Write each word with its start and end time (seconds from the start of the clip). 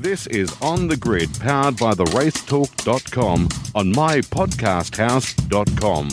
This 0.00 0.26
is 0.28 0.56
On 0.62 0.88
the 0.88 0.96
Grid, 0.96 1.28
powered 1.40 1.76
by 1.76 1.92
the 1.92 2.06
racetalk.com 2.06 3.48
on 3.74 3.92
mypodcasthouse.com. 3.92 6.08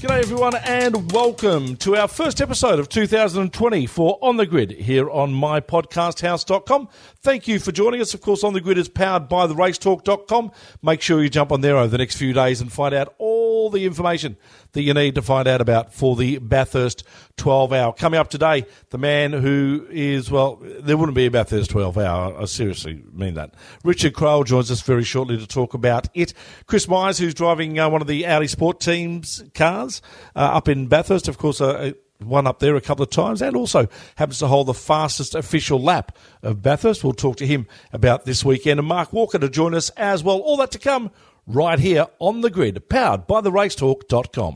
G'day 0.00 0.22
everyone 0.22 0.56
and 0.64 1.12
welcome 1.12 1.76
to 1.76 1.96
our 1.96 2.08
first 2.08 2.42
episode 2.42 2.78
of 2.78 2.90
2020 2.90 3.86
for 3.86 4.18
On 4.20 4.36
the 4.36 4.44
Grid 4.44 4.72
here 4.72 5.10
on 5.10 5.32
mypodcasthouse.com. 5.32 6.88
Thank 7.22 7.48
you 7.48 7.58
for 7.58 7.72
joining 7.72 8.02
us. 8.02 8.12
Of 8.12 8.20
course, 8.20 8.44
On 8.44 8.52
the 8.52 8.60
Grid 8.60 8.76
is 8.76 8.90
powered 8.90 9.30
by 9.30 9.46
the 9.46 9.54
racetalk.com. 9.54 10.50
Make 10.82 11.00
sure 11.00 11.22
you 11.22 11.30
jump 11.30 11.52
on 11.52 11.62
there 11.62 11.78
over 11.78 11.88
the 11.88 11.98
next 11.98 12.16
few 12.16 12.34
days 12.34 12.60
and 12.60 12.70
find 12.70 12.94
out 12.94 13.14
all 13.16 13.29
the 13.70 13.84
information 13.84 14.36
that 14.72 14.82
you 14.82 14.94
need 14.94 15.14
to 15.16 15.22
find 15.22 15.48
out 15.48 15.60
about 15.60 15.92
for 15.92 16.16
the 16.16 16.38
Bathurst 16.38 17.04
12 17.36 17.72
hour. 17.72 17.92
Coming 17.92 18.20
up 18.20 18.30
today, 18.30 18.64
the 18.90 18.98
man 18.98 19.32
who 19.32 19.86
is, 19.90 20.30
well, 20.30 20.60
there 20.80 20.96
wouldn't 20.96 21.16
be 21.16 21.26
a 21.26 21.30
Bathurst 21.30 21.70
12 21.70 21.98
hour. 21.98 22.40
I 22.40 22.44
seriously 22.44 23.02
mean 23.12 23.34
that. 23.34 23.54
Richard 23.84 24.14
Craill 24.14 24.44
joins 24.44 24.70
us 24.70 24.82
very 24.82 25.04
shortly 25.04 25.38
to 25.38 25.46
talk 25.46 25.74
about 25.74 26.08
it. 26.14 26.32
Chris 26.66 26.86
Mies, 26.86 27.18
who's 27.18 27.34
driving 27.34 27.78
uh, 27.78 27.88
one 27.88 28.00
of 28.00 28.06
the 28.06 28.26
Audi 28.26 28.46
Sport 28.46 28.80
Team's 28.80 29.42
cars 29.54 30.00
uh, 30.36 30.38
up 30.38 30.68
in 30.68 30.86
Bathurst, 30.86 31.28
of 31.28 31.38
course, 31.38 31.60
uh, 31.60 31.92
one 32.22 32.46
up 32.46 32.58
there 32.58 32.76
a 32.76 32.80
couple 32.80 33.02
of 33.02 33.10
times 33.10 33.40
and 33.42 33.56
also 33.56 33.88
happens 34.16 34.38
to 34.38 34.46
hold 34.46 34.66
the 34.66 34.74
fastest 34.74 35.34
official 35.34 35.80
lap 35.80 36.16
of 36.42 36.62
Bathurst. 36.62 37.02
We'll 37.02 37.12
talk 37.12 37.36
to 37.38 37.46
him 37.46 37.66
about 37.92 38.24
this 38.24 38.44
weekend 38.44 38.78
and 38.78 38.88
Mark 38.88 39.12
Walker 39.12 39.38
to 39.38 39.48
join 39.48 39.74
us 39.74 39.90
as 39.90 40.22
well. 40.22 40.38
All 40.38 40.56
that 40.58 40.70
to 40.72 40.78
come 40.78 41.10
right 41.46 41.78
here 41.78 42.06
on 42.18 42.40
the 42.40 42.50
grid, 42.50 42.88
powered 42.88 43.26
by 43.26 43.40
the 43.40 43.50
racetalk.com. 43.50 44.54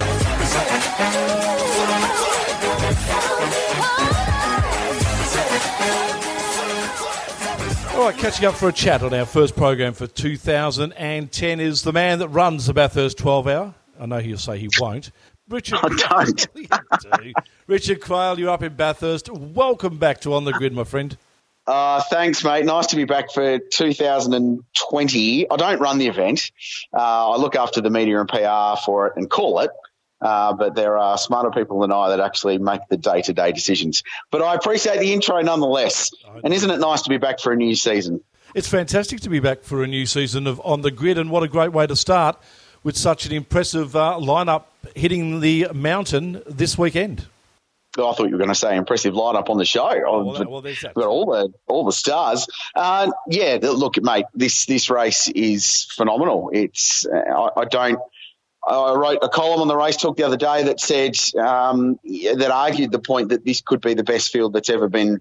All 7.94 8.10
right, 8.10 8.18
catching 8.18 8.44
up 8.44 8.54
for 8.54 8.68
a 8.68 8.72
chat 8.72 9.02
on 9.02 9.14
our 9.14 9.24
first 9.24 9.54
program 9.56 9.94
for 9.94 10.06
2010 10.06 11.60
is 11.60 11.82
the 11.82 11.92
man 11.92 12.18
that 12.18 12.28
runs 12.28 12.66
the 12.66 12.74
Bathurst 12.74 13.16
12 13.18 13.46
hour. 13.46 13.74
I 13.98 14.06
know 14.06 14.18
he'll 14.18 14.36
say 14.36 14.58
he 14.58 14.68
won't. 14.80 15.12
Richard, 15.48 15.78
I 15.80 15.88
don't. 15.88 16.46
Richard 17.66 18.00
Craill, 18.00 18.36
you're 18.36 18.50
up 18.50 18.62
in 18.62 18.74
Bathurst. 18.74 19.30
Welcome 19.30 19.98
back 19.98 20.20
to 20.22 20.34
On 20.34 20.44
the 20.44 20.52
Grid, 20.52 20.72
my 20.72 20.84
friend. 20.84 21.16
Uh, 21.66 22.02
thanks, 22.10 22.44
mate. 22.44 22.64
Nice 22.64 22.88
to 22.88 22.96
be 22.96 23.04
back 23.04 23.32
for 23.32 23.58
2020. 23.58 25.50
I 25.50 25.56
don't 25.56 25.80
run 25.80 25.98
the 25.98 26.08
event. 26.08 26.50
Uh, 26.92 27.30
I 27.32 27.36
look 27.36 27.56
after 27.56 27.80
the 27.80 27.90
media 27.90 28.20
and 28.20 28.28
PR 28.28 28.80
for 28.84 29.06
it 29.06 29.14
and 29.16 29.30
call 29.30 29.60
it. 29.60 29.70
Uh, 30.20 30.52
but 30.54 30.74
there 30.74 30.96
are 30.96 31.18
smarter 31.18 31.50
people 31.50 31.80
than 31.80 31.92
I 31.92 32.08
that 32.10 32.20
actually 32.20 32.58
make 32.58 32.80
the 32.88 32.96
day 32.96 33.20
to 33.22 33.32
day 33.32 33.52
decisions. 33.52 34.02
But 34.30 34.42
I 34.42 34.54
appreciate 34.54 34.98
the 35.00 35.12
intro 35.12 35.40
nonetheless. 35.40 36.12
And 36.42 36.54
isn't 36.54 36.70
it 36.70 36.78
nice 36.78 37.02
to 37.02 37.10
be 37.10 37.18
back 37.18 37.40
for 37.40 37.52
a 37.52 37.56
new 37.56 37.74
season? 37.74 38.22
It's 38.54 38.68
fantastic 38.68 39.20
to 39.20 39.28
be 39.28 39.40
back 39.40 39.62
for 39.62 39.82
a 39.82 39.86
new 39.86 40.06
season 40.06 40.46
of 40.46 40.60
On 40.64 40.82
the 40.82 40.90
Grid, 40.90 41.18
and 41.18 41.30
what 41.30 41.42
a 41.42 41.48
great 41.48 41.72
way 41.72 41.86
to 41.86 41.96
start 41.96 42.40
with 42.82 42.96
such 42.96 43.26
an 43.26 43.32
impressive 43.32 43.96
uh, 43.96 44.16
lineup 44.20 44.64
hitting 44.94 45.40
the 45.40 45.68
mountain 45.74 46.42
this 46.46 46.78
weekend. 46.78 47.26
Oh, 47.96 48.10
I 48.10 48.14
thought 48.14 48.26
you 48.26 48.32
were 48.32 48.38
going 48.38 48.48
to 48.48 48.54
say 48.54 48.76
impressive 48.76 49.14
lineup 49.14 49.48
on 49.48 49.56
the 49.56 49.64
show. 49.64 49.88
Oh, 50.06 50.24
well, 50.24 50.44
well. 50.48 50.62
Got 50.62 51.06
all 51.06 51.26
the 51.26 51.52
all 51.68 51.84
the 51.84 51.92
stars. 51.92 52.48
Uh, 52.74 53.10
yeah, 53.28 53.58
look, 53.62 54.02
mate, 54.02 54.26
this 54.34 54.66
this 54.66 54.90
race 54.90 55.28
is 55.28 55.84
phenomenal. 55.84 56.50
It's 56.52 57.06
uh, 57.06 57.16
I, 57.16 57.60
I, 57.60 57.64
don't. 57.66 57.98
I 58.66 58.94
wrote 58.94 59.18
a 59.22 59.28
column 59.28 59.60
on 59.60 59.68
the 59.68 59.76
race 59.76 59.96
talk 59.96 60.16
the 60.16 60.24
other 60.24 60.36
day 60.36 60.64
that 60.64 60.80
said 60.80 61.16
um, 61.38 62.00
that 62.04 62.50
argued 62.50 62.90
the 62.90 62.98
point 62.98 63.28
that 63.28 63.44
this 63.44 63.60
could 63.60 63.80
be 63.80 63.94
the 63.94 64.04
best 64.04 64.32
field 64.32 64.54
that's 64.54 64.70
ever 64.70 64.88
been 64.88 65.20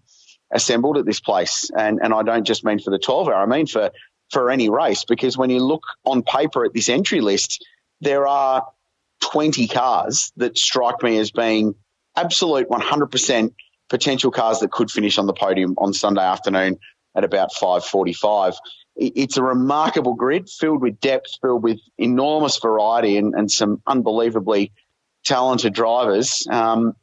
assembled 0.51 0.97
at 0.97 1.05
this 1.05 1.19
place, 1.19 1.69
and 1.77 1.99
and 2.01 2.13
I 2.13 2.23
don't 2.23 2.45
just 2.45 2.63
mean 2.63 2.79
for 2.79 2.89
the 2.89 2.99
twelve 2.99 3.27
hour. 3.27 3.35
I 3.35 3.45
mean 3.45 3.67
for 3.67 3.91
for 4.31 4.49
any 4.49 4.69
race 4.69 5.05
because 5.05 5.37
when 5.37 5.51
you 5.51 5.59
look 5.63 5.83
on 6.05 6.23
paper 6.23 6.65
at 6.65 6.73
this 6.73 6.89
entry 6.89 7.21
list, 7.21 7.63
there 8.01 8.25
are 8.25 8.65
twenty 9.21 9.67
cars 9.67 10.31
that 10.37 10.57
strike 10.57 11.03
me 11.03 11.19
as 11.19 11.29
being 11.29 11.75
absolute 12.15 12.69
100% 12.69 13.53
potential 13.89 14.31
cars 14.31 14.59
that 14.59 14.71
could 14.71 14.89
finish 14.89 15.17
on 15.17 15.27
the 15.27 15.33
podium 15.33 15.75
on 15.77 15.93
Sunday 15.93 16.23
afternoon 16.23 16.79
at 17.15 17.23
about 17.23 17.53
5:45. 17.53 18.55
It's 18.95 19.37
a 19.37 19.43
remarkable 19.43 20.13
grid 20.13 20.49
filled 20.49 20.81
with 20.81 20.99
depth, 20.99 21.37
filled 21.41 21.63
with 21.63 21.79
enormous 21.97 22.59
variety, 22.59 23.17
and, 23.17 23.33
and 23.33 23.51
some 23.51 23.81
unbelievably 23.87 24.71
talented 25.23 25.73
drivers 25.73 26.45
um, 26.49 26.93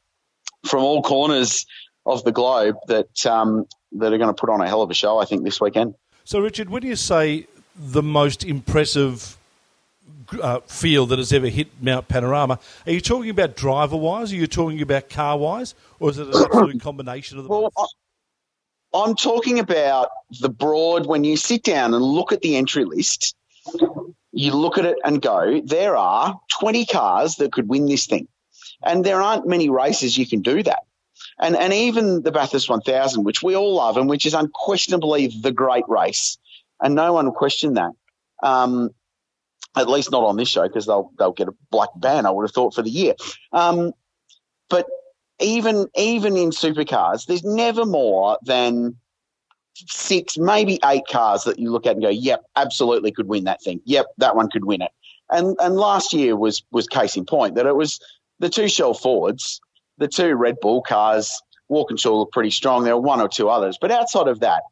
from 0.65 0.83
all 0.85 1.03
corners 1.03 1.67
of 2.07 2.23
the 2.25 2.33
globe 2.33 2.77
that 2.87 3.27
um, 3.27 3.67
that 3.93 4.13
are 4.13 4.19
going 4.19 4.35
to 4.35 4.41
put 4.41 4.51
on 4.51 4.61
a 4.61 4.69
hell 4.69 4.83
of 4.83 4.91
a 4.91 4.95
show. 4.95 5.19
I 5.19 5.25
think 5.25 5.45
this 5.45 5.61
weekend. 5.61 5.95
So, 6.25 6.41
Richard, 6.41 6.71
when 6.71 6.85
you 6.85 6.97
say 6.97 7.47
the 7.77 8.03
most 8.03 8.45
impressive 8.45 9.37
uh, 10.41 10.61
field 10.61 11.11
that 11.11 11.19
has 11.19 11.33
ever 11.33 11.49
hit 11.49 11.69
Mount 11.81 12.09
Panorama. 12.09 12.59
Are 12.87 12.93
you 12.93 13.01
talking 13.01 13.31
about 13.31 13.57
driver 13.57 13.97
wise? 13.97 14.33
Are 14.33 14.37
you 14.37 14.47
talking 14.47 14.81
about 14.83 15.09
car 15.09 15.39
wise? 15.39 15.75
Or 15.99 16.11
is 16.11 16.19
it 16.19 16.29
an 16.29 16.35
absolute 16.45 16.81
combination 16.81 17.39
of 17.39 17.45
the 17.45 17.51
well, 17.51 17.71
both? 17.75 17.89
I'm 18.93 19.15
talking 19.15 19.59
about 19.59 20.09
the 20.41 20.49
broad, 20.49 21.07
when 21.07 21.25
you 21.25 21.37
sit 21.37 21.63
down 21.63 21.95
and 21.95 22.03
look 22.03 22.33
at 22.33 22.41
the 22.41 22.57
entry 22.57 22.85
list, 22.85 23.37
you 24.33 24.53
look 24.53 24.79
at 24.79 24.85
it 24.85 24.97
and 25.05 25.23
go, 25.23 25.61
there 25.65 25.97
are 25.97 26.41
20 26.59 26.87
cars 26.87 27.37
that 27.37 27.53
could 27.53 27.69
win 27.69 27.87
this 27.87 28.07
thing. 28.07 28.27
And 28.83 29.05
there 29.05 29.23
aren't 29.23 29.47
many 29.47 29.69
races 29.69 30.17
you 30.17 30.27
can 30.27 30.43
do 30.43 30.63
that. 30.63 30.81
And, 31.39 31.57
and 31.57 31.73
even 31.73 32.23
the 32.23 32.33
Bathurst 32.33 32.69
1000, 32.69 33.25
which 33.25 33.43
we 33.43 33.55
all 33.55 33.75
love 33.75 33.97
and 33.97 34.09
which 34.09 34.27
is 34.27 34.35
unquestionably 34.35 35.29
the 35.29 35.53
great 35.53 35.85
race, 35.89 36.39
and 36.83 36.95
no 36.95 37.13
one 37.13 37.27
will 37.27 37.33
question 37.33 37.75
that. 37.75 37.93
Um, 38.43 38.91
at 39.77 39.89
least 39.89 40.11
not 40.11 40.25
on 40.25 40.37
this 40.37 40.49
show 40.49 40.67
because 40.67 40.87
they'll 40.87 41.11
they'll 41.19 41.33
get 41.33 41.49
a 41.49 41.55
black 41.71 41.91
ban. 41.97 42.27
I 42.27 42.31
would 42.31 42.45
have 42.45 42.55
thought 42.55 42.75
for 42.75 42.83
the 42.83 42.91
year. 42.91 43.15
Um, 43.53 43.93
but 44.69 44.87
even 45.41 45.87
even 45.97 46.37
in 46.37 46.51
supercars, 46.51 47.27
there's 47.27 47.45
never 47.45 47.85
more 47.85 48.39
than 48.45 48.97
six, 49.75 50.37
maybe 50.37 50.79
eight 50.85 51.05
cars 51.11 51.45
that 51.45 51.59
you 51.59 51.71
look 51.71 51.87
at 51.87 51.93
and 51.93 52.03
go, 52.03 52.09
"Yep, 52.09 52.45
absolutely 52.57 53.13
could 53.13 53.29
win 53.29 53.45
that 53.45 53.63
thing. 53.63 53.81
Yep, 53.85 54.07
that 54.19 54.37
one 54.37 54.51
could 54.51 54.65
win 54.65 54.83
it." 54.83 54.91
And 55.31 55.57
and 55.61 55.77
last 55.77 56.13
year 56.13 56.37
was 56.37 56.63
was 56.73 56.87
case 56.87 57.17
in 57.17 57.25
point 57.25 57.55
that 57.55 57.67
it 57.67 57.77
was 57.77 58.01
the 58.39 58.49
two 58.49 58.69
Shell 58.69 58.95
Fords, 58.95 59.61
the 59.99 60.09
two 60.09 60.35
Red 60.35 60.57
Bull 60.61 60.83
cars. 60.83 61.41
Walkinshaw 61.69 62.19
looked 62.19 62.33
pretty 62.33 62.51
strong. 62.51 62.83
There 62.83 62.97
were 62.97 63.03
one 63.03 63.21
or 63.21 63.29
two 63.29 63.49
others, 63.49 63.79
but 63.81 63.93
outside 63.93 64.27
of 64.27 64.41
that, 64.41 64.65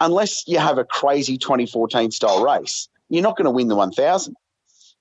unless 0.00 0.48
you 0.48 0.58
have 0.58 0.78
a 0.78 0.84
crazy 0.84 1.36
2014 1.36 2.10
style 2.10 2.42
race, 2.42 2.88
you're 3.08 3.22
not 3.22 3.36
going 3.36 3.46
to 3.46 3.50
win 3.50 3.68
the 3.68 3.76
1000. 3.76 4.36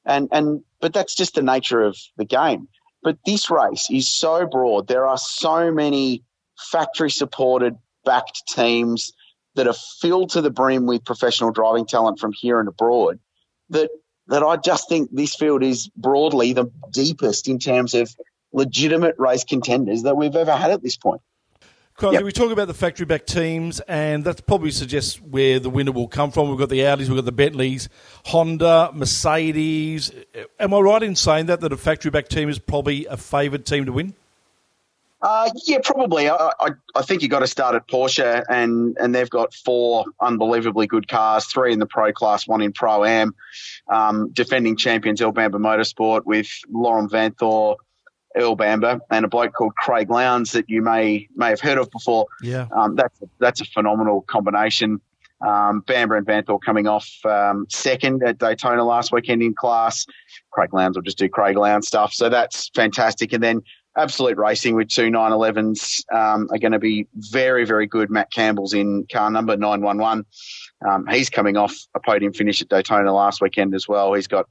And, 0.06 0.30
and, 0.32 0.64
but 0.80 0.94
that's 0.94 1.16
just 1.16 1.36
the 1.36 1.42
nature 1.42 1.82
of 1.82 1.98
the 2.16 2.26
game. 2.26 2.70
But 3.04 3.18
this 3.26 3.50
race 3.50 3.88
is 3.92 4.08
so 4.08 4.48
broad. 4.48 4.88
There 4.88 5.06
are 5.06 5.18
so 5.18 5.72
many 5.72 6.24
factory 6.58 7.12
supported, 7.12 7.76
backed 8.06 8.48
teams 8.48 9.14
that 9.56 9.68
are 9.68 9.76
filled 10.02 10.32
to 10.32 10.42
the 10.42 10.50
brim 10.50 10.86
with 10.86 11.04
professional 11.04 11.52
driving 11.52 11.86
talent 11.86 12.20
from 12.20 12.32
here 12.32 12.60
and 12.60 12.70
abroad 12.70 13.20
that, 13.70 13.90
that 14.28 14.44
I 14.44 14.56
just 14.58 14.88
think 14.88 15.10
this 15.12 15.36
field 15.36 15.64
is 15.64 15.90
broadly 15.90 16.54
the 16.54 16.72
deepest 16.92 17.48
in 17.48 17.60
terms 17.60 17.94
of 17.94 18.16
legitimate 18.54 19.16
race 19.18 19.44
contenders 19.44 20.04
that 20.04 20.16
we've 20.16 20.36
ever 20.36 20.56
had 20.56 20.72
at 20.72 20.82
this 20.82 20.98
point. 20.98 21.22
Crosby, 21.98 22.18
yep. 22.18 22.26
we 22.26 22.32
talk 22.32 22.52
about 22.52 22.68
the 22.68 22.76
factory 22.76 23.08
back 23.08 23.26
teams, 23.26 23.80
and 23.80 24.24
that 24.26 24.46
probably 24.46 24.70
suggests 24.70 25.20
where 25.20 25.60
the 25.60 25.72
winner 25.72 25.92
will 25.92 26.08
come 26.08 26.30
from. 26.30 26.48
We've 26.48 26.60
got 26.60 26.70
the 26.70 26.82
Audis, 26.82 27.08
we've 27.10 27.16
got 27.16 27.26
the 27.26 27.32
Bentleys, 27.32 27.90
Honda, 28.26 28.92
Mercedes. 28.94 30.12
Am 30.60 30.76
I 30.76 30.80
right 30.80 31.02
in 31.02 31.16
saying 31.16 31.48
that, 31.48 31.60
that 31.62 31.74
a 31.74 31.78
factory 31.78 32.12
back 32.12 32.28
team 32.28 32.50
is 32.50 32.60
probably 32.60 33.08
a 33.08 33.18
favoured 33.18 33.66
team 33.66 33.86
to 33.88 33.92
win? 33.92 34.14
Uh, 35.24 35.50
yeah, 35.66 35.80
probably. 35.84 36.30
I, 36.30 36.52
I, 36.60 36.70
I 36.94 37.02
think 37.02 37.24
you've 37.24 37.32
got 37.32 37.40
to 37.40 37.48
start 37.48 37.74
at 37.74 37.88
Porsche, 37.88 38.44
and, 38.48 38.96
and 39.00 39.16
they've 39.16 39.28
got 39.28 39.56
four 39.56 40.06
unbelievably 40.22 40.86
good 40.86 41.08
cars, 41.08 41.46
three 41.46 41.74
in 41.74 41.80
the 41.80 41.88
Pro 41.88 42.14
Class, 42.14 42.48
one 42.48 42.62
in 42.62 42.74
Pro 42.74 43.06
Am. 43.06 43.34
Um, 43.88 44.30
defending 44.34 44.78
champions 44.78 45.20
Earl 45.20 45.32
Bamber 45.32 45.58
Motorsport 45.58 46.26
with 46.26 46.48
Laurent 46.70 47.12
Vanthoor, 47.12 47.78
Earl 48.38 48.56
Bamber 48.56 49.00
and 49.10 49.26
a 49.26 49.28
bloke 49.28 49.54
called 49.54 49.76
Craig 49.76 50.10
Lowndes 50.10 50.52
that 50.52 50.70
you 50.70 50.82
may 50.82 51.28
may 51.36 51.50
have 51.50 51.60
heard 51.60 51.78
of 51.78 51.90
before. 51.92 52.28
Yeah, 52.42 52.68
um, 52.76 52.96
that's 52.96 53.20
that's 53.40 53.62
a 53.62 53.66
phenomenal 53.66 54.22
combination. 54.22 55.02
Um, 55.46 55.82
Bamber 55.82 56.16
and 56.16 56.26
Vanthoor 56.26 56.60
coming 56.60 56.88
off 56.88 57.08
um, 57.24 57.68
second 57.70 58.24
at 58.24 58.40
Daytona 58.40 58.84
last 58.84 59.12
weekend 59.12 59.44
in 59.44 59.54
class. 59.54 60.06
Craig 60.52 60.74
Lowndes 60.74 60.98
will 60.98 61.04
just 61.04 61.18
do 61.18 61.30
Craig 61.30 61.58
Lowndes 61.58 61.88
stuff, 61.88 62.14
so 62.14 62.30
that's 62.30 62.70
fantastic. 62.74 63.34
And 63.34 63.44
then 63.44 63.62
Absolute 63.98 64.38
Racing 64.38 64.76
with 64.76 64.90
two 64.90 65.10
911s 65.10 66.04
um, 66.14 66.48
are 66.52 66.60
going 66.60 66.72
to 66.72 66.80
be 66.80 67.08
very 67.16 67.66
very 67.66 67.88
good. 67.88 68.10
Matt 68.10 68.32
Campbell's 68.32 68.74
in 68.74 69.06
car 69.12 69.30
number 69.30 69.58
911. 69.58 70.26
Um, 70.88 71.08
he's 71.08 71.30
coming 71.30 71.58
off 71.58 71.76
a 71.96 72.00
podium 72.00 72.34
finish 72.34 72.62
at 72.62 72.70
Daytona 72.70 73.14
last 73.14 73.42
weekend 73.42 73.74
as 73.74 73.88
well. 73.88 74.14
He's 74.14 74.28
got 74.28 74.48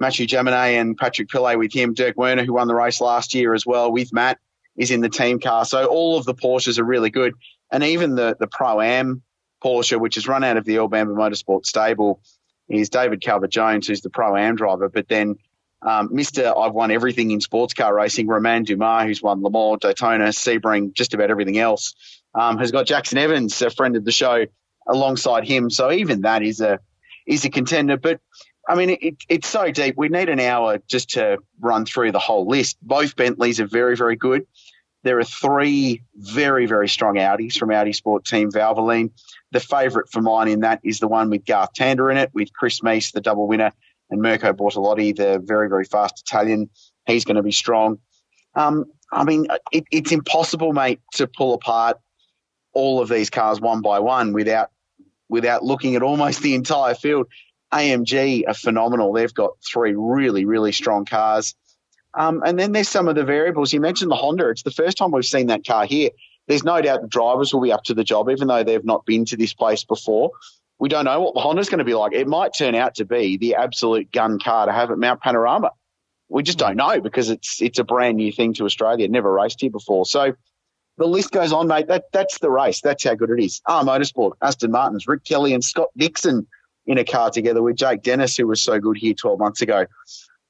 Mathieu 0.00 0.26
Jaminet 0.26 0.80
and 0.80 0.96
Patrick 0.96 1.28
Pilet 1.28 1.58
with 1.58 1.72
him. 1.72 1.94
Dirk 1.94 2.16
Werner, 2.16 2.44
who 2.44 2.54
won 2.54 2.68
the 2.68 2.74
race 2.74 3.00
last 3.00 3.34
year 3.34 3.54
as 3.54 3.64
well 3.64 3.92
with 3.92 4.12
Matt, 4.12 4.38
is 4.76 4.90
in 4.90 5.00
the 5.00 5.08
team 5.08 5.40
car. 5.40 5.64
So 5.64 5.86
all 5.86 6.18
of 6.18 6.24
the 6.24 6.34
Porsches 6.34 6.78
are 6.78 6.84
really 6.84 7.10
good. 7.10 7.34
and 7.70 7.82
even 7.82 8.14
the 8.14 8.36
the 8.38 8.46
pro 8.46 8.80
am 8.80 9.22
Porsche, 9.62 9.98
which 9.98 10.16
is 10.16 10.28
run 10.28 10.44
out 10.44 10.56
of 10.56 10.64
the 10.64 10.78
Earl 10.78 10.88
Bamber 10.88 11.14
Motorsport 11.14 11.64
stable, 11.64 12.20
is 12.68 12.90
David 12.90 13.22
Calvert 13.22 13.50
Jones, 13.50 13.86
who's 13.86 14.02
the 14.02 14.10
pro 14.10 14.36
am 14.36 14.56
driver. 14.56 14.88
But 14.88 15.08
then 15.08 15.36
um, 15.82 16.08
Mr. 16.10 16.56
I've 16.56 16.72
won 16.72 16.90
everything 16.90 17.30
in 17.30 17.40
sports 17.40 17.74
car 17.74 17.94
racing, 17.94 18.26
Romain 18.26 18.64
Dumas, 18.64 19.04
who's 19.04 19.22
won 19.22 19.42
Le 19.42 19.50
Mans, 19.50 19.78
Daytona, 19.80 20.28
Sebring, 20.28 20.94
just 20.94 21.12
about 21.12 21.30
everything 21.30 21.58
else, 21.58 21.94
um, 22.34 22.58
has 22.58 22.72
got 22.72 22.86
Jackson 22.86 23.18
Evans, 23.18 23.60
a 23.60 23.70
friend 23.70 23.96
of 23.96 24.04
the 24.04 24.12
show, 24.12 24.46
alongside 24.86 25.44
him. 25.44 25.70
So 25.70 25.92
even 25.92 26.22
that 26.22 26.42
is 26.42 26.60
a 26.60 26.80
is 27.26 27.44
a 27.44 27.50
contender. 27.50 27.96
But 27.96 28.20
I 28.68 28.74
mean, 28.76 28.96
it, 29.00 29.16
it's 29.28 29.48
so 29.48 29.70
deep. 29.70 29.94
We 29.96 30.08
need 30.08 30.28
an 30.28 30.40
hour 30.40 30.78
just 30.88 31.10
to 31.10 31.38
run 31.60 31.84
through 31.84 32.12
the 32.12 32.18
whole 32.18 32.46
list. 32.46 32.78
Both 32.80 33.16
Bentleys 33.16 33.60
are 33.60 33.66
very, 33.66 33.96
very 33.96 34.16
good. 34.16 34.46
There 35.02 35.18
are 35.18 35.24
three 35.24 36.02
very, 36.14 36.64
very 36.64 36.88
strong 36.88 37.16
Audis 37.16 37.58
from 37.58 37.70
Audi 37.70 37.92
Sport 37.92 38.24
Team 38.24 38.50
Valvoline. 38.50 39.10
The 39.52 39.60
favourite 39.60 40.08
for 40.10 40.22
mine 40.22 40.48
in 40.48 40.60
that 40.60 40.80
is 40.82 40.98
the 40.98 41.08
one 41.08 41.28
with 41.28 41.44
Garth 41.44 41.74
Tander 41.74 42.10
in 42.10 42.16
it, 42.16 42.30
with 42.32 42.54
Chris 42.54 42.80
Mies, 42.80 43.12
the 43.12 43.20
double 43.20 43.46
winner, 43.46 43.70
and 44.10 44.22
Mirko 44.22 44.54
Bortolotti, 44.54 45.14
the 45.14 45.42
very, 45.44 45.68
very 45.68 45.84
fast 45.84 46.22
Italian. 46.26 46.70
He's 47.06 47.26
going 47.26 47.36
to 47.36 47.42
be 47.42 47.52
strong. 47.52 47.98
Um, 48.54 48.86
I 49.12 49.24
mean, 49.24 49.46
it, 49.72 49.84
it's 49.90 50.10
impossible, 50.10 50.72
mate, 50.72 51.00
to 51.14 51.26
pull 51.26 51.52
apart 51.52 51.98
all 52.72 53.00
of 53.02 53.08
these 53.10 53.28
cars 53.28 53.60
one 53.60 53.82
by 53.82 53.98
one 54.00 54.32
without 54.32 54.70
without 55.28 55.64
looking 55.64 55.96
at 55.96 56.02
almost 56.02 56.42
the 56.42 56.54
entire 56.54 56.94
field. 56.94 57.26
AMG 57.74 58.44
are 58.46 58.54
phenomenal. 58.54 59.12
They've 59.12 59.34
got 59.34 59.52
three 59.60 59.94
really, 59.96 60.44
really 60.44 60.72
strong 60.72 61.04
cars. 61.04 61.54
Um, 62.14 62.42
and 62.46 62.58
then 62.58 62.72
there's 62.72 62.88
some 62.88 63.08
of 63.08 63.16
the 63.16 63.24
variables. 63.24 63.72
You 63.72 63.80
mentioned 63.80 64.10
the 64.10 64.16
Honda. 64.16 64.48
It's 64.48 64.62
the 64.62 64.70
first 64.70 64.96
time 64.96 65.10
we've 65.10 65.24
seen 65.24 65.48
that 65.48 65.66
car 65.66 65.84
here. 65.84 66.10
There's 66.46 66.62
no 66.62 66.80
doubt 66.80 67.02
the 67.02 67.08
drivers 67.08 67.52
will 67.52 67.62
be 67.62 67.72
up 67.72 67.84
to 67.84 67.94
the 67.94 68.04
job, 68.04 68.30
even 68.30 68.48
though 68.48 68.62
they've 68.62 68.84
not 68.84 69.04
been 69.04 69.24
to 69.26 69.36
this 69.36 69.54
place 69.54 69.84
before. 69.84 70.30
We 70.78 70.88
don't 70.88 71.04
know 71.04 71.20
what 71.20 71.34
the 71.34 71.40
Honda's 71.40 71.68
going 71.68 71.78
to 71.78 71.84
be 71.84 71.94
like. 71.94 72.12
It 72.12 72.28
might 72.28 72.52
turn 72.56 72.74
out 72.74 72.96
to 72.96 73.04
be 73.04 73.36
the 73.36 73.56
absolute 73.56 74.12
gun 74.12 74.38
car 74.38 74.66
to 74.66 74.72
have 74.72 74.90
at 74.90 74.98
Mount 74.98 75.20
Panorama. 75.20 75.72
We 76.28 76.42
just 76.42 76.58
don't 76.58 76.76
know 76.76 77.00
because 77.00 77.30
it's 77.30 77.60
it's 77.62 77.78
a 77.78 77.84
brand 77.84 78.16
new 78.16 78.32
thing 78.32 78.54
to 78.54 78.64
Australia. 78.64 79.08
Never 79.08 79.32
raced 79.32 79.60
here 79.60 79.70
before. 79.70 80.04
So 80.04 80.34
the 80.96 81.06
list 81.06 81.30
goes 81.30 81.52
on, 81.52 81.68
mate. 81.68 81.88
That 81.88 82.04
that's 82.12 82.38
the 82.38 82.50
race. 82.50 82.80
That's 82.80 83.04
how 83.04 83.14
good 83.14 83.30
it 83.30 83.42
is. 83.42 83.60
Ah, 83.66 83.82
Motorsport, 83.82 84.32
Aston 84.42 84.70
Martins, 84.70 85.06
Rick 85.06 85.24
Kelly 85.24 85.54
and 85.54 85.64
Scott 85.64 85.88
Dixon 85.96 86.46
in 86.86 86.98
a 86.98 87.04
car 87.04 87.30
together 87.30 87.62
with 87.62 87.76
Jake 87.76 88.02
Dennis, 88.02 88.36
who 88.36 88.46
was 88.46 88.60
so 88.60 88.78
good 88.78 88.96
here 88.96 89.14
12 89.14 89.38
months 89.38 89.62
ago. 89.62 89.86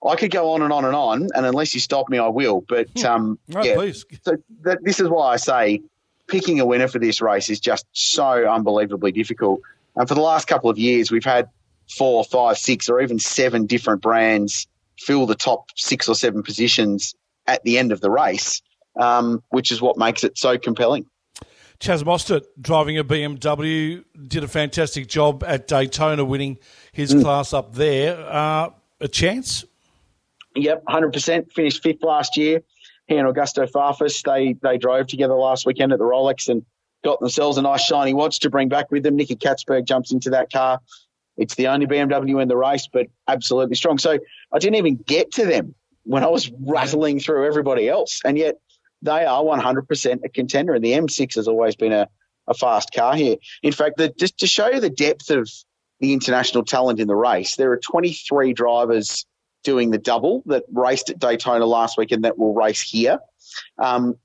I 0.06 0.16
could 0.16 0.30
go 0.30 0.52
on 0.52 0.62
and 0.62 0.72
on 0.72 0.84
and 0.84 0.94
on, 0.94 1.28
and 1.34 1.46
unless 1.46 1.74
you 1.74 1.80
stop 1.80 2.08
me, 2.10 2.18
I 2.18 2.28
will. 2.28 2.60
But 2.60 2.88
hmm. 2.96 3.06
um, 3.06 3.38
right, 3.48 3.66
yeah, 3.66 3.74
please. 3.74 4.04
so 4.22 4.36
that, 4.62 4.78
this 4.82 5.00
is 5.00 5.08
why 5.08 5.32
I 5.32 5.36
say 5.36 5.80
picking 6.26 6.60
a 6.60 6.66
winner 6.66 6.88
for 6.88 6.98
this 6.98 7.20
race 7.20 7.48
is 7.50 7.60
just 7.60 7.86
so 7.92 8.46
unbelievably 8.46 9.12
difficult. 9.12 9.60
And 9.96 10.08
for 10.08 10.14
the 10.14 10.20
last 10.20 10.46
couple 10.46 10.70
of 10.70 10.78
years, 10.78 11.10
we've 11.10 11.24
had 11.24 11.48
four, 11.88 12.24
five, 12.24 12.58
six, 12.58 12.88
or 12.88 13.00
even 13.00 13.18
seven 13.18 13.66
different 13.66 14.02
brands 14.02 14.66
fill 14.98 15.26
the 15.26 15.34
top 15.34 15.68
six 15.76 16.08
or 16.08 16.14
seven 16.14 16.42
positions 16.42 17.14
at 17.46 17.62
the 17.64 17.78
end 17.78 17.92
of 17.92 18.00
the 18.00 18.10
race, 18.10 18.62
um, 18.96 19.42
which 19.50 19.72
is 19.72 19.80
what 19.80 19.96
makes 19.96 20.24
it 20.24 20.38
so 20.38 20.56
compelling. 20.58 21.06
Chaz 21.80 22.02
Mostert, 22.02 22.44
driving 22.60 22.98
a 22.98 23.04
BMW, 23.04 24.04
did 24.26 24.44
a 24.44 24.48
fantastic 24.48 25.06
job 25.06 25.44
at 25.44 25.66
Daytona, 25.66 26.24
winning 26.24 26.58
his 26.92 27.14
mm. 27.14 27.22
class 27.22 27.52
up 27.52 27.74
there. 27.74 28.18
Uh, 28.18 28.70
a 29.00 29.08
chance? 29.08 29.64
Yep, 30.54 30.84
100%. 30.84 31.52
Finished 31.52 31.82
fifth 31.82 32.02
last 32.02 32.36
year. 32.36 32.62
He 33.06 33.16
and 33.16 33.28
Augusto 33.28 33.70
Farfus, 33.70 34.22
they, 34.22 34.54
they 34.62 34.78
drove 34.78 35.08
together 35.08 35.34
last 35.34 35.66
weekend 35.66 35.92
at 35.92 35.98
the 35.98 36.04
Rolex 36.04 36.48
and 36.48 36.64
got 37.02 37.20
themselves 37.20 37.58
a 37.58 37.62
nice 37.62 37.82
shiny 37.82 38.14
watch 38.14 38.40
to 38.40 38.50
bring 38.50 38.68
back 38.68 38.90
with 38.90 39.02
them. 39.02 39.16
Nicky 39.16 39.36
Catsburg 39.36 39.84
jumps 39.84 40.10
into 40.12 40.30
that 40.30 40.50
car. 40.50 40.80
It's 41.36 41.56
the 41.56 41.68
only 41.68 41.86
BMW 41.86 42.40
in 42.40 42.48
the 42.48 42.56
race, 42.56 42.88
but 42.90 43.08
absolutely 43.28 43.74
strong. 43.74 43.98
So 43.98 44.18
I 44.52 44.58
didn't 44.58 44.76
even 44.76 44.96
get 44.96 45.32
to 45.32 45.44
them 45.44 45.74
when 46.04 46.22
I 46.22 46.28
was 46.28 46.50
rattling 46.60 47.20
through 47.20 47.46
everybody 47.46 47.88
else. 47.88 48.22
And 48.24 48.38
yet 48.38 48.56
they 49.04 49.24
are 49.24 49.42
100% 49.42 50.24
a 50.24 50.28
contender. 50.28 50.74
And 50.74 50.84
the 50.84 50.92
M6 50.92 51.36
has 51.36 51.46
always 51.46 51.76
been 51.76 51.92
a, 51.92 52.08
a 52.48 52.54
fast 52.54 52.92
car 52.92 53.14
here. 53.14 53.36
In 53.62 53.72
fact, 53.72 53.98
the, 53.98 54.08
just 54.08 54.38
to 54.38 54.46
show 54.46 54.68
you 54.68 54.80
the 54.80 54.90
depth 54.90 55.30
of 55.30 55.48
the 56.00 56.12
international 56.12 56.64
talent 56.64 56.98
in 56.98 57.06
the 57.06 57.14
race, 57.14 57.56
there 57.56 57.70
are 57.70 57.78
23 57.78 58.52
drivers 58.54 59.26
doing 59.62 59.90
the 59.90 59.98
double 59.98 60.42
that 60.46 60.64
raced 60.72 61.10
at 61.10 61.18
Daytona 61.18 61.64
last 61.66 61.96
week 61.96 62.12
and 62.12 62.24
that 62.24 62.38
will 62.38 62.54
race 62.54 62.80
here. 62.80 63.18
Um, 63.78 64.16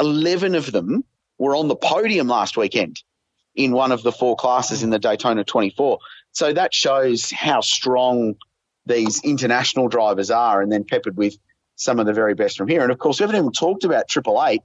11 0.00 0.54
of 0.54 0.70
them 0.72 1.04
were 1.38 1.54
on 1.54 1.68
the 1.68 1.76
podium 1.76 2.28
last 2.28 2.56
weekend 2.56 3.02
in 3.54 3.72
one 3.72 3.92
of 3.92 4.02
the 4.02 4.12
four 4.12 4.36
classes 4.36 4.82
in 4.82 4.90
the 4.90 4.98
Daytona 4.98 5.44
24. 5.44 5.98
So 6.32 6.52
that 6.52 6.72
shows 6.72 7.30
how 7.30 7.60
strong 7.60 8.36
these 8.86 9.20
international 9.22 9.88
drivers 9.88 10.30
are, 10.30 10.62
and 10.62 10.72
then 10.72 10.84
peppered 10.84 11.16
with 11.16 11.36
some 11.78 11.98
of 11.98 12.06
the 12.06 12.12
very 12.12 12.34
best 12.34 12.58
from 12.58 12.68
here. 12.68 12.82
And 12.82 12.92
of 12.92 12.98
course, 12.98 13.18
we 13.18 13.24
haven't 13.24 13.36
even 13.36 13.52
talked 13.52 13.84
about 13.84 14.08
Triple 14.08 14.44
Eight 14.44 14.62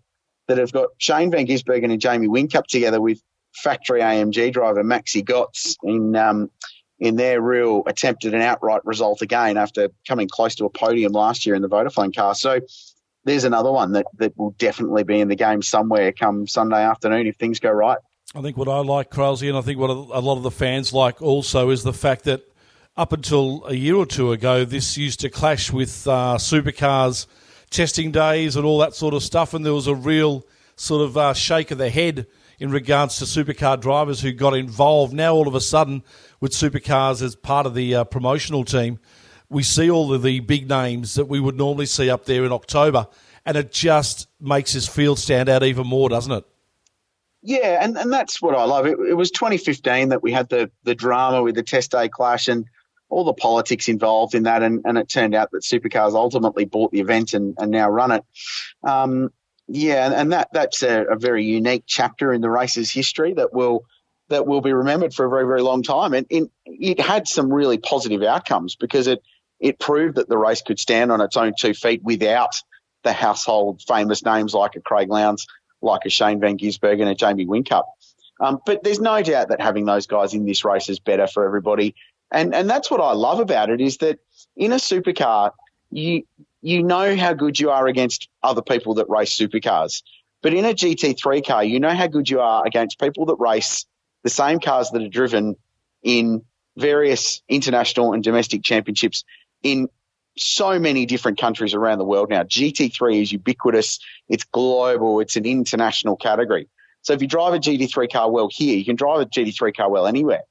that 0.47 0.57
have 0.57 0.73
got 0.73 0.89
Shane 0.97 1.31
Van 1.31 1.47
Gisbergen 1.47 1.91
and 1.91 2.01
Jamie 2.01 2.27
Whincup 2.27 2.67
together 2.67 2.99
with 2.99 3.21
factory 3.55 4.01
AMG 4.01 4.51
driver 4.51 4.83
Maxi 4.83 5.23
Götz 5.23 5.77
in 5.83 6.15
um, 6.15 6.49
in 6.99 7.15
their 7.15 7.41
real 7.41 7.83
attempt 7.85 8.25
at 8.25 8.33
an 8.33 8.41
outright 8.41 8.83
result 8.85 9.21
again 9.21 9.57
after 9.57 9.89
coming 10.07 10.27
close 10.27 10.55
to 10.55 10.65
a 10.65 10.69
podium 10.69 11.11
last 11.11 11.45
year 11.45 11.55
in 11.55 11.61
the 11.61 11.69
Vodafone 11.69 12.15
car. 12.15 12.33
So 12.33 12.61
there's 13.25 13.43
another 13.43 13.71
one 13.71 13.93
that, 13.93 14.05
that 14.17 14.37
will 14.37 14.51
definitely 14.51 15.03
be 15.03 15.19
in 15.19 15.27
the 15.27 15.35
game 15.35 15.61
somewhere 15.61 16.11
come 16.11 16.47
Sunday 16.47 16.83
afternoon 16.83 17.27
if 17.27 17.35
things 17.35 17.59
go 17.59 17.71
right. 17.71 17.97
I 18.35 18.41
think 18.41 18.57
what 18.57 18.67
I 18.67 18.79
like, 18.79 19.11
Kralsey, 19.11 19.49
and 19.49 19.57
I 19.57 19.61
think 19.61 19.79
what 19.79 19.89
a 19.89 19.93
lot 19.93 20.37
of 20.37 20.43
the 20.43 20.51
fans 20.51 20.93
like 20.93 21.21
also 21.21 21.69
is 21.69 21.83
the 21.83 21.93
fact 21.93 22.23
that 22.23 22.41
up 22.95 23.11
until 23.11 23.65
a 23.65 23.73
year 23.73 23.95
or 23.95 24.05
two 24.05 24.31
ago, 24.31 24.65
this 24.65 24.97
used 24.97 25.19
to 25.21 25.29
clash 25.29 25.71
with 25.71 26.07
uh, 26.07 26.37
supercars 26.37 27.25
testing 27.69 28.11
days 28.11 28.55
and 28.55 28.65
all 28.65 28.77
that 28.79 28.93
sort 28.93 29.13
of 29.13 29.23
stuff, 29.23 29.53
and 29.53 29.65
there 29.65 29.73
was 29.73 29.87
a 29.87 29.95
real 29.95 30.45
sort 30.75 31.01
of 31.01 31.17
uh, 31.17 31.33
shake 31.33 31.71
of 31.71 31.79
the 31.79 31.89
head 31.89 32.27
in 32.59 32.69
regards 32.69 33.17
to 33.17 33.25
supercar 33.25 33.79
drivers 33.79 34.21
who 34.21 34.31
got 34.31 34.53
involved. 34.53 35.11
Now, 35.11 35.33
all 35.33 35.47
of 35.47 35.55
a 35.55 35.61
sudden, 35.61 36.03
with 36.39 36.51
supercars 36.51 37.21
as 37.23 37.35
part 37.35 37.65
of 37.65 37.73
the 37.73 37.95
uh, 37.95 38.03
promotional 38.03 38.63
team, 38.63 38.99
we 39.49 39.63
see 39.63 39.89
all 39.89 40.13
of 40.13 40.21
the 40.21 40.39
big 40.41 40.69
names 40.69 41.15
that 41.15 41.25
we 41.25 41.39
would 41.39 41.57
normally 41.57 41.87
see 41.87 42.11
up 42.11 42.25
there 42.25 42.45
in 42.45 42.51
October, 42.51 43.07
and 43.43 43.57
it 43.57 43.71
just 43.71 44.27
makes 44.39 44.73
this 44.73 44.87
field 44.87 45.17
stand 45.17 45.49
out 45.49 45.63
even 45.63 45.87
more, 45.87 46.09
doesn't 46.09 46.31
it? 46.31 46.45
Yeah, 47.41 47.83
and, 47.83 47.97
and 47.97 48.13
that's 48.13 48.41
what 48.41 48.55
I 48.55 48.63
love. 48.63 48.85
It, 48.85 48.97
it 48.99 49.15
was 49.15 49.31
2015 49.31 50.09
that 50.09 50.23
we 50.23 50.31
had 50.31 50.49
the, 50.49 50.71
the 50.83 50.95
drama 50.95 51.41
with 51.41 51.55
the 51.55 51.63
test 51.63 51.91
day 51.91 52.07
clash, 52.07 52.47
and 52.47 52.65
all 53.13 53.23
the 53.23 53.33
politics 53.33 53.87
involved 53.87 54.35
in 54.35 54.43
that, 54.43 54.63
and, 54.63 54.81
and 54.85 54.97
it 54.97 55.07
turned 55.07 55.35
out 55.35 55.51
that 55.51 55.61
Supercars 55.61 56.13
ultimately 56.13 56.65
bought 56.65 56.91
the 56.91 56.99
event 56.99 57.33
and, 57.33 57.55
and 57.59 57.71
now 57.71 57.89
run 57.89 58.11
it. 58.11 58.23
Um, 58.83 59.31
yeah, 59.67 60.05
and, 60.05 60.13
and, 60.13 60.33
that 60.33 60.49
that's 60.51 60.83
a, 60.83 61.05
a, 61.05 61.15
very 61.15 61.45
unique 61.45 61.83
chapter 61.87 62.33
in 62.33 62.41
the 62.41 62.49
race's 62.49 62.91
history 62.91 63.33
that 63.35 63.53
will 63.53 63.85
that 64.27 64.45
will 64.45 64.61
be 64.61 64.73
remembered 64.73 65.13
for 65.13 65.25
a 65.25 65.29
very 65.29 65.45
very 65.45 65.61
long 65.61 65.83
time. 65.83 66.13
And 66.13 66.49
it 66.65 66.99
had 66.99 67.27
some 67.27 67.51
really 67.51 67.77
positive 67.77 68.23
outcomes 68.23 68.75
because 68.75 69.07
it 69.07 69.23
it 69.61 69.79
proved 69.79 70.17
that 70.17 70.27
the 70.27 70.37
race 70.37 70.61
could 70.61 70.79
stand 70.79 71.11
on 71.11 71.21
its 71.21 71.37
own 71.37 71.53
two 71.57 71.73
feet 71.73 72.03
without 72.03 72.61
the 73.03 73.13
household 73.13 73.81
famous 73.87 74.25
names 74.25 74.53
like 74.53 74.75
a 74.75 74.81
Craig 74.81 75.09
Lowndes, 75.09 75.47
like 75.81 76.01
a 76.05 76.09
Shane 76.09 76.41
Van 76.41 76.57
Gisbergen 76.57 77.01
and 77.01 77.09
a 77.09 77.15
Jamie 77.15 77.45
Whincup. 77.45 77.83
Um, 78.41 78.59
but 78.65 78.83
there's 78.83 78.99
no 78.99 79.21
doubt 79.21 79.49
that 79.49 79.61
having 79.61 79.85
those 79.85 80.07
guys 80.07 80.33
in 80.33 80.45
this 80.45 80.65
race 80.65 80.89
is 80.89 80.99
better 80.99 81.27
for 81.27 81.45
everybody. 81.45 81.95
And 82.33 82.53
and 82.55 82.69
that's 82.69 82.89
what 82.89 82.99
I 82.99 83.13
love 83.13 83.39
about 83.39 83.69
it 83.69 83.79
is 83.79 83.97
that 83.97 84.19
in 84.57 84.73
a 84.73 84.77
supercar, 84.77 85.51
you 85.91 86.23
you 86.61 86.81
know 86.81 87.15
how 87.15 87.33
good 87.33 87.59
you 87.59 87.69
are 87.69 87.87
against 87.87 88.27
other 88.41 88.61
people 88.61 88.95
that 88.95 89.07
race 89.07 89.37
supercars. 89.37 90.01
But 90.41 90.53
in 90.53 90.65
a 90.65 90.73
GT3 90.73 91.45
car, 91.45 91.63
you 91.63 91.79
know 91.79 91.93
how 91.93 92.07
good 92.07 92.29
you 92.29 92.41
are 92.41 92.65
against 92.65 92.99
people 92.99 93.27
that 93.27 93.35
race 93.35 93.85
the 94.23 94.29
same 94.29 94.59
cars 94.59 94.89
that 94.89 95.01
are 95.01 95.09
driven 95.09 95.55
in 96.01 96.41
various 96.75 97.41
international 97.47 98.13
and 98.13 98.23
domestic 98.23 98.63
championships 98.63 99.23
in 99.61 99.87
so 100.37 100.79
many 100.79 101.05
different 101.05 101.37
countries 101.37 101.73
around 101.73 101.99
the 101.99 102.05
world 102.05 102.29
now. 102.29 102.43
GT3 102.43 103.21
is 103.21 103.31
ubiquitous. 103.31 103.99
It's 104.27 104.43
global. 104.43 105.19
It's 105.19 105.35
an 105.35 105.45
international 105.45 106.15
category. 106.15 106.67
So 107.03 107.13
if 107.13 107.21
you 107.21 107.27
drive 107.27 107.53
a 107.53 107.59
GT3 107.59 108.11
car 108.11 108.31
well 108.31 108.49
here, 108.51 108.75
you 108.75 108.85
can 108.85 108.95
drive 108.95 109.21
a 109.21 109.25
GT3 109.25 109.75
car 109.75 109.89
well 109.89 110.07
anywhere 110.07 110.43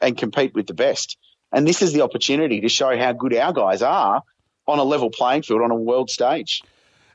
and 0.00 0.16
compete 0.16 0.54
with 0.54 0.66
the 0.66 0.74
best. 0.74 1.16
And 1.52 1.66
this 1.66 1.82
is 1.82 1.92
the 1.92 2.02
opportunity 2.02 2.60
to 2.60 2.68
show 2.68 2.96
how 2.96 3.12
good 3.12 3.34
our 3.34 3.52
guys 3.52 3.82
are 3.82 4.22
on 4.66 4.78
a 4.78 4.84
level 4.84 5.10
playing 5.10 5.42
field 5.42 5.62
on 5.62 5.70
a 5.70 5.76
world 5.76 6.10
stage. 6.10 6.62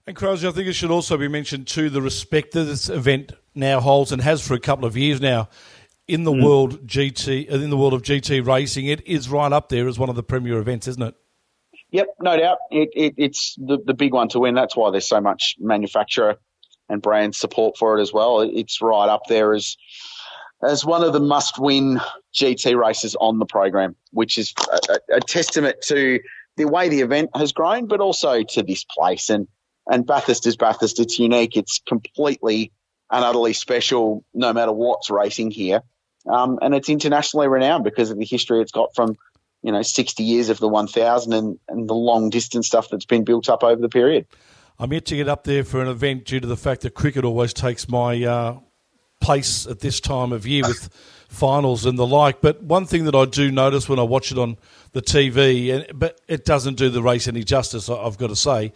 And 0.07 0.15
Krause, 0.15 0.43
I 0.43 0.51
think 0.51 0.67
it 0.67 0.73
should 0.73 0.91
also 0.91 1.17
be 1.17 1.27
mentioned 1.27 1.67
too 1.67 1.89
the 1.89 2.01
respect 2.01 2.53
that 2.53 2.63
this 2.63 2.89
event 2.89 3.33
now 3.53 3.79
holds 3.79 4.11
and 4.11 4.21
has 4.21 4.45
for 4.45 4.53
a 4.53 4.59
couple 4.59 4.85
of 4.85 4.97
years 4.97 5.21
now 5.21 5.49
in 6.07 6.23
the 6.23 6.31
mm. 6.31 6.43
world 6.43 6.87
GT 6.87 7.47
in 7.47 7.69
the 7.69 7.77
world 7.77 7.93
of 7.93 8.01
GT 8.01 8.45
racing. 8.45 8.87
It 8.87 9.05
is 9.07 9.29
right 9.29 9.51
up 9.51 9.69
there 9.69 9.87
as 9.87 9.99
one 9.99 10.09
of 10.09 10.15
the 10.15 10.23
premier 10.23 10.57
events, 10.57 10.87
isn't 10.87 11.03
it? 11.03 11.15
Yep, 11.91 12.07
no 12.21 12.37
doubt. 12.37 12.57
It, 12.71 12.89
it, 12.95 13.13
it's 13.17 13.55
the, 13.55 13.77
the 13.85 13.93
big 13.93 14.13
one 14.13 14.29
to 14.29 14.39
win. 14.39 14.55
That's 14.55 14.75
why 14.75 14.91
there's 14.91 15.07
so 15.07 15.21
much 15.21 15.55
manufacturer 15.59 16.37
and 16.89 17.01
brand 17.01 17.35
support 17.35 17.77
for 17.77 17.97
it 17.97 18.01
as 18.01 18.13
well. 18.13 18.41
It's 18.41 18.81
right 18.81 19.09
up 19.09 19.27
there 19.27 19.53
as 19.53 19.77
as 20.63 20.85
one 20.85 21.03
of 21.03 21.13
the 21.13 21.19
must-win 21.19 21.99
GT 22.33 22.77
races 22.77 23.15
on 23.19 23.39
the 23.39 23.45
program, 23.45 23.95
which 24.11 24.37
is 24.37 24.53
a, 24.89 24.99
a, 25.15 25.19
testament 25.19 25.77
to 25.83 26.19
the 26.57 26.65
way 26.65 26.89
the 26.89 27.01
event 27.01 27.31
has 27.35 27.51
grown, 27.51 27.87
but 27.87 27.99
also 27.99 28.43
to 28.43 28.63
this 28.63 28.83
place. 28.83 29.29
And 29.29 29.47
and 29.87 30.05
Bathurst 30.05 30.45
is 30.45 30.55
Bathurst. 30.55 30.99
It's 30.99 31.17
unique. 31.19 31.57
It's 31.57 31.79
completely 31.79 32.71
and 33.09 33.25
utterly 33.25 33.53
special, 33.53 34.23
no 34.33 34.53
matter 34.53 34.71
what's 34.71 35.09
racing 35.09 35.51
here. 35.51 35.81
Um, 36.29 36.59
and 36.61 36.73
it's 36.73 36.87
internationally 36.87 37.47
renowned 37.47 37.83
because 37.83 38.09
of 38.09 38.17
the 38.17 38.25
history 38.25 38.61
it's 38.61 38.71
got 38.71 38.95
from, 38.95 39.17
you 39.63 39.71
know, 39.71 39.81
60 39.81 40.23
years 40.23 40.49
of 40.49 40.59
the 40.59 40.67
1000 40.67 41.33
and, 41.33 41.59
and 41.67 41.89
the 41.89 41.93
long 41.93 42.29
distance 42.29 42.67
stuff 42.67 42.89
that's 42.89 43.05
been 43.05 43.23
built 43.23 43.49
up 43.49 43.63
over 43.63 43.81
the 43.81 43.89
period. 43.89 44.27
I'm 44.79 44.93
yet 44.93 45.05
to 45.07 45.15
get 45.15 45.27
up 45.27 45.43
there 45.43 45.63
for 45.63 45.81
an 45.81 45.87
event 45.87 46.25
due 46.25 46.39
to 46.39 46.47
the 46.47 46.57
fact 46.57 46.81
that 46.81 46.93
cricket 46.93 47.25
always 47.25 47.53
takes 47.53 47.89
my 47.89 48.23
uh, 48.23 48.59
place 49.21 49.65
at 49.67 49.79
this 49.79 49.99
time 49.99 50.31
of 50.31 50.45
year 50.45 50.63
with 50.67 50.89
finals 51.29 51.85
and 51.85 51.97
the 51.97 52.05
like. 52.05 52.41
But 52.41 52.61
one 52.61 52.85
thing 52.85 53.05
that 53.05 53.15
I 53.15 53.25
do 53.25 53.51
notice 53.51 53.87
when 53.87 53.99
I 53.99 54.03
watch 54.03 54.31
it 54.31 54.37
on 54.37 54.57
the 54.91 55.01
TV, 55.01 55.73
and, 55.73 55.97
but 55.97 56.19
it 56.27 56.43
doesn't 56.43 56.75
do 56.75 56.89
the 56.89 57.01
race 57.01 57.27
any 57.27 57.43
justice, 57.43 57.89
I've 57.89 58.17
got 58.17 58.27
to 58.27 58.35
say. 58.35 58.73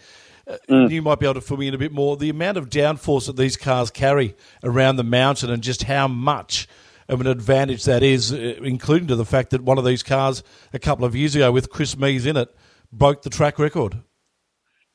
Uh, 0.48 0.58
mm. 0.70 0.92
You 0.92 1.02
might 1.02 1.20
be 1.20 1.26
able 1.26 1.36
to 1.36 1.42
fill 1.42 1.58
me 1.58 1.68
in 1.68 1.74
a 1.74 1.78
bit 1.78 1.92
more. 1.92 2.16
The 2.16 2.30
amount 2.30 2.58
of 2.58 2.70
downforce 2.70 3.26
that 3.28 3.36
these 3.36 3.58
cars 3.58 3.90
carry 3.90 4.36
around 4.64 4.96
the 4.96 5.04
mountain 5.04 5.50
and 5.50 5.62
just 5.62 5.84
how 5.84 6.08
much 6.08 6.68
of 7.10 7.22
an 7.22 7.28
advantage 7.28 7.84
that 7.86 8.04
is, 8.04 8.32
uh, 8.32 8.56
including 8.64 9.08
to 9.08 9.16
the 9.16 9.26
fact 9.26 9.52
that 9.52 9.62
one 9.62 9.78
of 9.78 9.86
these 9.86 10.04
cars 10.04 10.44
a 10.74 10.80
couple 10.80 11.06
of 11.06 11.16
years 11.16 11.36
ago 11.36 11.52
with 11.52 11.70
Chris 11.70 11.96
Mies 11.96 12.26
in 12.26 12.38
it 12.38 12.56
broke 12.92 13.24
the 13.24 13.30
track 13.30 13.60
record. 13.60 14.02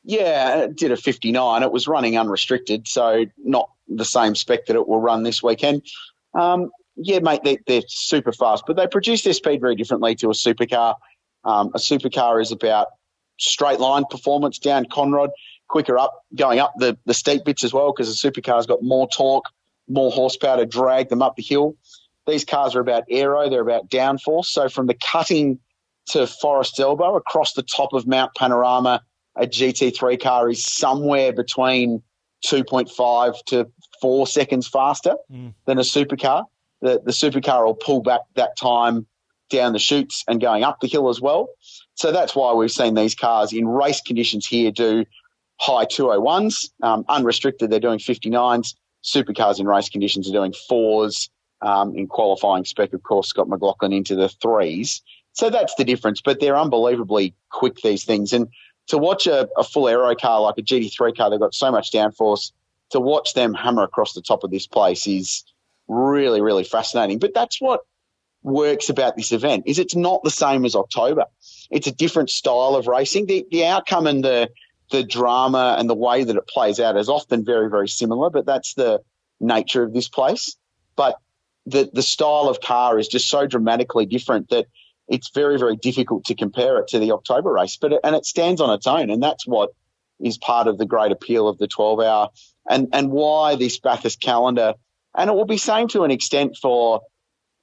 Yeah, 0.02 0.62
it 0.62 0.76
did 0.76 0.92
a 0.92 0.96
59. 0.96 1.62
It 1.62 1.72
was 1.72 1.86
running 1.86 2.16
unrestricted, 2.16 2.88
so 2.88 3.26
not 3.44 3.70
the 3.90 4.04
same 4.04 4.34
spec 4.34 4.66
that 4.66 4.76
it 4.76 4.88
will 4.88 5.00
run 5.00 5.22
this 5.22 5.42
weekend. 5.42 5.82
Um, 6.34 6.70
yeah, 6.96 7.18
mate, 7.20 7.40
they, 7.44 7.78
are 7.78 7.82
super 7.88 8.32
fast, 8.32 8.64
but 8.66 8.76
they 8.76 8.86
produce 8.86 9.22
their 9.22 9.32
speed 9.32 9.60
very 9.60 9.74
differently 9.74 10.14
to 10.16 10.28
a 10.28 10.32
supercar. 10.32 10.96
Um, 11.44 11.68
a 11.74 11.78
supercar 11.78 12.40
is 12.40 12.52
about 12.52 12.88
straight 13.38 13.80
line 13.80 14.04
performance 14.10 14.58
down 14.58 14.84
Conrod, 14.84 15.30
quicker 15.68 15.98
up, 15.98 16.24
going 16.34 16.58
up 16.58 16.74
the, 16.78 16.98
the 17.06 17.14
steep 17.14 17.44
bits 17.44 17.64
as 17.64 17.72
well, 17.72 17.92
because 17.92 18.08
a 18.08 18.30
supercar's 18.30 18.66
got 18.66 18.82
more 18.82 19.08
torque, 19.08 19.46
more 19.88 20.10
horsepower 20.10 20.58
to 20.58 20.66
drag 20.66 21.08
them 21.08 21.22
up 21.22 21.36
the 21.36 21.42
hill. 21.42 21.76
These 22.26 22.44
cars 22.44 22.76
are 22.76 22.80
about 22.80 23.04
aero, 23.08 23.48
they're 23.48 23.62
about 23.62 23.88
downforce. 23.88 24.46
So 24.46 24.68
from 24.68 24.86
the 24.86 24.94
cutting 24.94 25.58
to 26.08 26.26
Forest 26.26 26.78
Elbow 26.78 27.16
across 27.16 27.54
the 27.54 27.62
top 27.62 27.92
of 27.92 28.06
Mount 28.06 28.34
Panorama, 28.34 29.02
a 29.36 29.46
GT3 29.46 30.20
car 30.20 30.50
is 30.50 30.62
somewhere 30.62 31.32
between 31.32 32.02
2.5 32.44 33.44
to 33.46 33.70
4 34.00 34.26
seconds 34.26 34.66
faster 34.66 35.16
mm. 35.30 35.52
than 35.66 35.78
a 35.78 35.82
supercar. 35.82 36.44
The, 36.80 37.00
the 37.04 37.12
supercar 37.12 37.64
will 37.64 37.74
pull 37.74 38.02
back 38.02 38.20
that 38.36 38.56
time 38.56 39.06
down 39.50 39.72
the 39.72 39.78
chutes 39.78 40.24
and 40.26 40.40
going 40.40 40.62
up 40.64 40.80
the 40.80 40.86
hill 40.86 41.08
as 41.08 41.20
well. 41.20 41.48
So 41.94 42.12
that's 42.12 42.34
why 42.34 42.54
we've 42.54 42.70
seen 42.70 42.94
these 42.94 43.14
cars 43.14 43.52
in 43.52 43.68
race 43.68 44.00
conditions 44.00 44.46
here 44.46 44.70
do 44.70 45.04
high 45.60 45.84
201s. 45.84 46.70
Um, 46.82 47.04
unrestricted, 47.08 47.70
they're 47.70 47.80
doing 47.80 47.98
59s. 47.98 48.74
Supercars 49.04 49.60
in 49.60 49.66
race 49.66 49.88
conditions 49.88 50.28
are 50.28 50.32
doing 50.32 50.54
fours. 50.68 51.28
Um, 51.62 51.94
in 51.94 52.06
qualifying 52.06 52.64
spec, 52.64 52.94
of 52.94 53.02
course, 53.02 53.28
Scott 53.28 53.46
McLaughlin 53.46 53.92
into 53.92 54.16
the 54.16 54.30
threes. 54.30 55.02
So 55.32 55.50
that's 55.50 55.74
the 55.74 55.84
difference. 55.84 56.22
But 56.22 56.40
they're 56.40 56.56
unbelievably 56.56 57.34
quick, 57.50 57.76
these 57.82 58.04
things. 58.04 58.32
And 58.32 58.48
to 58.90 58.98
watch 58.98 59.26
a, 59.26 59.48
a 59.56 59.64
full 59.64 59.88
aero 59.88 60.14
car 60.14 60.40
like 60.40 60.58
a 60.58 60.62
GT3 60.62 61.16
car, 61.16 61.30
they've 61.30 61.40
got 61.40 61.54
so 61.54 61.70
much 61.70 61.92
downforce. 61.92 62.52
To 62.90 62.98
watch 62.98 63.34
them 63.34 63.54
hammer 63.54 63.84
across 63.84 64.14
the 64.14 64.20
top 64.20 64.42
of 64.42 64.50
this 64.50 64.66
place 64.66 65.06
is 65.06 65.44
really, 65.86 66.40
really 66.40 66.64
fascinating. 66.64 67.20
But 67.20 67.34
that's 67.34 67.60
what 67.60 67.82
works 68.42 68.88
about 68.88 69.16
this 69.16 69.30
event 69.30 69.64
is 69.66 69.78
it's 69.78 69.94
not 69.94 70.24
the 70.24 70.30
same 70.30 70.64
as 70.64 70.74
October. 70.74 71.26
It's 71.70 71.86
a 71.86 71.92
different 71.92 72.30
style 72.30 72.74
of 72.74 72.88
racing. 72.88 73.26
The, 73.26 73.46
the 73.50 73.66
outcome 73.66 74.06
and 74.06 74.24
the 74.24 74.50
the 74.90 75.04
drama 75.04 75.76
and 75.78 75.88
the 75.88 75.94
way 75.94 76.24
that 76.24 76.34
it 76.34 76.48
plays 76.48 76.80
out 76.80 76.96
is 76.96 77.08
often 77.08 77.44
very, 77.44 77.70
very 77.70 77.88
similar, 77.88 78.28
but 78.28 78.44
that's 78.44 78.74
the 78.74 79.00
nature 79.38 79.84
of 79.84 79.92
this 79.92 80.08
place. 80.08 80.56
But 80.96 81.16
the 81.64 81.88
the 81.92 82.02
style 82.02 82.48
of 82.48 82.60
car 82.60 82.98
is 82.98 83.06
just 83.06 83.28
so 83.28 83.46
dramatically 83.46 84.04
different 84.06 84.48
that 84.48 84.66
it's 85.10 85.30
very, 85.34 85.58
very 85.58 85.76
difficult 85.76 86.24
to 86.26 86.34
compare 86.34 86.78
it 86.78 86.88
to 86.88 86.98
the 86.98 87.12
October 87.12 87.52
race. 87.52 87.76
But 87.76 87.92
it, 87.94 88.00
and 88.04 88.14
it 88.14 88.24
stands 88.24 88.60
on 88.60 88.70
its 88.70 88.86
own, 88.86 89.10
and 89.10 89.22
that's 89.22 89.46
what 89.46 89.70
is 90.20 90.38
part 90.38 90.68
of 90.68 90.78
the 90.78 90.86
great 90.86 91.12
appeal 91.12 91.48
of 91.48 91.58
the 91.58 91.66
12 91.66 92.00
hour 92.00 92.28
and 92.68 92.88
and 92.92 93.10
why 93.10 93.56
this 93.56 93.78
Bathurst 93.78 94.20
calendar. 94.20 94.74
And 95.16 95.28
it 95.28 95.32
will 95.34 95.44
be 95.44 95.56
same 95.56 95.88
to 95.88 96.04
an 96.04 96.10
extent 96.10 96.56
for 96.56 97.02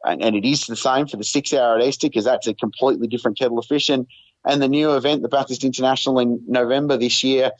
and, 0.03 0.21
and, 0.21 0.35
it 0.35 0.45
is 0.45 0.65
the 0.65 0.75
same 0.75 1.07
for 1.07 1.17
the 1.17 1.23
six 1.23 1.53
hour 1.53 1.77
at 1.77 1.83
Easter 1.83 2.07
because 2.07 2.25
that's 2.25 2.47
a 2.47 2.53
completely 2.53 3.07
different 3.07 3.37
kettle 3.37 3.57
of 3.57 3.65
fish. 3.65 3.89
And, 3.89 4.05
and 4.45 4.61
the 4.61 4.67
new 4.67 4.95
event, 4.95 5.23
the 5.23 5.27
Bathurst 5.27 5.63
International 5.63 6.19
in 6.19 6.43
November 6.47 6.97
this 6.97 7.23
year, 7.23 7.51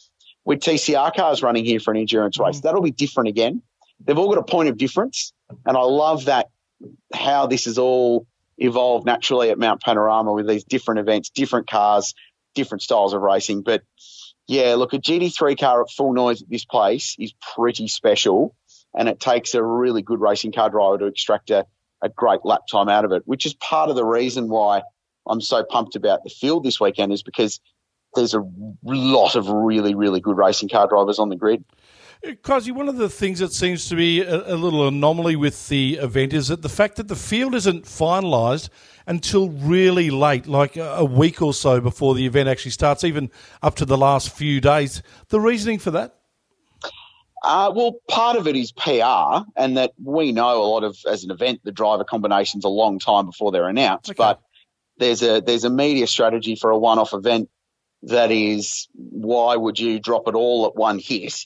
with 0.45 0.59
TCR 0.59 1.13
cars 1.15 1.41
running 1.41 1.65
here 1.65 1.79
for 1.79 1.91
an 1.91 1.99
endurance 1.99 2.39
race, 2.39 2.61
that'll 2.61 2.81
be 2.81 2.91
different 2.91 3.29
again. 3.29 3.63
They've 3.99 4.17
all 4.17 4.29
got 4.29 4.37
a 4.37 4.43
point 4.43 4.69
of 4.69 4.77
difference, 4.77 5.33
and 5.65 5.75
I 5.75 5.81
love 5.81 6.25
that 6.25 6.49
how 7.13 7.47
this 7.47 7.65
is 7.65 7.79
all 7.79 8.27
evolved 8.57 9.05
naturally 9.05 9.49
at 9.49 9.59
Mount 9.59 9.81
Panorama 9.81 10.33
with 10.33 10.47
these 10.47 10.63
different 10.63 10.99
events, 10.99 11.29
different 11.29 11.69
cars, 11.69 12.13
different 12.55 12.81
styles 12.81 13.13
of 13.13 13.21
racing. 13.21 13.61
But 13.61 13.83
yeah, 14.47 14.75
look, 14.75 14.93
a 14.93 14.99
GT3 14.99 15.59
car 15.59 15.81
at 15.81 15.91
full 15.91 16.13
noise 16.13 16.41
at 16.41 16.49
this 16.49 16.65
place 16.65 17.15
is 17.19 17.33
pretty 17.55 17.87
special, 17.87 18.55
and 18.97 19.09
it 19.09 19.19
takes 19.19 19.53
a 19.53 19.63
really 19.63 20.01
good 20.01 20.21
racing 20.21 20.53
car 20.53 20.69
driver 20.69 20.97
to 20.99 21.05
extract 21.05 21.49
a 21.49 21.65
a 22.01 22.09
great 22.09 22.41
lap 22.43 22.61
time 22.69 22.89
out 22.89 23.05
of 23.05 23.11
it, 23.11 23.23
which 23.25 23.45
is 23.45 23.53
part 23.55 23.89
of 23.89 23.95
the 23.95 24.05
reason 24.05 24.49
why 24.49 24.83
I'm 25.27 25.41
so 25.41 25.63
pumped 25.63 25.95
about 25.95 26.23
the 26.23 26.29
field 26.29 26.63
this 26.63 26.79
weekend 26.79 27.11
is 27.11 27.23
because 27.23 27.59
there's 28.15 28.33
a 28.33 28.43
lot 28.83 29.35
of 29.35 29.49
really, 29.49 29.95
really 29.95 30.19
good 30.19 30.37
racing 30.37 30.69
car 30.69 30.87
drivers 30.87 31.19
on 31.19 31.29
the 31.29 31.35
grid. 31.35 31.63
Crosby, 32.41 32.71
one 32.71 32.89
of 32.89 32.97
the 32.97 33.09
things 33.09 33.39
that 33.39 33.53
seems 33.53 33.87
to 33.89 33.95
be 33.95 34.21
a, 34.21 34.53
a, 34.53 34.55
little 34.55 34.87
anomaly 34.87 35.35
with 35.35 35.67
the 35.69 35.95
event 35.95 36.33
is 36.33 36.47
that 36.47 36.61
the 36.61 36.69
fact 36.69 36.95
that 36.97 37.07
the 37.07 37.15
field 37.15 37.53
isn't 37.53 37.85
finalised 37.85 38.69
until 39.05 39.49
really 39.49 40.09
late, 40.09 40.47
like 40.47 40.75
a 40.77 41.05
week 41.05 41.41
or 41.41 41.53
so 41.53 41.79
before 41.79 42.15
the 42.15 42.25
event 42.25 42.49
actually 42.49 42.71
starts, 42.71 43.03
even 43.03 43.31
up 43.61 43.75
to 43.75 43.85
the 43.85 43.97
last 43.97 44.35
few 44.35 44.59
days. 44.59 45.01
The 45.29 45.39
reasoning 45.39 45.79
for 45.79 45.91
that? 45.91 46.15
Uh, 47.43 47.71
well, 47.73 47.99
part 48.09 48.35
of 48.35 48.47
it 48.47 48.55
is 48.55 48.71
PR, 48.71 49.45
and 49.55 49.77
that 49.77 49.93
we 50.03 50.31
know 50.31 50.61
a 50.61 50.67
lot 50.67 50.83
of 50.83 50.97
as 51.07 51.23
an 51.23 51.31
event 51.31 51.61
the 51.63 51.71
driver 51.71 52.03
combinations 52.03 52.65
a 52.65 52.69
long 52.69 52.99
time 52.99 53.27
before 53.27 53.51
they're 53.51 53.69
announced. 53.69 54.09
Okay. 54.09 54.17
But 54.17 54.41
there's 54.97 55.21
a 55.21 55.39
there's 55.39 55.63
a 55.63 55.69
media 55.69 56.07
strategy 56.07 56.55
for 56.55 56.71
a 56.71 56.77
one-off 56.77 57.13
event 57.13 57.49
that 58.03 58.31
is 58.31 58.87
why 58.93 59.55
would 59.55 59.79
you 59.79 59.99
drop 59.99 60.27
it 60.27 60.35
all 60.35 60.65
at 60.65 60.75
one 60.75 60.99
hit 60.99 61.45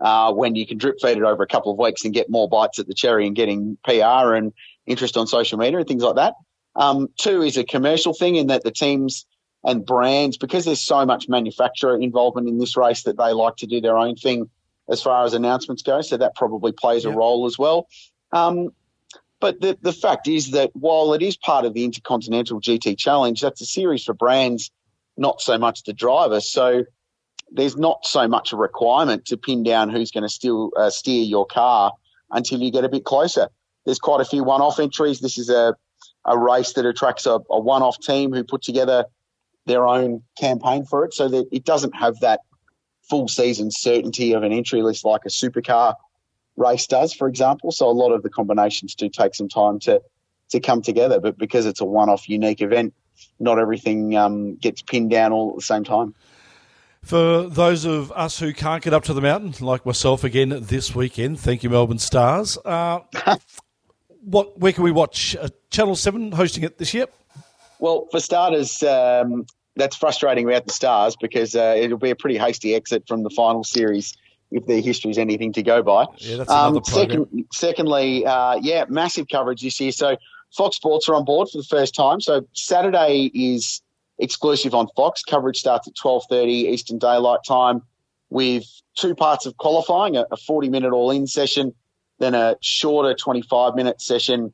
uh, 0.00 0.32
when 0.32 0.54
you 0.54 0.66
can 0.66 0.78
drip 0.78 0.96
feed 1.00 1.16
it 1.16 1.22
over 1.22 1.42
a 1.42 1.46
couple 1.46 1.72
of 1.72 1.78
weeks 1.78 2.04
and 2.04 2.12
get 2.12 2.30
more 2.30 2.48
bites 2.48 2.78
at 2.78 2.86
the 2.86 2.94
cherry 2.94 3.26
and 3.26 3.36
getting 3.36 3.78
PR 3.84 4.34
and 4.34 4.52
interest 4.86 5.16
on 5.16 5.26
social 5.26 5.58
media 5.58 5.78
and 5.78 5.88
things 5.88 6.02
like 6.02 6.16
that. 6.16 6.34
Um, 6.74 7.08
two 7.16 7.42
is 7.42 7.56
a 7.56 7.64
commercial 7.64 8.12
thing 8.12 8.36
in 8.36 8.48
that 8.48 8.62
the 8.62 8.70
teams 8.70 9.26
and 9.64 9.84
brands 9.84 10.36
because 10.36 10.64
there's 10.64 10.80
so 10.80 11.04
much 11.06 11.28
manufacturer 11.28 11.98
involvement 11.98 12.48
in 12.48 12.58
this 12.58 12.76
race 12.76 13.02
that 13.04 13.16
they 13.16 13.32
like 13.32 13.56
to 13.56 13.66
do 13.66 13.80
their 13.80 13.96
own 13.96 14.14
thing 14.14 14.50
as 14.88 15.02
far 15.02 15.24
as 15.24 15.34
announcements 15.34 15.82
go. 15.82 16.00
So 16.02 16.16
that 16.18 16.36
probably 16.36 16.72
plays 16.72 17.04
a 17.04 17.10
role 17.10 17.46
as 17.46 17.58
well. 17.58 17.88
Um, 18.32 18.70
but 19.40 19.60
the, 19.60 19.76
the 19.82 19.92
fact 19.92 20.28
is 20.28 20.52
that 20.52 20.70
while 20.74 21.12
it 21.12 21.22
is 21.22 21.36
part 21.36 21.64
of 21.64 21.74
the 21.74 21.84
Intercontinental 21.84 22.60
GT 22.60 22.96
Challenge, 22.96 23.40
that's 23.40 23.60
a 23.60 23.66
series 23.66 24.04
for 24.04 24.14
brands, 24.14 24.70
not 25.16 25.40
so 25.40 25.58
much 25.58 25.82
the 25.82 25.92
driver. 25.92 26.40
So 26.40 26.84
there's 27.50 27.76
not 27.76 28.04
so 28.04 28.26
much 28.26 28.52
a 28.52 28.56
requirement 28.56 29.24
to 29.26 29.36
pin 29.36 29.62
down 29.62 29.88
who's 29.88 30.10
going 30.10 30.22
to 30.22 30.28
still 30.28 30.72
uh, 30.76 30.90
steer 30.90 31.22
your 31.22 31.46
car 31.46 31.92
until 32.30 32.60
you 32.60 32.70
get 32.70 32.84
a 32.84 32.88
bit 32.88 33.04
closer. 33.04 33.48
There's 33.84 33.98
quite 33.98 34.20
a 34.20 34.24
few 34.24 34.42
one-off 34.42 34.80
entries. 34.80 35.20
This 35.20 35.38
is 35.38 35.48
a, 35.48 35.76
a 36.24 36.36
race 36.36 36.72
that 36.72 36.84
attracts 36.84 37.26
a, 37.26 37.38
a 37.50 37.60
one-off 37.60 37.98
team 38.00 38.32
who 38.32 38.42
put 38.42 38.62
together 38.62 39.04
their 39.66 39.86
own 39.86 40.22
campaign 40.38 40.84
for 40.84 41.04
it, 41.04 41.14
so 41.14 41.28
that 41.28 41.46
it 41.52 41.64
doesn't 41.64 41.94
have 41.94 42.18
that 42.20 42.40
full 43.08 43.28
season 43.28 43.70
certainty 43.70 44.32
of 44.32 44.42
an 44.42 44.52
entry 44.52 44.82
list 44.82 45.04
like 45.04 45.24
a 45.24 45.28
supercar 45.28 45.94
race 46.56 46.86
does, 46.86 47.12
for 47.12 47.28
example. 47.28 47.70
So 47.70 47.88
a 47.88 47.92
lot 47.92 48.12
of 48.12 48.22
the 48.22 48.30
combinations 48.30 48.94
do 48.94 49.08
take 49.08 49.34
some 49.34 49.48
time 49.48 49.78
to 49.80 50.02
to 50.50 50.60
come 50.60 50.80
together, 50.80 51.18
but 51.18 51.36
because 51.36 51.66
it's 51.66 51.80
a 51.80 51.84
one-off, 51.84 52.28
unique 52.28 52.60
event, 52.60 52.94
not 53.40 53.58
everything 53.58 54.16
um, 54.16 54.54
gets 54.54 54.80
pinned 54.80 55.10
down 55.10 55.32
all 55.32 55.50
at 55.50 55.56
the 55.56 55.62
same 55.62 55.82
time. 55.82 56.14
For 57.06 57.44
those 57.44 57.84
of 57.84 58.10
us 58.10 58.40
who 58.40 58.52
can't 58.52 58.82
get 58.82 58.92
up 58.92 59.04
to 59.04 59.14
the 59.14 59.20
mountain, 59.20 59.54
like 59.64 59.86
myself 59.86 60.24
again 60.24 60.48
this 60.62 60.92
weekend, 60.92 61.38
thank 61.38 61.62
you, 61.62 61.70
Melbourne 61.70 62.00
Stars. 62.00 62.58
Uh, 62.64 62.98
what 64.22 64.58
where 64.58 64.72
can 64.72 64.82
we 64.82 64.90
watch? 64.90 65.36
Uh, 65.36 65.48
Channel 65.70 65.94
Seven 65.94 66.32
hosting 66.32 66.64
it 66.64 66.78
this 66.78 66.92
year. 66.92 67.06
Well, 67.78 68.08
for 68.10 68.18
starters, 68.18 68.82
um, 68.82 69.46
that's 69.76 69.94
frustrating 69.94 70.48
about 70.48 70.66
the 70.66 70.72
Stars 70.72 71.14
because 71.14 71.54
uh, 71.54 71.76
it'll 71.78 71.96
be 71.96 72.10
a 72.10 72.16
pretty 72.16 72.38
hasty 72.38 72.74
exit 72.74 73.04
from 73.06 73.22
the 73.22 73.30
final 73.30 73.62
series 73.62 74.12
if 74.50 74.66
their 74.66 74.80
history 74.80 75.12
is 75.12 75.18
anything 75.18 75.52
to 75.52 75.62
go 75.62 75.84
by. 75.84 76.06
Yeah, 76.16 76.38
that's 76.38 76.50
another 76.50 76.78
Um, 76.78 76.84
second, 76.84 77.44
secondly, 77.52 78.26
uh, 78.26 78.58
yeah, 78.60 78.84
massive 78.88 79.28
coverage 79.30 79.62
this 79.62 79.78
year. 79.78 79.92
So 79.92 80.16
Fox 80.56 80.74
Sports 80.74 81.08
are 81.08 81.14
on 81.14 81.24
board 81.24 81.50
for 81.50 81.58
the 81.58 81.64
first 81.70 81.94
time. 81.94 82.20
So 82.20 82.48
Saturday 82.52 83.30
is 83.32 83.80
exclusive 84.18 84.74
on 84.74 84.88
Fox. 84.96 85.22
Coverage 85.22 85.58
starts 85.58 85.86
at 85.88 85.94
twelve 85.94 86.24
thirty 86.28 86.68
Eastern 86.68 86.98
Daylight 86.98 87.40
Time, 87.46 87.82
with 88.30 88.64
two 88.96 89.14
parts 89.14 89.46
of 89.46 89.56
qualifying: 89.56 90.16
a, 90.16 90.26
a 90.30 90.36
forty-minute 90.36 90.92
all-in 90.92 91.26
session, 91.26 91.74
then 92.18 92.34
a 92.34 92.56
shorter 92.60 93.14
twenty-five 93.14 93.74
minute 93.74 94.00
session 94.00 94.52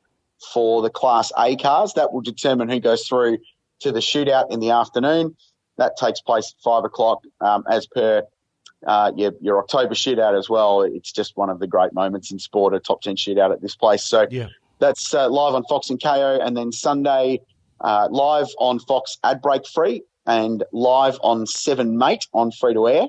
for 0.53 0.81
the 0.81 0.89
Class 0.89 1.31
A 1.37 1.55
cars. 1.55 1.93
That 1.93 2.13
will 2.13 2.21
determine 2.21 2.69
who 2.69 2.79
goes 2.79 3.07
through 3.07 3.37
to 3.79 3.91
the 3.91 3.99
shootout 3.99 4.51
in 4.51 4.59
the 4.59 4.71
afternoon. 4.71 5.35
That 5.77 5.97
takes 5.97 6.21
place 6.21 6.53
at 6.57 6.61
five 6.63 6.83
o'clock, 6.83 7.23
um, 7.41 7.63
as 7.69 7.87
per 7.87 8.23
uh, 8.85 9.11
your, 9.15 9.31
your 9.41 9.59
October 9.59 9.93
shootout 9.95 10.37
as 10.37 10.49
well. 10.49 10.81
It's 10.81 11.11
just 11.11 11.37
one 11.37 11.49
of 11.49 11.59
the 11.59 11.67
great 11.67 11.93
moments 11.93 12.31
in 12.31 12.37
sport, 12.39 12.73
a 12.73 12.79
top 12.79 13.01
10 13.01 13.15
shootout 13.15 13.51
at 13.53 13.61
this 13.61 13.75
place. 13.75 14.03
So 14.03 14.27
Yeah. 14.29 14.49
that's 14.79 15.13
uh, 15.13 15.29
live 15.29 15.55
on 15.55 15.63
Fox 15.63 15.89
and 15.89 15.99
Kayo. 15.99 16.45
And 16.45 16.55
then 16.55 16.71
Sunday, 16.71 17.39
uh, 17.83 18.07
live 18.09 18.47
on 18.59 18.79
Fox 18.79 19.17
ad 19.23 19.41
break 19.41 19.67
free 19.67 20.03
and 20.25 20.63
live 20.71 21.19
on 21.21 21.45
Seven 21.45 21.97
Mate 21.97 22.27
on 22.33 22.51
free 22.51 22.73
to 22.73 22.87
air. 22.87 23.07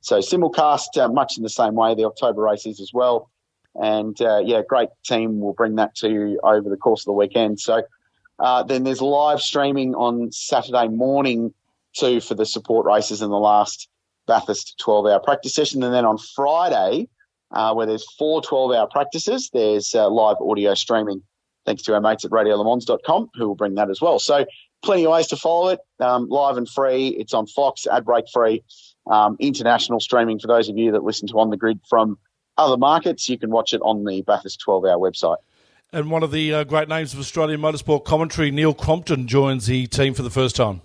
So 0.00 0.18
simulcast 0.18 0.98
uh, 0.98 1.08
much 1.08 1.36
in 1.36 1.42
the 1.42 1.48
same 1.48 1.74
way 1.74 1.94
the 1.94 2.04
October 2.04 2.42
races 2.42 2.80
as 2.80 2.90
well. 2.92 3.30
And 3.74 4.20
uh, 4.20 4.38
yeah, 4.38 4.62
great 4.66 4.88
team 5.04 5.40
will 5.40 5.52
bring 5.52 5.76
that 5.76 5.94
to 5.96 6.08
you 6.08 6.40
over 6.42 6.68
the 6.68 6.76
course 6.76 7.02
of 7.02 7.06
the 7.06 7.12
weekend. 7.12 7.60
So 7.60 7.82
uh, 8.38 8.62
then 8.62 8.84
there's 8.84 9.02
live 9.02 9.40
streaming 9.40 9.94
on 9.94 10.32
Saturday 10.32 10.88
morning 10.88 11.52
too 11.94 12.20
for 12.20 12.34
the 12.34 12.46
support 12.46 12.86
races 12.86 13.22
in 13.22 13.30
the 13.30 13.38
last 13.38 13.88
Bathurst 14.26 14.78
12 14.78 15.06
hour 15.06 15.20
practice 15.20 15.54
session. 15.54 15.82
And 15.82 15.94
then 15.94 16.04
on 16.04 16.18
Friday, 16.18 17.08
uh, 17.52 17.74
where 17.74 17.86
there's 17.86 18.06
four 18.14 18.42
12 18.42 18.72
hour 18.72 18.88
practices, 18.88 19.50
there's 19.52 19.94
uh, 19.94 20.10
live 20.10 20.36
audio 20.40 20.74
streaming 20.74 21.22
thanks 21.66 21.82
to 21.82 21.94
our 21.94 22.00
mates 22.00 22.24
at 22.24 22.30
radiolemans.com 22.30 23.30
who 23.34 23.48
will 23.48 23.54
bring 23.54 23.74
that 23.74 23.90
as 23.90 24.00
well. 24.00 24.18
So 24.18 24.46
plenty 24.82 25.04
of 25.04 25.12
ways 25.12 25.26
to 25.28 25.36
follow 25.36 25.68
it. 25.68 25.80
Um, 26.00 26.28
live 26.28 26.56
and 26.56 26.68
free. 26.68 27.08
It's 27.08 27.34
on 27.34 27.46
Fox, 27.46 27.86
ad 27.86 28.04
break 28.04 28.24
free. 28.32 28.62
Um, 29.06 29.36
international 29.38 30.00
streaming 30.00 30.38
for 30.38 30.46
those 30.46 30.68
of 30.68 30.76
you 30.78 30.92
that 30.92 31.04
listen 31.04 31.28
to 31.28 31.38
On 31.38 31.50
the 31.50 31.56
Grid 31.56 31.80
from 31.88 32.18
other 32.56 32.76
markets. 32.76 33.28
You 33.28 33.38
can 33.38 33.50
watch 33.50 33.72
it 33.72 33.80
on 33.82 34.04
the 34.04 34.22
Bathurst 34.22 34.60
12 34.60 34.84
hour 34.86 34.98
website. 34.98 35.36
And 35.92 36.10
one 36.10 36.22
of 36.22 36.32
the 36.32 36.52
uh, 36.52 36.64
great 36.64 36.88
names 36.88 37.14
of 37.14 37.20
Australian 37.20 37.60
motorsport 37.60 38.04
commentary, 38.04 38.50
Neil 38.50 38.74
Crompton, 38.74 39.28
joins 39.28 39.66
the 39.66 39.86
team 39.86 40.14
for 40.14 40.22
the 40.22 40.30
first 40.30 40.56
time. 40.56 40.80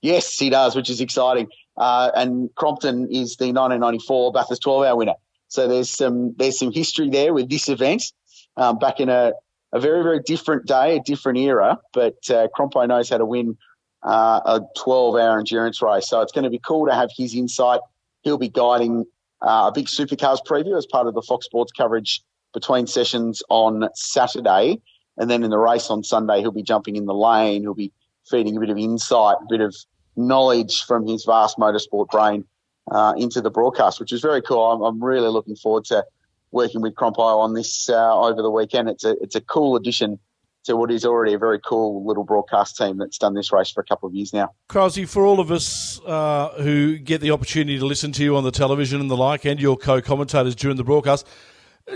Yes, 0.00 0.38
he 0.38 0.48
does, 0.48 0.74
which 0.74 0.88
is 0.88 1.00
exciting. 1.00 1.48
Uh, 1.76 2.10
and 2.14 2.54
Crompton 2.54 3.08
is 3.10 3.36
the 3.36 3.52
1994 3.52 4.32
Bathurst 4.32 4.62
12 4.62 4.84
hour 4.84 4.96
winner. 4.96 5.14
So 5.48 5.68
there's 5.68 5.90
some 5.90 6.34
there's 6.36 6.58
some 6.58 6.72
history 6.72 7.10
there 7.10 7.32
with 7.32 7.48
this 7.48 7.68
event 7.68 8.12
um, 8.56 8.78
back 8.78 9.00
in 9.00 9.08
a, 9.08 9.32
a 9.72 9.80
very 9.80 10.02
very 10.02 10.20
different 10.20 10.66
day, 10.66 10.96
a 10.96 11.00
different 11.00 11.38
era. 11.38 11.78
But 11.92 12.18
uh, 12.30 12.48
Crompo 12.56 12.86
knows 12.86 13.10
how 13.10 13.18
to 13.18 13.26
win 13.26 13.56
uh, 14.02 14.40
a 14.44 14.60
12 14.76 15.16
hour 15.16 15.38
endurance 15.38 15.82
race, 15.82 16.08
so 16.08 16.20
it's 16.20 16.32
going 16.32 16.44
to 16.44 16.50
be 16.50 16.60
cool 16.60 16.86
to 16.86 16.94
have 16.94 17.10
his 17.16 17.34
insight. 17.34 17.80
He'll 18.22 18.38
be 18.38 18.48
guiding 18.48 19.04
uh, 19.42 19.70
a 19.70 19.72
big 19.72 19.86
supercars 19.86 20.38
preview 20.44 20.76
as 20.76 20.86
part 20.86 21.06
of 21.06 21.14
the 21.14 21.22
Fox 21.22 21.46
Sports 21.46 21.72
coverage 21.72 22.22
between 22.54 22.86
sessions 22.86 23.42
on 23.50 23.88
Saturday, 23.94 24.80
and 25.16 25.30
then 25.30 25.42
in 25.42 25.50
the 25.50 25.58
race 25.58 25.90
on 25.90 26.02
Sunday, 26.02 26.40
he'll 26.40 26.50
be 26.50 26.62
jumping 26.62 26.96
in 26.96 27.06
the 27.06 27.14
lane. 27.14 27.62
He'll 27.62 27.74
be 27.74 27.92
feeding 28.28 28.56
a 28.56 28.60
bit 28.60 28.70
of 28.70 28.78
insight, 28.78 29.36
a 29.40 29.46
bit 29.48 29.60
of 29.60 29.74
knowledge 30.16 30.84
from 30.84 31.06
his 31.06 31.24
vast 31.24 31.58
motorsport 31.58 32.08
brain 32.08 32.44
uh, 32.90 33.14
into 33.16 33.40
the 33.40 33.50
broadcast, 33.50 34.00
which 34.00 34.12
is 34.12 34.20
very 34.20 34.42
cool. 34.42 34.70
I'm, 34.70 34.82
I'm 34.82 35.02
really 35.02 35.28
looking 35.28 35.56
forward 35.56 35.84
to 35.86 36.04
working 36.50 36.80
with 36.80 36.94
Crompo 36.94 37.38
on 37.38 37.54
this 37.54 37.88
uh, 37.88 38.18
over 38.18 38.42
the 38.42 38.50
weekend. 38.50 38.88
It's 38.88 39.04
a 39.04 39.16
it's 39.20 39.34
a 39.34 39.40
cool 39.40 39.76
addition 39.76 40.18
to 40.64 40.76
what 40.76 40.90
is 40.90 41.04
already 41.04 41.32
a 41.32 41.38
very 41.38 41.58
cool 41.60 42.06
little 42.06 42.24
broadcast 42.24 42.76
team 42.76 42.98
that's 42.98 43.16
done 43.16 43.34
this 43.34 43.52
race 43.52 43.70
for 43.70 43.80
a 43.80 43.84
couple 43.84 44.06
of 44.06 44.14
years 44.14 44.32
now. 44.32 44.52
Krause, 44.68 44.98
for 45.06 45.24
all 45.24 45.40
of 45.40 45.50
us 45.50 46.00
uh, 46.04 46.50
who 46.58 46.98
get 46.98 47.20
the 47.20 47.30
opportunity 47.30 47.78
to 47.78 47.86
listen 47.86 48.12
to 48.12 48.22
you 48.22 48.36
on 48.36 48.44
the 48.44 48.50
television 48.50 49.00
and 49.00 49.10
the 49.10 49.16
like, 49.16 49.46
and 49.46 49.60
your 49.60 49.76
co-commentators 49.76 50.54
during 50.54 50.76
the 50.76 50.84
broadcast, 50.84 51.26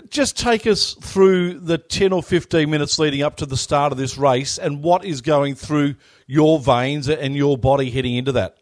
just 0.08 0.38
take 0.38 0.66
us 0.66 0.94
through 0.94 1.60
the 1.60 1.76
10 1.76 2.12
or 2.12 2.22
15 2.22 2.68
minutes 2.70 2.98
leading 2.98 3.22
up 3.22 3.36
to 3.36 3.46
the 3.46 3.56
start 3.56 3.92
of 3.92 3.98
this 3.98 4.16
race 4.16 4.58
and 4.58 4.82
what 4.82 5.04
is 5.04 5.20
going 5.20 5.54
through 5.54 5.94
your 6.26 6.58
veins 6.58 7.08
and 7.08 7.36
your 7.36 7.58
body 7.58 7.90
heading 7.90 8.14
into 8.14 8.32
that. 8.32 8.56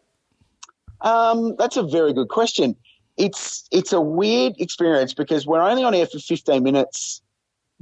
Um, 0.99 1.55
that's 1.57 1.77
a 1.77 1.83
very 1.83 2.13
good 2.13 2.27
question. 2.27 2.75
It's 3.21 3.67
it's 3.71 3.93
a 3.93 4.01
weird 4.01 4.53
experience 4.57 5.13
because 5.13 5.45
we're 5.45 5.61
only 5.61 5.83
on 5.83 5.93
air 5.93 6.07
for 6.07 6.17
15 6.17 6.63
minutes 6.63 7.21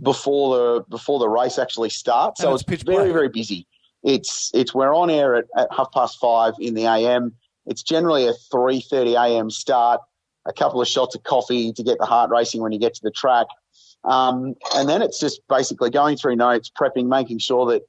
before 0.02 0.58
the 0.58 0.86
before 0.89 1.19
the 1.19 1.30
race 1.30 1.58
actually 1.58 1.89
starts, 1.89 2.41
so 2.41 2.54
it's, 2.54 2.63
it's 2.67 2.84
very 2.84 3.06
black. 3.06 3.13
very 3.13 3.30
busy. 3.30 3.65
It's 4.04 4.52
it's 4.54 4.73
we're 4.73 4.93
on 4.93 5.10
air 5.10 5.36
at, 5.36 5.45
at 5.56 5.67
half 5.75 5.91
past 5.93 6.19
five 6.19 6.54
in 6.60 6.73
the 6.73 6.86
AM. 6.86 7.36
It's 7.65 7.84
generally 7.84 8.28
a 8.28 8.34
3:30 8.54 9.15
AM 9.15 9.49
start. 9.49 10.02
A 10.45 10.54
couple 10.54 10.82
of 10.82 10.88
shots 10.88 11.15
of 11.15 11.23
coffee 11.23 11.71
to 11.73 11.84
get 11.84 11.99
the 11.99 12.06
heart 12.06 12.32
racing 12.32 12.62
when 12.62 12.71
you 12.71 12.80
get 12.80 12.93
to 12.95 13.02
the 13.04 13.12
track, 13.12 13.47
um, 14.04 14.56
and 14.75 14.89
then 14.89 15.02
it's 15.02 15.19
just 15.19 15.41
basically 15.47 15.89
going 15.89 16.17
through 16.17 16.36
notes, 16.36 16.69
prepping, 16.69 17.08
making 17.08 17.39
sure 17.39 17.65
that 17.67 17.84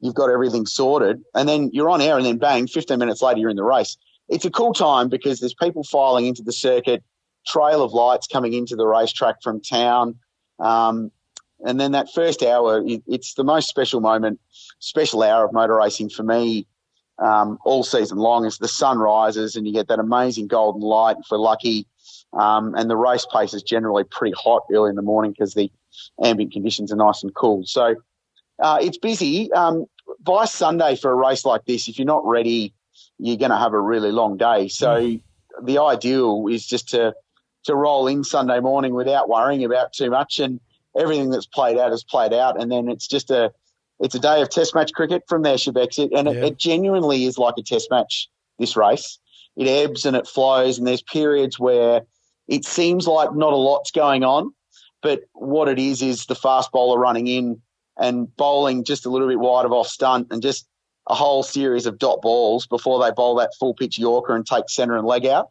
you've 0.00 0.14
got 0.14 0.30
everything 0.30 0.66
sorted, 0.66 1.22
and 1.34 1.48
then 1.48 1.70
you're 1.72 1.90
on 1.90 2.00
air, 2.00 2.16
and 2.16 2.26
then 2.26 2.38
bang, 2.38 2.66
15 2.66 2.98
minutes 2.98 3.20
later 3.22 3.40
you're 3.40 3.50
in 3.50 3.56
the 3.56 3.64
race. 3.64 3.96
It's 4.34 4.44
a 4.44 4.50
cool 4.50 4.74
time 4.74 5.08
because 5.08 5.40
there's 5.40 5.54
people 5.54 5.84
filing 5.84 6.26
into 6.26 6.42
the 6.42 6.52
circuit, 6.52 7.02
trail 7.46 7.82
of 7.82 7.92
lights 7.92 8.26
coming 8.26 8.52
into 8.52 8.76
the 8.76 8.86
racetrack 8.86 9.42
from 9.42 9.60
town, 9.60 10.16
um, 10.58 11.10
and 11.64 11.80
then 11.80 11.92
that 11.92 12.12
first 12.12 12.42
hour, 12.42 12.82
it, 12.86 13.02
it's 13.06 13.34
the 13.34 13.44
most 13.44 13.68
special 13.68 14.00
moment, 14.00 14.40
special 14.78 15.22
hour 15.22 15.44
of 15.44 15.52
motor 15.52 15.76
racing 15.76 16.10
for 16.10 16.22
me 16.22 16.66
um, 17.18 17.58
all 17.64 17.82
season 17.82 18.18
long 18.18 18.44
as 18.44 18.58
the 18.58 18.68
sun 18.68 18.98
rises 18.98 19.56
and 19.56 19.66
you 19.66 19.72
get 19.72 19.88
that 19.88 19.98
amazing 19.98 20.46
golden 20.46 20.82
light 20.82 21.16
if 21.18 21.26
we're 21.30 21.38
lucky. 21.38 21.86
Um, 22.32 22.74
and 22.74 22.90
the 22.90 22.96
race 22.96 23.26
pace 23.32 23.54
is 23.54 23.62
generally 23.62 24.04
pretty 24.04 24.34
hot 24.36 24.64
early 24.72 24.90
in 24.90 24.96
the 24.96 25.02
morning 25.02 25.30
because 25.30 25.54
the 25.54 25.70
ambient 26.22 26.52
conditions 26.52 26.92
are 26.92 26.96
nice 26.96 27.22
and 27.22 27.32
cool. 27.34 27.64
So 27.64 27.94
uh, 28.58 28.78
it's 28.80 28.98
busy. 28.98 29.52
Um, 29.52 29.86
by 30.20 30.44
Sunday 30.44 30.96
for 30.96 31.10
a 31.10 31.14
race 31.14 31.44
like 31.44 31.64
this, 31.64 31.88
if 31.88 31.98
you're 31.98 32.06
not 32.06 32.26
ready, 32.26 32.74
you're 33.18 33.36
going 33.36 33.50
to 33.50 33.56
have 33.56 33.72
a 33.72 33.80
really 33.80 34.12
long 34.12 34.36
day. 34.36 34.68
So 34.68 35.00
hmm. 35.00 35.64
the 35.64 35.80
ideal 35.80 36.46
is 36.50 36.66
just 36.66 36.88
to 36.90 37.14
to 37.64 37.74
roll 37.74 38.06
in 38.06 38.24
Sunday 38.24 38.60
morning 38.60 38.94
without 38.94 39.28
worrying 39.28 39.64
about 39.64 39.92
too 39.92 40.10
much, 40.10 40.38
and 40.38 40.60
everything 40.98 41.30
that's 41.30 41.46
played 41.46 41.78
out 41.78 41.92
is 41.92 42.04
played 42.04 42.32
out, 42.32 42.60
and 42.60 42.70
then 42.70 42.88
it's 42.88 43.06
just 43.06 43.30
a 43.30 43.52
it's 44.00 44.14
a 44.14 44.18
day 44.18 44.42
of 44.42 44.50
Test 44.50 44.74
match 44.74 44.92
cricket 44.92 45.22
from 45.28 45.42
there, 45.42 45.56
Shebex. 45.56 45.98
It, 45.98 46.12
and 46.12 46.28
it, 46.28 46.36
it 46.36 46.58
genuinely 46.58 47.24
is 47.24 47.38
like 47.38 47.54
a 47.58 47.62
Test 47.62 47.90
match. 47.90 48.28
This 48.58 48.76
race, 48.76 49.18
it 49.56 49.66
ebbs 49.66 50.04
and 50.04 50.14
it 50.16 50.28
flows, 50.28 50.78
and 50.78 50.86
there's 50.86 51.02
periods 51.02 51.58
where 51.58 52.02
it 52.46 52.64
seems 52.64 53.06
like 53.06 53.34
not 53.34 53.52
a 53.52 53.56
lot's 53.56 53.90
going 53.90 54.22
on, 54.22 54.52
but 55.02 55.22
what 55.32 55.68
it 55.68 55.78
is 55.78 56.02
is 56.02 56.26
the 56.26 56.34
fast 56.34 56.70
bowler 56.70 56.98
running 56.98 57.26
in 57.26 57.60
and 57.98 58.34
bowling 58.36 58.84
just 58.84 59.06
a 59.06 59.10
little 59.10 59.28
bit 59.28 59.38
wide 59.38 59.64
of 59.64 59.72
off 59.72 59.86
stump 59.86 60.32
and 60.32 60.42
just 60.42 60.66
a 61.06 61.14
whole 61.14 61.42
series 61.42 61.86
of 61.86 61.98
dot 61.98 62.22
balls 62.22 62.66
before 62.66 63.02
they 63.02 63.10
bowl 63.10 63.36
that 63.36 63.54
full 63.58 63.74
pitch 63.74 63.98
Yorker 63.98 64.34
and 64.34 64.46
take 64.46 64.68
centre 64.68 64.96
and 64.96 65.06
leg 65.06 65.26
out. 65.26 65.50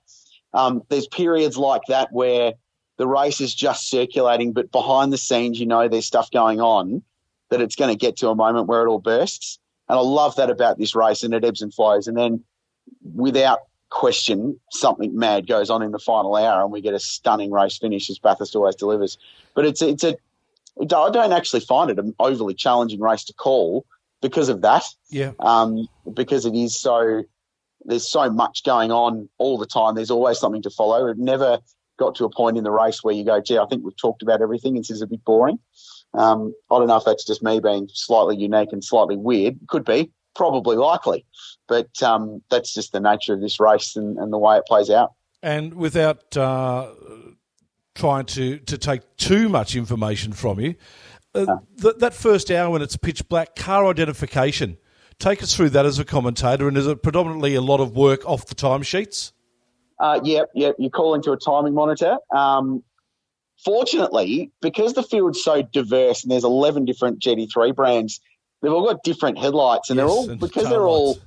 Um, 0.53 0.83
there's 0.89 1.07
periods 1.07 1.57
like 1.57 1.81
that 1.87 2.11
where 2.11 2.53
the 2.97 3.07
race 3.07 3.41
is 3.41 3.53
just 3.53 3.89
circulating, 3.89 4.53
but 4.53 4.71
behind 4.71 5.11
the 5.11 5.17
scenes, 5.17 5.59
you 5.59 5.65
know, 5.65 5.87
there's 5.87 6.05
stuff 6.05 6.29
going 6.31 6.61
on 6.61 7.03
that 7.49 7.61
it's 7.61 7.75
going 7.75 7.91
to 7.91 7.97
get 7.97 8.17
to 8.17 8.29
a 8.29 8.35
moment 8.35 8.67
where 8.67 8.83
it 8.83 8.89
all 8.89 8.99
bursts. 8.99 9.59
And 9.89 9.97
I 9.97 10.01
love 10.01 10.35
that 10.37 10.49
about 10.49 10.77
this 10.77 10.95
race 10.95 11.23
and 11.23 11.33
it 11.33 11.43
ebbs 11.43 11.61
and 11.61 11.73
flows. 11.73 12.07
And 12.07 12.17
then 12.17 12.43
without 13.13 13.59
question, 13.89 14.59
something 14.71 15.15
mad 15.17 15.47
goes 15.47 15.69
on 15.69 15.83
in 15.83 15.91
the 15.91 15.99
final 15.99 16.35
hour 16.35 16.63
and 16.63 16.71
we 16.71 16.81
get 16.81 16.93
a 16.93 16.99
stunning 16.99 17.51
race 17.51 17.77
finish 17.77 18.09
as 18.09 18.17
Bathurst 18.17 18.55
always 18.55 18.75
delivers. 18.75 19.17
But 19.53 19.65
it's, 19.65 19.81
it's 19.81 20.03
a, 20.03 20.15
I 20.79 20.85
don't 20.85 21.33
actually 21.33 21.59
find 21.59 21.91
it 21.91 21.99
an 21.99 22.15
overly 22.19 22.55
challenging 22.55 22.99
race 22.99 23.25
to 23.25 23.33
call 23.33 23.85
because 24.23 24.49
of 24.49 24.61
that 24.61 24.83
Yeah. 25.09 25.33
um, 25.39 25.87
because 26.11 26.47
it 26.47 26.55
is 26.55 26.75
so 26.75 27.23
there's 27.85 28.09
so 28.09 28.29
much 28.31 28.63
going 28.63 28.91
on 28.91 29.27
all 29.37 29.57
the 29.57 29.65
time. 29.65 29.93
There's 29.93 30.09
always 30.09 30.39
something 30.39 30.61
to 30.61 30.69
follow. 30.69 31.07
It 31.07 31.17
never 31.17 31.59
got 31.99 32.15
to 32.15 32.25
a 32.25 32.29
point 32.29 32.57
in 32.57 32.63
the 32.63 32.71
race 32.71 33.03
where 33.03 33.13
you 33.13 33.25
go, 33.25 33.41
gee, 33.41 33.57
I 33.57 33.65
think 33.65 33.83
we've 33.83 33.97
talked 33.97 34.23
about 34.23 34.41
everything. 34.41 34.75
This 34.75 34.89
is 34.89 35.01
a 35.01 35.07
bit 35.07 35.23
boring. 35.25 35.59
Um, 36.13 36.53
I 36.71 36.77
don't 36.79 36.87
know 36.87 36.95
if 36.95 37.03
that's 37.03 37.25
just 37.25 37.43
me 37.43 37.59
being 37.59 37.89
slightly 37.93 38.37
unique 38.37 38.69
and 38.71 38.81
slightly 38.83 39.17
weird. 39.17 39.59
Could 39.67 39.83
be, 39.83 40.11
probably 40.33 40.77
likely, 40.77 41.25
but 41.67 42.01
um, 42.01 42.41
that's 42.49 42.73
just 42.73 42.93
the 42.93 43.01
nature 43.01 43.33
of 43.33 43.41
this 43.41 43.59
race 43.59 43.97
and, 43.97 44.17
and 44.17 44.31
the 44.31 44.37
way 44.37 44.57
it 44.57 44.65
plays 44.65 44.89
out. 44.89 45.11
And 45.41 45.73
without 45.73 46.37
uh, 46.37 46.87
trying 47.95 48.25
to, 48.27 48.59
to 48.59 48.77
take 48.77 49.01
too 49.17 49.49
much 49.49 49.75
information 49.75 50.31
from 50.31 50.59
you, 50.61 50.75
uh, 51.35 51.57
th- 51.81 51.95
that 51.97 52.13
first 52.13 52.51
hour 52.51 52.71
when 52.71 52.81
it's 52.81 52.97
pitch 52.97 53.27
black, 53.29 53.55
car 53.55 53.85
identification, 53.87 54.77
take 55.19 55.41
us 55.43 55.55
through 55.55 55.69
that 55.71 55.85
as 55.85 55.99
a 55.99 56.05
commentator. 56.05 56.67
And 56.67 56.77
is 56.77 56.87
it 56.87 57.03
predominantly 57.03 57.55
a 57.55 57.61
lot 57.61 57.79
of 57.79 57.95
work 57.95 58.25
off 58.25 58.45
the 58.45 58.55
timesheets? 58.55 59.31
Uh, 59.99 60.19
yep, 60.23 60.49
yep. 60.53 60.75
You 60.79 60.89
call 60.89 61.13
into 61.15 61.31
a 61.31 61.37
timing 61.37 61.73
monitor. 61.73 62.17
Um, 62.35 62.83
fortunately, 63.63 64.51
because 64.61 64.93
the 64.93 65.03
field's 65.03 65.43
so 65.43 65.61
diverse 65.61 66.23
and 66.23 66.31
there's 66.31 66.43
11 66.43 66.85
different 66.85 67.19
GT3 67.19 67.75
brands, 67.75 68.19
they've 68.61 68.71
all 68.71 68.85
got 68.85 69.03
different 69.03 69.37
headlights, 69.37 69.89
and 69.89 69.97
Yes, 69.97 70.05
they're 70.05 70.11
all 70.11 70.29
and 70.29 70.39
because 70.39 70.69
they're 70.69 70.87
all, 70.87 71.17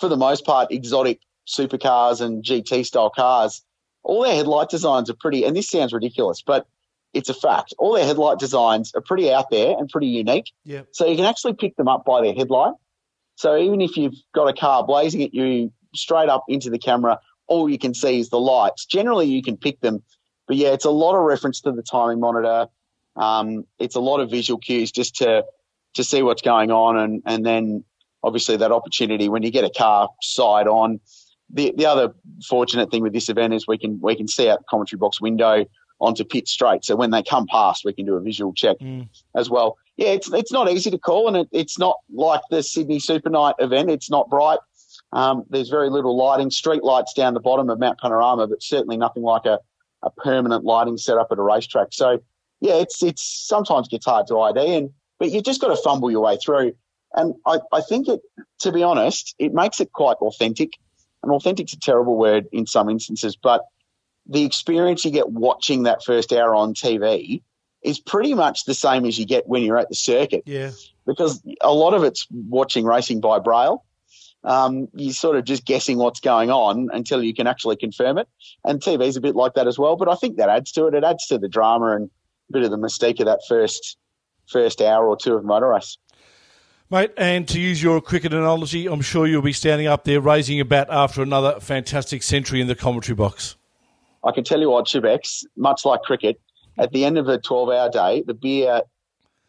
for 0.00 0.08
the 0.08 0.16
most 0.16 0.44
part, 0.44 0.72
exotic 0.72 1.20
supercars 1.46 2.20
and 2.20 2.42
GT 2.42 2.84
style 2.84 3.10
cars. 3.10 3.62
All 4.02 4.22
their 4.22 4.34
headlight 4.34 4.68
designs 4.68 5.08
are 5.08 5.14
pretty, 5.14 5.44
and 5.44 5.56
this 5.56 5.68
sounds 5.68 5.92
ridiculous, 5.92 6.42
but 6.42 6.66
it's 7.14 7.28
a 7.28 7.34
fact. 7.34 7.72
All 7.78 7.94
their 7.94 8.04
headlight 8.04 8.38
designs 8.38 8.92
are 8.94 9.00
pretty 9.00 9.32
out 9.32 9.48
there 9.50 9.76
and 9.78 9.88
pretty 9.88 10.08
unique. 10.08 10.52
Yeah. 10.64 10.82
So 10.90 11.06
you 11.06 11.16
can 11.16 11.24
actually 11.24 11.54
pick 11.54 11.76
them 11.76 11.88
up 11.88 12.04
by 12.04 12.22
their 12.22 12.34
headlight. 12.34 12.74
So 13.36 13.56
even 13.56 13.80
if 13.80 13.96
you've 13.96 14.14
got 14.34 14.48
a 14.48 14.52
car 14.52 14.84
blazing 14.84 15.22
at 15.22 15.32
you 15.32 15.72
straight 15.94 16.28
up 16.28 16.44
into 16.48 16.70
the 16.70 16.78
camera, 16.78 17.18
all 17.46 17.68
you 17.68 17.78
can 17.78 17.94
see 17.94 18.18
is 18.18 18.28
the 18.28 18.38
lights. 18.38 18.84
Generally, 18.84 19.26
you 19.26 19.42
can 19.42 19.56
pick 19.56 19.80
them. 19.80 20.02
But 20.46 20.56
yeah, 20.56 20.68
it's 20.68 20.84
a 20.84 20.90
lot 20.90 21.16
of 21.16 21.22
reference 21.22 21.60
to 21.62 21.72
the 21.72 21.82
timing 21.82 22.20
monitor. 22.20 22.66
Um, 23.16 23.64
it's 23.78 23.96
a 23.96 24.00
lot 24.00 24.20
of 24.20 24.30
visual 24.30 24.58
cues 24.58 24.90
just 24.90 25.16
to 25.16 25.44
to 25.94 26.02
see 26.02 26.22
what's 26.22 26.42
going 26.42 26.70
on, 26.70 26.98
and 26.98 27.22
and 27.24 27.46
then 27.46 27.84
obviously 28.22 28.56
that 28.56 28.72
opportunity 28.72 29.28
when 29.28 29.42
you 29.42 29.50
get 29.50 29.64
a 29.64 29.70
car 29.70 30.08
side 30.20 30.66
on. 30.66 31.00
The 31.50 31.74
the 31.76 31.86
other 31.86 32.14
fortunate 32.48 32.90
thing 32.90 33.02
with 33.02 33.12
this 33.12 33.28
event 33.28 33.54
is 33.54 33.66
we 33.66 33.78
can 33.78 34.00
we 34.02 34.16
can 34.16 34.26
see 34.26 34.48
out 34.48 34.60
the 34.60 34.64
commentary 34.68 34.98
box 34.98 35.20
window 35.20 35.66
onto 36.00 36.24
pit 36.24 36.48
straight. 36.48 36.84
So 36.84 36.96
when 36.96 37.10
they 37.10 37.22
come 37.22 37.46
past, 37.46 37.84
we 37.84 37.92
can 37.92 38.04
do 38.06 38.14
a 38.14 38.20
visual 38.20 38.52
check 38.52 38.78
Mm. 38.78 39.08
as 39.34 39.48
well. 39.48 39.76
Yeah, 39.96 40.08
it's 40.08 40.32
it's 40.32 40.52
not 40.52 40.68
easy 40.70 40.90
to 40.90 40.98
call, 40.98 41.28
and 41.28 41.36
it, 41.36 41.48
it's 41.52 41.78
not 41.78 41.96
like 42.12 42.40
the 42.50 42.62
Sydney 42.62 42.98
Super 42.98 43.30
Night 43.30 43.54
event. 43.60 43.90
It's 43.90 44.10
not 44.10 44.28
bright. 44.28 44.58
Um, 45.12 45.44
there's 45.48 45.68
very 45.68 45.90
little 45.90 46.16
lighting, 46.16 46.50
street 46.50 46.82
lights 46.82 47.12
down 47.14 47.34
the 47.34 47.40
bottom 47.40 47.70
of 47.70 47.78
Mount 47.78 48.00
Panorama, 48.00 48.48
but 48.48 48.62
certainly 48.62 48.96
nothing 48.96 49.22
like 49.22 49.44
a, 49.46 49.60
a 50.02 50.10
permanent 50.10 50.64
lighting 50.64 50.96
setup 50.96 51.28
at 51.30 51.38
a 51.38 51.42
racetrack. 51.42 51.88
So 51.92 52.18
yeah, 52.60 52.74
it's 52.74 53.02
it's 53.02 53.22
sometimes 53.46 53.86
gets 53.88 54.06
hard 54.06 54.26
to 54.28 54.40
ID, 54.40 54.74
and 54.74 54.90
but 55.20 55.30
you 55.30 55.40
just 55.40 55.60
got 55.60 55.68
to 55.68 55.76
fumble 55.76 56.10
your 56.10 56.22
way 56.22 56.36
through. 56.36 56.72
And 57.16 57.34
I, 57.46 57.60
I 57.72 57.80
think 57.80 58.08
it, 58.08 58.20
to 58.60 58.72
be 58.72 58.82
honest, 58.82 59.36
it 59.38 59.54
makes 59.54 59.80
it 59.80 59.92
quite 59.92 60.16
authentic. 60.16 60.72
And 61.22 61.30
authentic's 61.30 61.72
a 61.72 61.78
terrible 61.78 62.16
word 62.16 62.46
in 62.52 62.66
some 62.66 62.90
instances, 62.90 63.36
but 63.36 63.62
the 64.26 64.44
experience 64.44 65.04
you 65.04 65.10
get 65.10 65.30
watching 65.30 65.82
that 65.84 66.02
first 66.04 66.32
hour 66.32 66.54
on 66.54 66.74
TV 66.74 67.42
is 67.82 68.00
pretty 68.00 68.32
much 68.34 68.64
the 68.64 68.74
same 68.74 69.04
as 69.04 69.18
you 69.18 69.26
get 69.26 69.46
when 69.46 69.62
you're 69.62 69.78
at 69.78 69.88
the 69.90 69.94
circuit 69.94 70.42
Yeah. 70.46 70.70
because 71.06 71.42
a 71.60 71.72
lot 71.72 71.92
of 71.94 72.02
it's 72.04 72.26
watching 72.30 72.84
racing 72.86 73.20
by 73.20 73.38
braille. 73.38 73.84
Um, 74.42 74.88
you're 74.94 75.12
sort 75.14 75.36
of 75.36 75.44
just 75.44 75.64
guessing 75.64 75.96
what's 75.98 76.20
going 76.20 76.50
on 76.50 76.88
until 76.92 77.22
you 77.22 77.32
can 77.34 77.46
actually 77.46 77.76
confirm 77.76 78.18
it. 78.18 78.28
And 78.64 78.80
TV's 78.80 79.16
a 79.16 79.20
bit 79.22 79.34
like 79.34 79.54
that 79.54 79.66
as 79.66 79.78
well, 79.78 79.96
but 79.96 80.08
I 80.08 80.16
think 80.16 80.36
that 80.36 80.48
adds 80.50 80.72
to 80.72 80.86
it. 80.86 80.94
It 80.94 81.02
adds 81.04 81.26
to 81.28 81.38
the 81.38 81.48
drama 81.48 81.96
and 81.96 82.10
a 82.50 82.52
bit 82.52 82.62
of 82.62 82.70
the 82.70 82.76
mystique 82.78 83.20
of 83.20 83.26
that 83.26 83.40
first 83.48 83.96
first 84.46 84.82
hour 84.82 85.08
or 85.08 85.16
two 85.16 85.34
of 85.34 85.44
motor 85.44 85.68
race. 85.70 85.96
Mate, 86.90 87.12
and 87.16 87.48
to 87.48 87.58
use 87.58 87.82
your 87.82 88.02
cricket 88.02 88.34
analogy, 88.34 88.86
I'm 88.86 89.00
sure 89.00 89.26
you'll 89.26 89.40
be 89.40 89.54
standing 89.54 89.86
up 89.86 90.04
there 90.04 90.20
raising 90.20 90.56
your 90.56 90.66
bat 90.66 90.88
after 90.90 91.22
another 91.22 91.58
fantastic 91.60 92.22
century 92.22 92.60
in 92.60 92.66
the 92.66 92.74
commentary 92.74 93.16
box. 93.16 93.56
I 94.24 94.32
can 94.32 94.44
tell 94.44 94.60
you 94.60 94.70
what, 94.70 94.86
Chibex, 94.86 95.44
much 95.56 95.84
like 95.84 96.02
cricket, 96.02 96.40
at 96.78 96.92
the 96.92 97.04
end 97.04 97.18
of 97.18 97.28
a 97.28 97.38
12 97.38 97.68
hour 97.70 97.90
day, 97.90 98.22
the 98.26 98.34
beer 98.34 98.82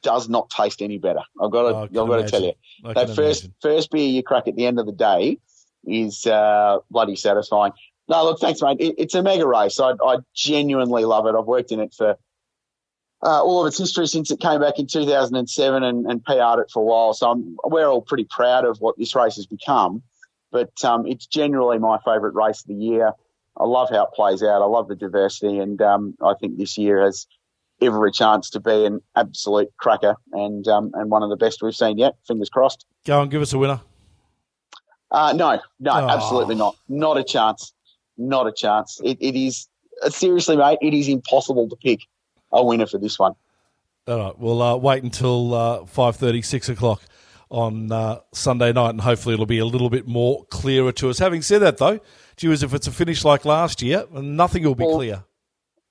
does 0.01 0.29
not 0.29 0.49
taste 0.49 0.81
any 0.81 0.97
better. 0.97 1.21
I've 1.41 1.51
got 1.51 1.69
to, 1.69 1.75
I 1.75 1.81
I've 1.83 1.93
got 1.93 2.17
to 2.17 2.27
tell 2.27 2.43
you. 2.43 2.53
I 2.83 2.93
that 2.93 3.15
first 3.15 3.45
imagine. 3.45 3.55
first 3.61 3.91
beer 3.91 4.07
you 4.07 4.21
crack 4.21 4.47
at 4.47 4.55
the 4.55 4.67
end 4.67 4.79
of 4.79 4.85
the 4.85 4.91
day 4.91 5.39
is 5.85 6.25
uh, 6.27 6.77
bloody 6.91 7.15
satisfying. 7.15 7.73
No, 8.07 8.23
look, 8.23 8.39
thanks, 8.39 8.61
mate. 8.61 8.77
It, 8.79 8.95
it's 8.99 9.15
a 9.15 9.23
mega 9.23 9.47
race. 9.47 9.79
I, 9.79 9.93
I 10.03 10.17
genuinely 10.35 11.05
love 11.05 11.25
it. 11.25 11.33
I've 11.35 11.45
worked 11.45 11.71
in 11.71 11.79
it 11.79 11.93
for 11.93 12.17
uh, 13.23 13.43
all 13.43 13.61
of 13.61 13.67
its 13.67 13.79
history 13.79 14.07
since 14.07 14.29
it 14.29 14.39
came 14.39 14.61
back 14.61 14.77
in 14.77 14.85
2007 14.85 15.83
and, 15.83 16.05
and 16.05 16.23
PR'd 16.23 16.59
it 16.59 16.69
for 16.71 16.83
a 16.83 16.85
while. 16.85 17.13
So 17.13 17.31
I'm, 17.31 17.57
we're 17.63 17.87
all 17.87 18.01
pretty 18.01 18.27
proud 18.29 18.65
of 18.65 18.77
what 18.79 18.97
this 18.97 19.15
race 19.15 19.37
has 19.37 19.47
become. 19.47 20.03
But 20.51 20.71
um, 20.85 21.07
it's 21.07 21.25
generally 21.25 21.79
my 21.79 21.97
favourite 22.05 22.35
race 22.35 22.61
of 22.61 22.67
the 22.67 22.75
year. 22.75 23.13
I 23.57 23.65
love 23.65 23.89
how 23.89 24.03
it 24.05 24.09
plays 24.13 24.43
out. 24.43 24.61
I 24.61 24.65
love 24.65 24.87
the 24.87 24.95
diversity, 24.95 25.59
and 25.59 25.81
um, 25.81 26.15
I 26.21 26.33
think 26.39 26.57
this 26.57 26.77
year 26.77 27.01
has 27.01 27.25
every 27.81 28.11
chance 28.11 28.49
to 28.51 28.59
be 28.59 28.85
an 28.85 29.01
absolute 29.15 29.69
cracker 29.77 30.15
and 30.33 30.67
um, 30.67 30.91
and 30.93 31.09
one 31.11 31.23
of 31.23 31.29
the 31.29 31.37
best 31.37 31.61
we've 31.61 31.75
seen 31.75 31.97
yet. 31.97 32.15
Fingers 32.27 32.49
crossed. 32.49 32.85
Go 33.05 33.21
and 33.21 33.29
give 33.31 33.41
us 33.41 33.53
a 33.53 33.57
winner. 33.57 33.81
Uh, 35.11 35.33
no, 35.33 35.59
no, 35.79 35.91
Oh. 35.91 36.09
absolutely 36.09 36.55
not. 36.55 36.75
Not 36.89 37.17
a 37.17 37.23
chance. 37.23 37.73
Not 38.17 38.47
a 38.47 38.51
chance. 38.51 38.99
It, 39.03 39.17
it 39.21 39.35
is 39.35 39.67
uh, 40.03 40.09
seriously, 40.09 40.57
mate. 40.57 40.79
It 40.81 40.93
is 40.93 41.07
impossible 41.07 41.69
to 41.69 41.75
pick 41.75 42.01
a 42.51 42.63
winner 42.63 42.87
for 42.87 42.97
this 42.97 43.17
one. 43.19 43.33
All 44.07 44.17
right, 44.17 44.37
we'll 44.39 44.61
uh, 44.61 44.75
wait 44.77 45.03
until 45.03 45.53
uh, 45.53 45.79
5.30, 45.81 46.45
6 46.45 46.69
o'clock 46.69 47.01
on 47.49 47.91
uh, 47.91 48.19
Sunday 48.33 48.71
night, 48.71 48.89
and 48.91 49.01
hopefully 49.01 49.33
it'll 49.33 49.45
be 49.45 49.57
a 49.59 49.65
little 49.65 49.89
bit 49.89 50.07
more 50.07 50.45
clearer 50.45 50.91
to 50.93 51.09
us. 51.09 51.17
Having 51.19 51.41
said 51.43 51.59
that, 51.59 51.77
though, 51.77 51.99
gee 52.37 52.47
whiz, 52.47 52.63
if 52.63 52.73
it's 52.73 52.87
a 52.87 52.91
finish 52.91 53.23
like 53.23 53.45
last 53.45 53.81
year, 53.81 54.05
nothing 54.11 54.63
will 54.63 54.75
be 54.75 54.85
Well, 54.85 54.95
clear. 54.95 55.23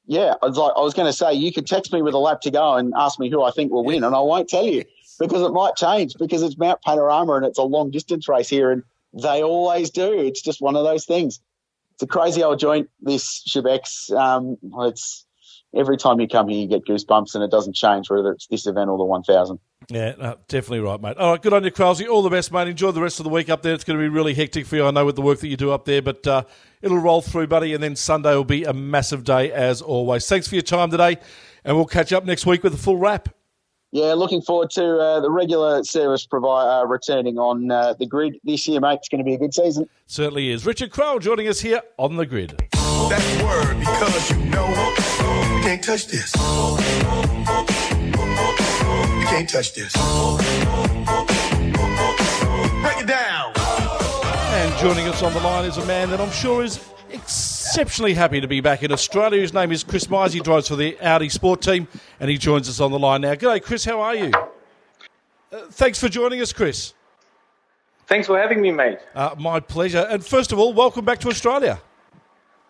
Yeah, 0.07 0.35
I 0.43 0.47
was 0.47 0.59
like, 0.59 0.73
I 0.77 0.81
was 0.81 0.93
going 0.93 1.07
to 1.07 1.13
say, 1.13 1.33
you 1.33 1.53
could 1.53 1.67
text 1.67 1.93
me 1.93 2.03
with 2.03 2.13
a 2.15 2.19
lap 2.19 2.43
to 2.43 2.51
go 2.51 2.75
and 2.75 2.93
ask 2.97 3.19
me 3.19 3.31
who 3.31 3.43
I 3.43 3.51
think 3.51 3.73
will 3.73 3.85
win, 3.85 4.05
and 4.05 4.15
I 4.15 4.21
won't 4.21 4.49
tell 4.49 4.67
you 4.67 4.85
because 5.19 5.43
it 5.43 5.53
might 5.53 5.77
change 5.77 6.15
because 6.19 6.43
it's 6.43 6.59
Mount 6.59 6.83
Panorama 6.83 7.35
and 7.35 7.47
it's 7.47 7.59
a 7.59 7.63
long 7.63 7.91
distance 7.91 8.29
race 8.29 8.49
here, 8.49 8.71
and 8.71 8.83
they 9.15 9.43
always 9.43 9.91
do. 9.91 10.13
It's 10.13 10.43
just 10.43 10.61
one 10.61 10.77
of 10.77 10.85
those 10.85 11.07
things. 11.07 11.41
It's 11.95 12.03
a 12.03 12.07
crazy 12.07 12.43
old 12.43 12.59
joint. 12.59 12.91
This 13.01 13.43
Chebex, 13.49 14.11
um, 14.15 14.59
it's 14.87 15.25
every 15.77 15.97
time 15.97 16.21
you 16.21 16.29
come 16.29 16.49
here, 16.49 16.61
you 16.61 16.69
get 16.69 16.85
goosebumps, 16.85 17.35
and 17.35 17.43
it 17.43 17.51
doesn't 17.51 17.75
change 17.75 18.11
whether 18.11 18.33
it's 18.33 18.47
this 18.47 18.67
event 18.67 18.91
or 18.91 18.99
the 18.99 19.05
1000. 19.05 19.59
Yeah, 19.89 20.15
no, 20.19 20.37
definitely 20.49 20.81
right, 20.81 21.01
mate. 21.01 21.17
All 21.19 21.33
right, 21.33 21.43
good 21.43 21.53
on 21.53 21.65
you, 21.65 21.71
Kralsey. 21.71 22.09
All 22.09 22.23
the 22.23 22.31
best, 22.31 22.53
mate. 22.53 22.69
Enjoy 22.69 22.91
the 22.91 23.03
rest 23.03 23.21
of 23.21 23.25
the 23.25 23.31
week 23.31 23.51
up 23.51 23.63
there. 23.63 23.75
It's 23.75 23.85
going 23.85 23.99
to 23.99 24.03
be 24.03 24.09
really 24.09 24.35
hectic 24.35 24.67
for 24.67 24.77
you, 24.77 24.87
I 24.87 24.91
know, 24.91 25.05
with 25.05 25.17
the 25.17 25.23
work 25.23 25.41
that 25.41 25.49
you 25.49 25.57
do 25.57 25.73
up 25.73 25.85
there, 25.85 26.03
but 26.03 26.27
uh, 26.27 26.45
it'll 26.81 26.99
roll 26.99 27.21
through, 27.21 27.49
buddy, 27.49 27.75
and 27.75 27.83
then 27.83 27.97
Sunday 27.97 28.35
will 28.35 28.45
be 28.45 28.65
a 28.65 28.73
massive 28.73 29.25
day 29.25 29.53
as 29.53 29.83
always. 29.83 30.29
Thanks 30.29 30.49
for 30.49 30.55
your 30.55 30.63
time 30.63 30.91
today, 30.91 31.19
and 31.65 31.77
we'll 31.77 31.87
catch 31.87 32.13
up 32.13 32.25
next 32.25 32.47
week 32.47 32.63
with 32.63 32.75
a 32.75 32.79
full 32.79 32.97
wrap. 32.97 33.29
Yeah, 33.93 34.15
looking 34.15 34.43
forward 34.43 34.71
to 34.71 34.99
uh, 34.99 35.21
the 35.21 35.31
regular 35.31 35.85
service 35.85 36.27
provider 36.27 36.69
uh, 36.69 36.85
returning 36.85 37.39
on 37.39 37.71
uh, 37.71 37.95
the 37.95 38.07
grid 38.07 38.41
this 38.43 38.67
year, 38.67 38.81
mate. 38.81 38.95
It's 38.95 39.09
going 39.09 39.21
to 39.21 39.25
be 39.25 39.35
a 39.35 39.39
good 39.39 39.55
season. 39.55 39.89
Certainly 40.07 40.51
is. 40.51 40.67
Richard 40.67 40.91
Craill 40.91 41.21
joining 41.21 41.47
us 41.47 41.61
here 41.61 41.81
on 41.97 42.17
the 42.17 42.27
grid. 42.27 42.61
That's 43.09 43.43
word 43.43 43.79
because 43.79 44.31
you 44.31 44.37
know 44.47 44.69
you 44.69 45.63
can't 45.63 45.83
touch 45.83 46.07
this. 46.07 46.35
You 46.35 46.43
can't 49.27 49.49
touch 49.49 49.75
this. 49.75 49.93
Break 52.83 52.99
it 52.99 53.07
down. 53.07 53.53
And 53.57 54.79
joining 54.79 55.09
us 55.09 55.23
on 55.23 55.33
the 55.33 55.41
line 55.41 55.65
is 55.65 55.77
a 55.77 55.85
man 55.87 56.11
that 56.11 56.21
I'm 56.21 56.31
sure 56.31 56.63
is 56.65 56.81
exceptionally 57.11 58.15
happy 58.15 58.41
to 58.41 58.49
be 58.49 58.61
back 58.61 58.83
in 58.83 58.93
Australia. 58.93 59.41
His 59.41 59.53
name 59.53 59.73
is 59.73 59.85
Chris 59.85 60.07
Mies. 60.07 60.33
He 60.33 60.41
drives 60.41 60.69
for 60.69 60.77
the 60.77 60.99
Audi 61.01 61.29
Sport 61.29 61.61
Team, 61.63 61.89
and 62.21 62.31
he 62.31 62.39
joins 62.39 62.69
us 62.69 62.81
on 62.81 62.91
the 62.91 62.99
line 62.99 63.21
now. 63.23 63.35
G'day, 63.35 63.63
Chris. 63.63 63.85
How 63.85 64.01
are 64.01 64.15
you? 64.15 64.33
Uh, 65.53 65.67
thanks 65.71 66.01
for 66.01 66.09
joining 66.09 66.41
us, 66.41 66.53
Chris. 66.53 66.95
Thanks 68.07 68.27
for 68.27 68.39
having 68.39 68.61
me, 68.61 68.71
mate. 68.71 68.99
Uh, 69.15 69.35
my 69.39 69.61
pleasure. 69.61 70.07
And 70.11 70.25
first 70.25 70.53
of 70.53 70.59
all, 70.59 70.73
welcome 70.73 71.05
back 71.05 71.19
to 71.21 71.29
Australia. 71.29 71.81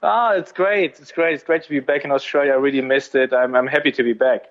Ah, 0.06 0.32
it's 0.32 0.52
great. 0.52 1.00
It's 1.00 1.12
great. 1.12 1.32
It's 1.32 1.42
great 1.42 1.62
to 1.62 1.70
be 1.70 1.80
back 1.80 2.04
in 2.04 2.12
Australia. 2.12 2.52
I 2.52 2.56
really 2.56 2.82
missed 2.82 3.14
it. 3.14 3.32
I'm, 3.32 3.54
I'm 3.54 3.66
happy 3.66 3.90
to 3.92 4.02
be 4.02 4.12
back. 4.12 4.50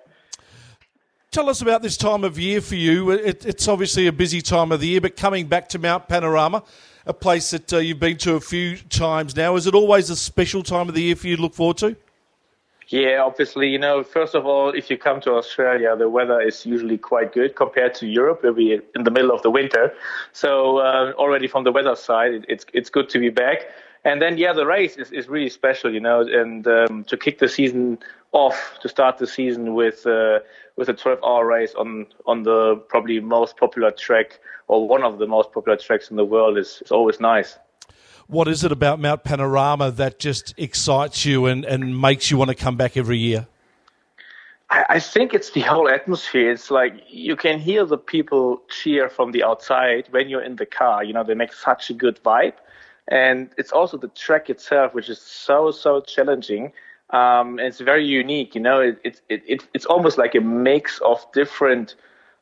Tell 1.30 1.48
us 1.48 1.62
about 1.62 1.80
this 1.80 1.96
time 1.96 2.24
of 2.24 2.40
year 2.40 2.60
for 2.60 2.74
you. 2.74 3.10
It, 3.12 3.46
it's 3.46 3.68
obviously 3.68 4.08
a 4.08 4.12
busy 4.12 4.40
time 4.40 4.72
of 4.72 4.80
the 4.80 4.88
year, 4.88 5.00
but 5.00 5.16
coming 5.16 5.46
back 5.46 5.68
to 5.68 5.78
Mount 5.78 6.08
Panorama, 6.08 6.64
a 7.06 7.14
place 7.14 7.50
that 7.50 7.72
uh, 7.72 7.78
you've 7.78 8.00
been 8.00 8.16
to 8.18 8.34
a 8.34 8.40
few 8.40 8.76
times 8.76 9.36
now, 9.36 9.54
is 9.54 9.68
it 9.68 9.74
always 9.74 10.10
a 10.10 10.16
special 10.16 10.64
time 10.64 10.88
of 10.88 10.96
the 10.96 11.02
year 11.02 11.14
for 11.14 11.28
you 11.28 11.36
to 11.36 11.42
look 11.42 11.54
forward 11.54 11.76
to? 11.78 11.96
Yeah, 12.88 13.22
obviously, 13.24 13.68
you 13.68 13.78
know, 13.78 14.02
first 14.02 14.34
of 14.34 14.46
all, 14.46 14.70
if 14.70 14.90
you 14.90 14.98
come 14.98 15.20
to 15.22 15.34
Australia, 15.34 15.94
the 15.96 16.08
weather 16.08 16.40
is 16.40 16.66
usually 16.66 16.98
quite 16.98 17.32
good 17.32 17.54
compared 17.54 17.94
to 17.94 18.06
Europe, 18.06 18.42
where 18.42 18.52
we're 18.52 18.82
in 18.94 19.04
the 19.04 19.10
middle 19.10 19.30
of 19.30 19.42
the 19.42 19.50
winter. 19.50 19.94
So 20.32 20.78
uh, 20.78 21.12
already 21.16 21.46
from 21.46 21.64
the 21.64 21.72
weather 21.72 21.94
side, 21.94 22.34
it, 22.34 22.44
it's 22.48 22.66
it's 22.72 22.90
good 22.90 23.08
to 23.10 23.18
be 23.18 23.30
back. 23.30 23.66
And 24.04 24.20
then, 24.20 24.36
yeah, 24.36 24.52
the 24.52 24.66
race 24.66 24.96
is, 24.96 25.10
is 25.12 25.28
really 25.28 25.48
special, 25.48 25.92
you 25.92 26.00
know, 26.00 26.20
and 26.20 26.66
um, 26.66 27.04
to 27.04 27.16
kick 27.16 27.38
the 27.38 27.48
season 27.48 27.98
off, 28.32 28.78
to 28.82 28.88
start 28.88 29.16
the 29.18 29.26
season 29.26 29.74
with 29.74 30.06
uh, 30.06 30.40
with 30.76 30.88
a 30.88 30.94
12-hour 30.94 31.46
race 31.46 31.74
on 31.74 32.06
on 32.26 32.42
the 32.42 32.76
probably 32.88 33.20
most 33.20 33.56
popular 33.56 33.90
track 33.90 34.40
or 34.68 34.86
one 34.88 35.02
of 35.02 35.18
the 35.18 35.26
most 35.26 35.52
popular 35.52 35.78
tracks 35.78 36.10
in 36.10 36.16
the 36.16 36.24
world 36.24 36.58
is, 36.58 36.82
is 36.84 36.90
always 36.90 37.20
nice. 37.20 37.58
What 38.26 38.48
is 38.48 38.64
it 38.64 38.72
about 38.72 39.00
Mount 39.00 39.22
Panorama 39.24 39.90
that 39.92 40.18
just 40.18 40.54
excites 40.56 41.26
you 41.26 41.46
and, 41.46 41.64
and 41.64 42.00
makes 42.00 42.30
you 42.30 42.38
want 42.38 42.48
to 42.48 42.54
come 42.54 42.76
back 42.76 42.96
every 42.96 43.18
year? 43.18 43.46
I, 44.70 44.84
I 44.88 45.00
think 45.00 45.34
it's 45.34 45.50
the 45.50 45.60
whole 45.60 45.88
atmosphere. 45.88 46.50
It's 46.50 46.70
like 46.70 46.94
you 47.08 47.36
can 47.36 47.58
hear 47.58 47.84
the 47.84 47.98
people 47.98 48.62
cheer 48.70 49.10
from 49.10 49.32
the 49.32 49.44
outside 49.44 50.08
when 50.10 50.28
you're 50.28 50.42
in 50.42 50.56
the 50.56 50.66
car. 50.66 51.04
You 51.04 51.12
know, 51.12 51.22
they 51.22 51.34
make 51.34 51.52
such 51.52 51.90
a 51.90 51.94
good 51.94 52.18
vibe. 52.24 52.54
And 53.08 53.50
it's 53.58 53.72
also 53.72 53.96
the 53.96 54.08
track 54.08 54.50
itself, 54.50 54.94
which 54.94 55.08
is 55.08 55.20
so 55.20 55.70
so 55.70 56.00
challenging. 56.00 56.72
Um, 57.10 57.58
and 57.58 57.68
it's 57.68 57.80
very 57.80 58.04
unique. 58.04 58.54
You 58.54 58.62
know, 58.62 58.80
it, 58.80 58.98
it, 59.04 59.20
it, 59.28 59.68
it's 59.74 59.84
almost 59.84 60.18
like 60.18 60.34
a 60.34 60.40
mix 60.40 61.00
of 61.00 61.24
different 61.32 61.96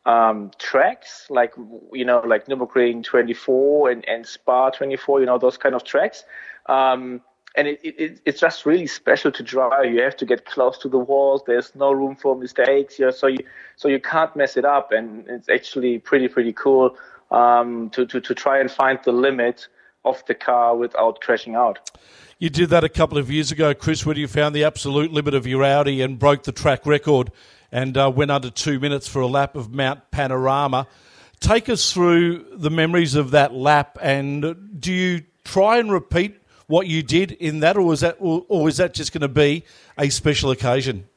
um, 0.07 0.51
tracks, 0.59 1.27
like 1.31 1.53
you 1.92 2.05
know, 2.05 2.20
like 2.20 2.46
Nürburgring 2.46 3.03
24 3.03 3.90
and, 3.90 4.09
and 4.09 4.27
Spa 4.27 4.70
24. 4.70 5.20
You 5.20 5.27
know, 5.27 5.38
those 5.38 5.57
kind 5.57 5.75
of 5.75 5.85
tracks. 5.85 6.25
Um, 6.66 7.20
and 7.55 7.68
it, 7.68 7.81
it, 7.83 8.20
it's 8.25 8.40
just 8.40 8.64
really 8.64 8.87
special 8.87 9.31
to 9.31 9.42
drive. 9.42 9.92
You 9.92 10.01
have 10.03 10.16
to 10.18 10.25
get 10.25 10.46
close 10.46 10.79
to 10.79 10.88
the 10.88 10.98
walls. 10.98 11.42
There's 11.46 11.75
no 11.75 11.92
room 11.92 12.16
for 12.16 12.35
mistakes. 12.35 12.98
You 12.98 13.07
know, 13.07 13.11
so 13.11 13.27
you 13.27 13.44
so 13.77 13.88
you 13.88 14.01
can't 14.01 14.35
mess 14.37 14.57
it 14.57 14.64
up. 14.64 14.92
And 14.92 15.27
it's 15.29 15.48
actually 15.48 15.98
pretty 15.98 16.29
pretty 16.29 16.53
cool 16.53 16.96
um, 17.33 17.90
to, 17.90 18.07
to 18.07 18.20
to 18.20 18.35
try 18.35 18.61
and 18.61 18.70
find 18.70 19.01
the 19.05 19.12
limit 19.12 19.66
of 20.04 20.24
the 20.26 20.34
car 20.34 20.76
without 20.76 21.20
crashing 21.20 21.54
out. 21.54 21.90
You 22.38 22.50
did 22.50 22.70
that 22.70 22.82
a 22.82 22.88
couple 22.88 23.18
of 23.18 23.30
years 23.30 23.52
ago, 23.52 23.72
Chris, 23.72 24.04
when 24.04 24.16
you 24.16 24.26
found 24.26 24.54
the 24.54 24.64
absolute 24.64 25.12
limit 25.12 25.34
of 25.34 25.46
your 25.46 25.62
Audi 25.62 26.02
and 26.02 26.18
broke 26.18 26.42
the 26.42 26.52
track 26.52 26.86
record 26.86 27.30
and 27.70 27.96
uh, 27.96 28.10
went 28.14 28.30
under 28.30 28.50
two 28.50 28.80
minutes 28.80 29.06
for 29.06 29.20
a 29.20 29.26
lap 29.26 29.54
of 29.54 29.72
Mount 29.72 30.10
Panorama. 30.10 30.86
Take 31.40 31.68
us 31.68 31.92
through 31.92 32.44
the 32.52 32.70
memories 32.70 33.14
of 33.14 33.30
that 33.30 33.54
lap, 33.54 33.98
and 34.00 34.80
do 34.80 34.92
you 34.92 35.22
try 35.44 35.78
and 35.78 35.90
repeat 35.90 36.40
what 36.66 36.86
you 36.86 37.02
did 37.02 37.32
in 37.32 37.60
that, 37.60 37.76
or 37.76 37.92
is 37.92 38.00
that, 38.00 38.16
or, 38.18 38.44
or 38.48 38.68
is 38.68 38.76
that 38.76 38.94
just 38.94 39.12
going 39.12 39.22
to 39.22 39.28
be 39.28 39.64
a 39.98 40.08
special 40.10 40.50
occasion? 40.50 41.08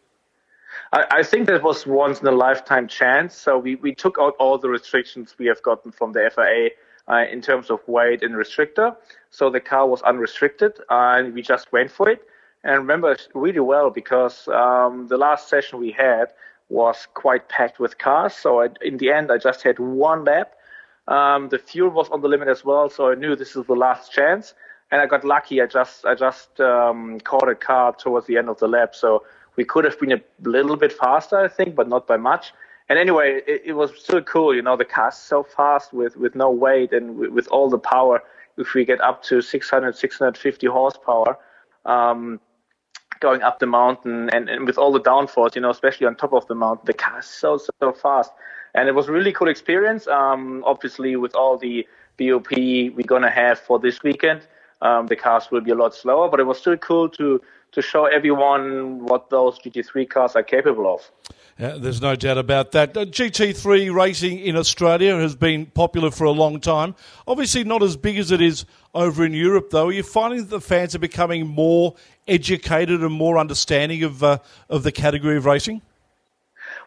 I, 0.94 1.06
I 1.12 1.24
think 1.24 1.48
that 1.48 1.62
was 1.64 1.86
once 1.86 2.22
in 2.22 2.28
a 2.28 2.32
lifetime 2.32 2.88
chance. 2.88 3.36
So 3.36 3.58
we, 3.58 3.76
we 3.76 3.94
took 3.94 4.18
out 4.20 4.36
all 4.40 4.58
the 4.58 4.70
restrictions 4.70 5.36
we 5.38 5.46
have 5.48 5.62
gotten 5.62 5.92
from 5.92 6.14
the 6.14 6.32
FIA 6.34 6.70
uh, 7.10 7.26
in 7.32 7.42
terms 7.42 7.70
of 7.70 7.80
weight 7.88 8.24
and 8.24 8.36
restrictor. 8.36 8.96
So 9.30 9.50
the 9.50 9.60
car 9.60 9.88
was 9.88 10.02
unrestricted, 10.02 10.80
and 10.90 11.34
we 11.34 11.42
just 11.42 11.72
went 11.72 11.92
for 11.92 12.10
it. 12.10 12.22
And 12.64 12.80
remember 12.80 13.16
really 13.34 13.60
well 13.60 13.90
because 13.92 14.48
um, 14.48 15.08
the 15.08 15.18
last 15.18 15.50
session 15.50 15.80
we 15.80 15.92
had 15.92 16.34
was 16.70 17.08
quite 17.14 17.48
packed 17.48 17.80
with 17.80 17.98
cars. 18.00 18.34
So 18.34 18.62
I, 18.62 18.70
in 18.82 18.98
the 18.98 19.12
end, 19.12 19.32
I 19.32 19.38
just 19.38 19.62
had 19.62 19.78
one 19.78 20.26
lap. 20.26 20.54
Um, 21.08 21.50
the 21.50 21.60
fuel 21.60 21.92
was 21.92 22.10
on 22.10 22.22
the 22.22 22.28
limit 22.28 22.48
as 22.48 22.66
well, 22.66 22.90
so 22.90 23.12
I 23.12 23.16
knew 23.16 23.36
this 23.36 23.56
is 23.56 23.68
the 23.68 23.76
last 23.76 24.12
chance. 24.12 24.56
And 24.92 25.00
I 25.00 25.06
got 25.06 25.24
lucky. 25.24 25.62
I 25.62 25.68
just 25.68 26.06
I 26.06 26.16
just 26.16 26.60
um, 26.60 27.20
caught 27.20 27.50
a 27.50 27.56
car 27.56 27.94
towards 27.94 28.26
the 28.28 28.38
end 28.38 28.50
of 28.50 28.58
the 28.60 28.68
lap, 28.68 28.96
so 28.96 29.24
we 29.56 29.64
could 29.64 29.84
have 29.84 30.00
been 30.00 30.14
a 30.14 30.22
little 30.42 30.76
bit 30.76 30.92
faster, 30.92 31.38
I 31.38 31.48
think, 31.48 31.76
but 31.76 31.88
not 31.88 32.08
by 32.08 32.18
much 32.18 32.54
and 32.90 33.00
anyway, 33.00 33.42
it, 33.48 33.64
it, 33.66 33.74
was 33.74 33.92
so 34.04 34.22
cool. 34.22 34.54
You 34.54 34.62
know, 34.62 34.78
the 34.78 34.86
car's 34.86 35.16
so 35.16 35.44
fast 35.44 35.92
with, 35.92 36.16
with 36.18 36.36
no 36.36 36.52
weight 36.52 36.94
and 36.94 37.18
with, 37.18 37.32
with 37.32 37.48
all 37.48 37.70
the 37.70 37.80
power. 37.80 38.22
If 38.58 38.74
we 38.74 38.86
get 38.86 39.02
up 39.02 39.24
to 39.24 39.42
600, 39.42 39.96
650 39.96 40.68
horsepower, 40.68 41.38
um, 41.86 42.40
going 43.20 43.42
up 43.42 43.60
the 43.60 43.66
mountain 43.66 44.30
and, 44.32 44.50
and 44.50 44.68
with 44.68 44.78
all 44.78 44.92
the 44.92 45.00
downforce, 45.00 45.56
you 45.56 45.62
know, 45.62 45.72
especially 45.72 46.06
on 46.06 46.16
top 46.16 46.34
of 46.34 46.48
the 46.48 46.56
mountain, 46.56 46.86
the 46.86 46.94
car 46.94 47.20
is 47.20 47.26
so, 47.26 47.58
so 47.58 47.92
fast. 47.92 48.32
And 48.76 48.88
it 48.88 48.94
was 48.94 49.08
a 49.08 49.12
really 49.12 49.34
cool 49.34 49.48
experience. 49.48 50.08
Um, 50.08 50.64
obviously, 50.66 51.16
with 51.16 51.34
all 51.36 51.58
the 51.58 51.88
BOP 52.18 52.52
we're 52.52 53.08
going 53.08 53.24
to 53.24 53.30
have 53.30 53.60
for 53.60 53.80
this 53.80 54.04
weekend, 54.04 54.48
um, 54.82 55.08
the 55.08 55.16
cars 55.16 55.50
will 55.52 55.62
be 55.62 55.72
a 55.72 55.76
lot 55.76 55.96
slower, 55.96 56.30
but 56.30 56.40
it 56.40 56.44
was 56.44 56.60
still 56.60 56.78
cool 56.78 57.10
to, 57.10 57.42
to 57.72 57.82
show 57.82 58.06
everyone 58.06 59.06
what 59.06 59.30
those 59.30 59.58
GT3 59.60 60.08
cars 60.10 60.36
are 60.36 60.44
capable 60.44 60.94
of. 60.94 61.10
Yeah, 61.58 61.78
there's 61.80 62.02
no 62.02 62.18
doubt 62.18 62.38
about 62.38 62.74
that. 62.74 62.98
Uh, 62.98 63.06
GT3 63.06 63.94
racing 63.94 64.40
in 64.40 64.58
Australia 64.58 65.18
has 65.18 65.38
been 65.38 65.68
popular 65.68 66.12
for 66.12 66.26
a 66.26 66.32
long 66.32 66.60
time. 66.60 66.96
Obviously, 67.26 67.64
not 67.64 67.82
as 67.82 67.96
big 67.96 68.18
as 68.18 68.32
it 68.32 68.42
is 68.42 68.66
over 68.94 69.24
in 69.24 69.34
Europe, 69.34 69.70
though. 69.70 69.88
Are 69.88 69.92
you 69.94 70.04
finding 70.04 70.42
that 70.42 70.50
the 70.50 70.60
fans 70.60 70.96
are 70.96 71.00
becoming 71.00 71.48
more 71.48 71.96
educated 72.28 73.02
and 73.02 73.14
more 73.14 73.38
understanding 73.38 74.04
of 74.04 74.22
uh, 74.22 74.40
of 74.70 74.84
the 74.84 74.92
category 74.92 75.38
of 75.38 75.46
racing? 75.46 75.82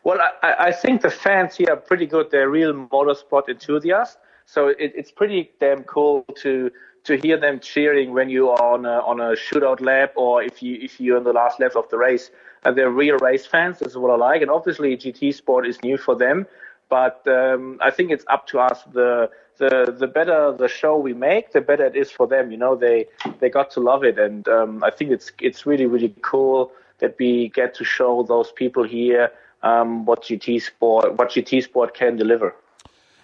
Well, 0.05 0.19
I, 0.43 0.55
I, 0.59 0.73
think 0.73 1.01
the 1.01 1.11
fans 1.11 1.57
here 1.57 1.71
are 1.71 1.77
pretty 1.77 2.07
good. 2.07 2.31
They're 2.31 2.51
real 2.51 2.75
motorsport 2.75 3.49
enthusiasts, 3.49 4.19
so 4.45 4.69
it, 4.69 4.93
it's 4.95 5.11
pretty 5.11 5.51
damn 5.61 5.83
cool 5.85 6.27
to 6.43 6.71
to 7.05 7.17
hear 7.17 7.39
them 7.39 7.59
cheering 7.61 8.13
when 8.13 8.29
you 8.29 8.51
are 8.51 8.75
on 8.75 8.85
a, 8.85 8.99
on 9.01 9.19
a 9.19 9.33
shootout 9.33 9.81
lap 9.81 10.13
or 10.15 10.43
if 10.43 10.63
you 10.63 10.79
if 10.79 11.01
you're 11.01 11.17
in 11.17 11.25
the 11.25 11.33
last 11.33 11.59
lap 11.59 11.75
of 11.75 11.89
the 11.89 11.97
race 11.97 12.31
and 12.65 12.77
they're 12.77 12.91
real 12.91 13.17
race 13.19 13.47
fans. 13.47 13.79
This 13.79 13.89
is 13.89 13.97
what 13.97 14.11
I 14.11 14.17
like. 14.17 14.43
And 14.43 14.51
obviously, 14.51 14.97
GT 14.97 15.35
Sport 15.35 15.67
is 15.67 15.83
new 15.83 15.97
for 15.97 16.15
them, 16.15 16.47
but 16.89 17.27
um, 17.27 17.79
I 17.81 17.91
think 17.91 18.11
it's 18.11 18.25
up 18.29 18.47
to 18.49 18.61
us. 18.61 18.83
The 18.93 19.31
the 19.59 19.95
the 19.99 20.07
better 20.07 20.53
the 20.53 20.69
show 20.69 20.97
we 20.97 21.13
make, 21.13 21.53
the 21.53 21.61
better 21.61 21.87
it 21.87 21.97
is 21.97 22.11
for 22.11 22.27
them. 22.27 22.51
You 22.51 22.59
know, 22.59 22.77
they 22.77 23.07
they 23.41 23.51
got 23.51 23.71
to 23.73 23.81
love 23.81 24.05
it, 24.05 24.19
and 24.19 24.47
um, 24.49 24.83
I 24.83 24.91
think 24.91 25.11
it's 25.11 25.33
it's 25.41 25.67
really 25.67 25.87
really 25.87 26.15
cool 26.23 26.73
that 26.99 27.17
we 27.19 27.49
get 27.51 27.75
to 27.77 27.85
show 27.85 28.23
those 28.23 28.51
people 28.53 28.83
here 28.83 29.31
um, 29.63 30.05
what 30.05 30.23
GT 30.23 30.63
Sport 30.63 31.17
what 31.19 31.31
GT 31.31 31.63
Sport 31.63 31.95
can 31.95 32.17
deliver. 32.17 32.55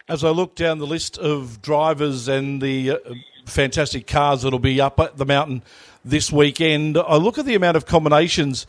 As 0.07 0.23
I 0.23 0.31
look 0.31 0.55
down 0.55 0.79
the 0.79 0.87
list 0.87 1.17
of 1.17 1.63
drivers 1.63 2.29
and 2.29 2.61
the 2.61 2.91
uh, 2.91 2.97
fantastic 3.47 4.07
cars 4.07 4.43
that'll 4.43 4.59
be 4.59 4.79
up 4.81 5.01
at 5.01 5.17
the 5.17 5.25
mountain 5.25 5.63
this 6.05 6.31
weekend, 6.31 6.99
I 6.99 7.17
look 7.17 7.39
at 7.39 7.47
the 7.47 7.55
amount 7.55 7.79
of 7.79 7.87
combinations 7.87 8.67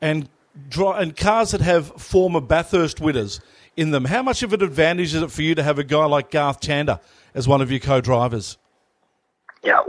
and 0.00 0.28
and 0.76 1.16
cars 1.16 1.50
that 1.50 1.60
have 1.60 1.88
former 2.00 2.40
Bathurst 2.40 3.00
winners 3.00 3.40
in 3.76 3.90
them. 3.90 4.04
How 4.04 4.22
much 4.22 4.42
of 4.42 4.52
an 4.52 4.62
advantage 4.62 5.14
is 5.14 5.22
it 5.22 5.30
for 5.30 5.42
you 5.42 5.54
to 5.54 5.62
have 5.62 5.78
a 5.78 5.84
guy 5.84 6.04
like 6.04 6.30
Garth 6.30 6.60
Tander 6.60 7.00
as 7.34 7.48
one 7.48 7.60
of 7.60 7.70
your 7.70 7.80
co-drivers? 7.80 8.56
Yeah, 9.62 9.82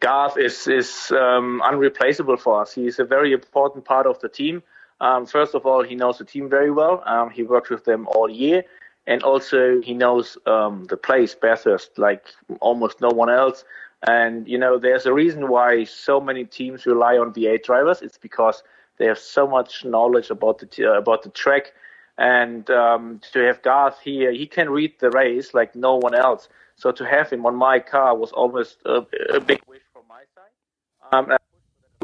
Garth 0.00 0.38
is 0.38 0.68
is 0.68 1.10
um, 1.10 1.60
unreplaceable 1.64 2.36
for 2.36 2.62
us. 2.62 2.72
He's 2.72 2.98
a 2.98 3.04
very 3.04 3.32
important 3.32 3.84
part 3.84 4.06
of 4.06 4.20
the 4.20 4.28
team. 4.28 4.62
Um, 5.00 5.26
first 5.26 5.54
of 5.54 5.66
all, 5.66 5.82
he 5.82 5.94
knows 5.94 6.18
the 6.18 6.24
team 6.24 6.48
very 6.48 6.70
well. 6.70 7.02
Um, 7.04 7.30
he 7.30 7.42
worked 7.42 7.68
with 7.68 7.84
them 7.84 8.06
all 8.06 8.30
year, 8.30 8.64
and 9.06 9.22
also 9.22 9.80
he 9.82 9.94
knows 9.94 10.38
um, 10.46 10.86
the 10.88 10.96
place 10.96 11.34
Bathurst 11.34 11.98
like 11.98 12.24
almost 12.60 13.00
no 13.00 13.08
one 13.08 13.28
else. 13.28 13.64
And 14.06 14.46
you 14.46 14.58
know, 14.58 14.78
there's 14.78 15.06
a 15.06 15.12
reason 15.12 15.48
why 15.48 15.84
so 15.84 16.20
many 16.20 16.44
teams 16.44 16.86
rely 16.86 17.18
on 17.18 17.34
V8 17.34 17.64
drivers. 17.64 18.02
It's 18.02 18.18
because 18.18 18.62
they 18.98 19.06
have 19.06 19.18
so 19.18 19.46
much 19.46 19.84
knowledge 19.84 20.30
about 20.30 20.58
the 20.58 20.86
uh, 20.86 20.98
about 20.98 21.22
the 21.22 21.30
track, 21.30 21.72
and 22.18 22.68
um, 22.70 23.20
to 23.32 23.40
have 23.40 23.62
Garth 23.62 24.00
here, 24.00 24.32
he 24.32 24.46
can 24.46 24.70
read 24.70 24.94
the 24.98 25.10
race 25.10 25.54
like 25.54 25.74
no 25.74 25.96
one 25.96 26.14
else. 26.14 26.48
So 26.76 26.92
to 26.92 27.04
have 27.06 27.30
him 27.30 27.46
on 27.46 27.56
my 27.56 27.78
car 27.78 28.16
was 28.16 28.32
almost 28.32 28.78
a, 28.84 29.06
a 29.32 29.40
big 29.40 29.60
wish 29.66 29.82
from 29.92 30.02
my 30.08 30.22
side. 30.34 30.52
Um, 31.12 31.30
I 31.30 31.36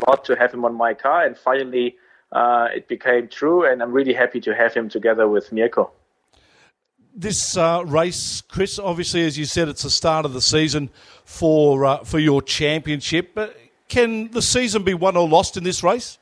a 0.07 0.11
lot 0.11 0.25
to 0.25 0.37
have 0.37 0.53
him 0.53 0.65
on 0.65 0.75
my 0.75 0.95
car, 0.95 1.25
and 1.25 1.37
finally 1.37 1.97
uh, 2.33 2.69
it 2.75 2.89
became 2.89 3.29
true. 3.29 3.71
And 3.71 3.83
I'm 3.83 3.93
really 3.93 4.15
happy 4.15 4.41
to 4.41 4.55
have 4.55 4.75
him 4.75 4.89
together 4.89 5.29
with 5.29 5.53
Mirko 5.53 5.91
this 7.15 7.57
uh, 7.57 7.85
race, 7.87 8.43
Chris, 8.43 8.79
obviously, 8.79 9.25
as 9.27 9.37
you 9.37 9.45
said, 9.45 9.69
it's 9.69 9.83
the 9.83 9.91
start 9.91 10.25
of 10.25 10.33
the 10.33 10.41
season 10.41 10.91
for 11.25 11.85
uh, 11.85 12.05
for 12.05 12.19
your 12.19 12.43
championship. 12.43 13.33
But 13.35 13.57
can 13.89 14.31
the 14.31 14.43
season 14.43 14.83
be 14.83 14.95
won 14.95 15.17
or 15.17 15.29
lost 15.29 15.57
in 15.57 15.65
this 15.65 15.83
race? 15.83 16.19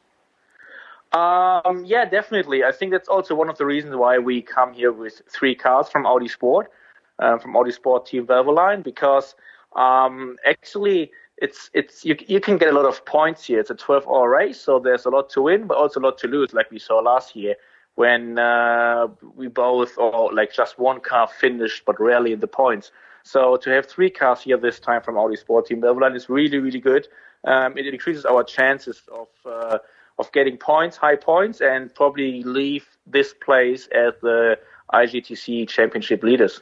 Um, 1.13 1.85
yeah, 1.85 2.05
definitely. 2.05 2.63
I 2.63 2.73
think 2.73 2.93
that's 2.93 3.09
also 3.09 3.35
one 3.35 3.49
of 3.49 3.59
the 3.59 3.67
reasons 3.67 3.97
why 3.97 4.19
we 4.19 4.43
come 4.43 4.73
here 4.73 4.93
with 4.93 5.23
three 5.29 5.55
cars 5.55 5.89
from 5.89 6.07
Audi 6.07 6.29
Sport, 6.29 6.71
uh, 7.19 7.39
from 7.39 7.57
Audi 7.57 7.73
Sport 7.73 8.07
Team 8.07 8.27
Valvoline, 8.27 8.85
because 8.85 9.35
um, 9.75 10.37
actually 10.47 11.11
it's 11.39 11.71
it's 11.75 12.05
you 12.05 12.17
you 12.29 12.41
can 12.41 12.59
get 12.59 12.69
a 12.69 12.73
lot 12.73 12.85
of 12.85 13.05
points 13.07 13.45
here. 13.45 13.59
It's 13.59 13.71
a 13.71 13.75
12-hour 13.75 14.29
race, 14.29 14.61
so 14.61 14.79
there's 14.79 15.07
a 15.07 15.11
lot 15.11 15.31
to 15.31 15.43
win, 15.43 15.67
but 15.67 15.77
also 15.77 15.99
a 15.99 16.03
lot 16.03 16.19
to 16.19 16.29
lose, 16.29 16.53
like 16.53 16.71
we 16.71 16.79
saw 16.79 16.99
last 17.01 17.35
year 17.35 17.57
when 17.97 18.39
uh, 18.39 19.09
we 19.35 19.49
both 19.49 19.99
or 19.99 20.33
like 20.33 20.53
just 20.53 20.79
one 20.79 21.01
car 21.01 21.27
finished, 21.27 21.85
but 21.85 22.01
rarely 22.01 22.33
in 22.33 22.41
the 22.41 22.47
points. 22.47 22.93
So 23.25 23.57
to 23.57 23.71
have 23.71 23.87
three 23.87 24.11
cars 24.11 24.43
here 24.43 24.57
this 24.57 24.79
time 24.79 25.03
from 25.03 25.17
Audi 25.19 25.37
Sport 25.37 25.67
Team 25.67 25.81
Valvoline 25.81 26.15
is 26.15 26.29
really 26.29 26.59
really 26.59 26.81
good. 26.81 27.09
Um, 27.45 27.77
it 27.77 27.87
increases 27.87 28.25
our 28.25 28.45
chances 28.45 29.03
of 29.13 29.29
uh, 29.45 29.79
of 30.21 30.31
getting 30.33 30.57
points, 30.57 30.97
high 30.97 31.17
points, 31.17 31.61
and 31.61 31.93
probably 31.95 32.43
leave 32.43 32.87
this 33.07 33.35
place 33.35 33.89
as 33.89 34.13
the 34.21 34.59
IGTC 34.93 35.69
championship 35.69 36.23
leaders. 36.23 36.61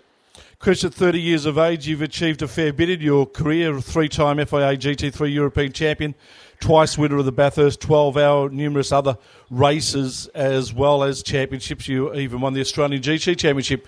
Chris, 0.61 0.85
at 0.85 0.95
30 0.95 1.21
years 1.21 1.47
of 1.47 1.59
age, 1.59 1.87
you've 1.87 2.03
achieved 2.03 2.43
a 2.43 2.49
fair 2.49 2.73
bit 2.73 2.89
in 2.89 3.01
your 3.01 3.27
career. 3.27 3.81
Three 3.81 4.09
time 4.09 4.37
FIA 4.39 4.77
GT3 4.77 5.33
European 5.33 5.73
champion, 5.73 6.15
twice 6.61 6.97
winner 6.97 7.17
of 7.17 7.25
the 7.25 7.33
Bathurst 7.33 7.81
12 7.81 8.17
hour, 8.17 8.49
numerous 8.49 8.93
other 8.93 9.19
races 9.51 10.29
as 10.35 10.73
well 10.73 11.03
as 11.03 11.23
championships. 11.23 11.89
You 11.89 12.15
even 12.15 12.41
won 12.41 12.55
the 12.55 12.61
Australian 12.61 13.03
GT 13.03 13.37
Championship 13.37 13.87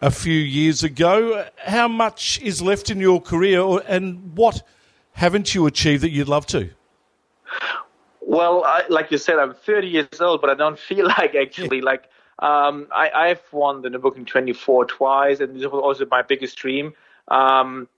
a 0.00 0.10
few 0.10 0.38
years 0.38 0.82
ago. 0.82 1.46
How 1.58 1.86
much 1.86 2.40
is 2.42 2.60
left 2.60 2.90
in 2.90 2.98
your 2.98 3.20
career, 3.20 3.80
and 3.86 4.36
what 4.36 4.62
haven't 5.12 5.54
you 5.54 5.66
achieved 5.66 6.02
that 6.02 6.10
you'd 6.10 6.28
love 6.28 6.46
to? 6.46 6.70
Well, 8.32 8.64
I, 8.64 8.84
like 8.88 9.10
you 9.10 9.18
said, 9.18 9.38
I'm 9.38 9.52
30 9.52 9.88
years 9.88 10.20
old, 10.22 10.40
but 10.40 10.48
I 10.48 10.54
don't 10.54 10.78
feel 10.88 11.06
like 11.06 11.34
actually 11.34 11.82
like 11.82 12.08
um, 12.38 12.88
I, 12.90 13.10
I've 13.10 13.42
won 13.52 13.82
the 13.82 13.90
Nürburgring 13.90 14.26
24 14.26 14.86
twice, 14.86 15.40
and 15.40 15.54
this 15.54 15.64
was 15.64 15.82
also 15.84 16.06
my 16.10 16.22
biggest 16.22 16.56
dream. 16.56 16.94
Um, 17.28 17.88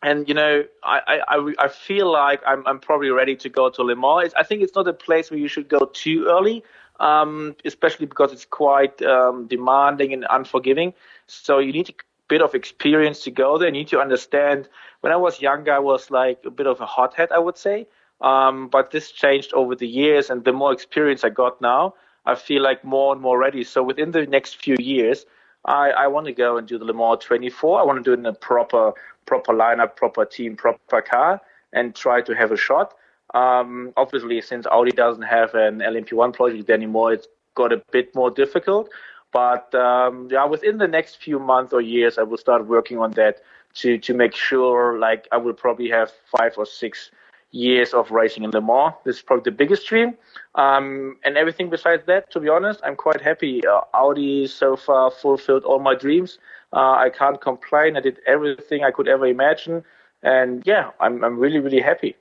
and 0.00 0.28
you 0.28 0.34
know, 0.34 0.62
I, 0.84 1.22
I, 1.26 1.52
I 1.58 1.66
feel 1.66 2.08
like 2.10 2.40
I'm, 2.46 2.64
I'm 2.68 2.78
probably 2.78 3.10
ready 3.10 3.34
to 3.34 3.48
go 3.48 3.68
to 3.68 3.82
Le 3.82 3.96
Mans. 3.96 4.32
I 4.36 4.44
think 4.44 4.62
it's 4.62 4.76
not 4.76 4.86
a 4.86 4.92
place 4.92 5.28
where 5.28 5.40
you 5.40 5.48
should 5.48 5.68
go 5.68 5.90
too 5.92 6.26
early, 6.28 6.62
um, 7.00 7.56
especially 7.64 8.06
because 8.06 8.32
it's 8.32 8.44
quite 8.44 9.02
um, 9.02 9.48
demanding 9.48 10.12
and 10.12 10.24
unforgiving. 10.30 10.94
So 11.26 11.58
you 11.58 11.72
need 11.72 11.88
a 11.88 11.94
bit 12.28 12.42
of 12.42 12.54
experience 12.54 13.24
to 13.24 13.32
go 13.32 13.58
there. 13.58 13.66
You 13.66 13.72
need 13.72 13.88
to 13.88 13.98
understand. 13.98 14.68
When 15.00 15.12
I 15.12 15.16
was 15.16 15.40
younger, 15.40 15.72
I 15.72 15.80
was 15.80 16.12
like 16.12 16.38
a 16.46 16.50
bit 16.50 16.68
of 16.68 16.80
a 16.80 16.86
hothead, 16.86 17.32
I 17.32 17.40
would 17.40 17.58
say. 17.58 17.88
Um, 18.20 18.68
but 18.68 18.90
this 18.90 19.12
changed 19.12 19.52
over 19.54 19.74
the 19.74 19.86
years, 19.86 20.30
and 20.30 20.44
the 20.44 20.52
more 20.52 20.72
experience 20.72 21.24
I 21.24 21.28
got 21.28 21.60
now, 21.60 21.94
I 22.26 22.34
feel 22.34 22.62
like 22.62 22.84
more 22.84 23.12
and 23.12 23.22
more 23.22 23.38
ready. 23.38 23.64
So 23.64 23.82
within 23.82 24.10
the 24.10 24.26
next 24.26 24.56
few 24.56 24.76
years, 24.78 25.24
I, 25.64 25.90
I 25.90 26.06
want 26.08 26.26
to 26.26 26.32
go 26.32 26.56
and 26.56 26.66
do 26.66 26.78
the 26.78 26.84
Le 26.84 26.94
Mans 26.94 27.22
24. 27.24 27.80
I 27.80 27.84
want 27.84 27.98
to 27.98 28.02
do 28.02 28.12
it 28.12 28.18
in 28.18 28.26
a 28.26 28.32
proper 28.32 28.92
proper 29.26 29.52
lineup, 29.52 29.94
proper 29.94 30.24
team, 30.24 30.56
proper 30.56 31.02
car, 31.02 31.40
and 31.72 31.94
try 31.94 32.20
to 32.22 32.34
have 32.34 32.50
a 32.50 32.56
shot. 32.56 32.94
Um, 33.34 33.92
obviously, 33.96 34.40
since 34.40 34.66
Audi 34.66 34.90
doesn't 34.90 35.22
have 35.22 35.54
an 35.54 35.80
LMP1 35.80 36.32
project 36.32 36.70
anymore, 36.70 37.12
it's 37.12 37.28
got 37.54 37.72
a 37.72 37.82
bit 37.92 38.14
more 38.14 38.30
difficult. 38.30 38.88
But 39.32 39.74
um, 39.74 40.28
yeah, 40.30 40.46
within 40.46 40.78
the 40.78 40.88
next 40.88 41.16
few 41.16 41.38
months 41.38 41.72
or 41.74 41.82
years, 41.82 42.16
I 42.16 42.22
will 42.22 42.38
start 42.38 42.66
working 42.66 42.98
on 42.98 43.10
that 43.12 43.42
to 43.74 43.98
to 43.98 44.14
make 44.14 44.34
sure, 44.34 44.98
like, 44.98 45.28
I 45.30 45.36
will 45.36 45.52
probably 45.52 45.90
have 45.90 46.10
five 46.36 46.54
or 46.56 46.64
six 46.66 47.10
years 47.50 47.94
of 47.94 48.10
racing 48.10 48.44
in 48.44 48.50
Le 48.50 48.60
Mans. 48.60 48.94
This 49.04 49.16
is 49.16 49.22
probably 49.22 49.50
the 49.50 49.56
biggest 49.56 49.86
dream. 49.86 50.16
Um, 50.54 51.16
and 51.24 51.36
everything 51.36 51.70
besides 51.70 52.02
that, 52.06 52.30
to 52.32 52.40
be 52.40 52.48
honest, 52.48 52.80
I'm 52.84 52.96
quite 52.96 53.20
happy. 53.20 53.66
Uh, 53.66 53.80
Audi 53.94 54.46
so 54.46 54.76
far 54.76 55.10
fulfilled 55.10 55.64
all 55.64 55.78
my 55.78 55.94
dreams. 55.94 56.38
Uh, 56.72 56.92
I 56.92 57.10
can't 57.10 57.40
complain. 57.40 57.96
I 57.96 58.00
did 58.00 58.18
everything 58.26 58.84
I 58.84 58.90
could 58.90 59.08
ever 59.08 59.26
imagine. 59.26 59.84
And 60.22 60.62
yeah, 60.66 60.90
I'm, 61.00 61.24
I'm 61.24 61.38
really, 61.38 61.58
really 61.58 61.80
happy. 61.80 62.16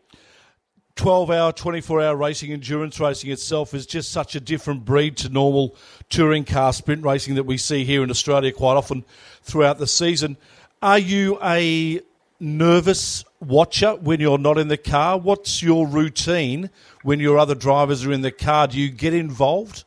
12 0.95 1.29
hour, 1.29 1.51
24 1.51 2.01
hour 2.01 2.15
racing, 2.15 2.51
endurance 2.51 2.99
racing 2.99 3.29
itself 3.29 3.73
is 3.73 3.85
just 3.85 4.11
such 4.11 4.35
a 4.35 4.39
different 4.39 4.83
breed 4.83 5.15
to 5.17 5.29
normal 5.29 5.75
touring 6.09 6.43
car 6.43 6.73
sprint 6.73 7.03
racing 7.03 7.35
that 7.35 7.43
we 7.43 7.57
see 7.57 7.85
here 7.85 8.03
in 8.03 8.09
Australia 8.09 8.51
quite 8.51 8.73
often 8.73 9.05
throughout 9.43 9.77
the 9.77 9.85
season. 9.85 10.37
Are 10.81 10.97
you 10.97 11.37
a 11.43 12.01
nervous 12.39 13.23
watcher 13.39 13.95
when 13.95 14.19
you're 14.19 14.37
not 14.37 14.57
in 14.57 14.67
the 14.67 14.77
car? 14.77 15.17
What's 15.17 15.61
your 15.61 15.87
routine 15.87 16.69
when 17.03 17.19
your 17.19 17.37
other 17.37 17.55
drivers 17.55 18.05
are 18.05 18.11
in 18.11 18.21
the 18.21 18.31
car? 18.31 18.67
Do 18.67 18.79
you 18.79 18.89
get 18.89 19.13
involved? 19.13 19.85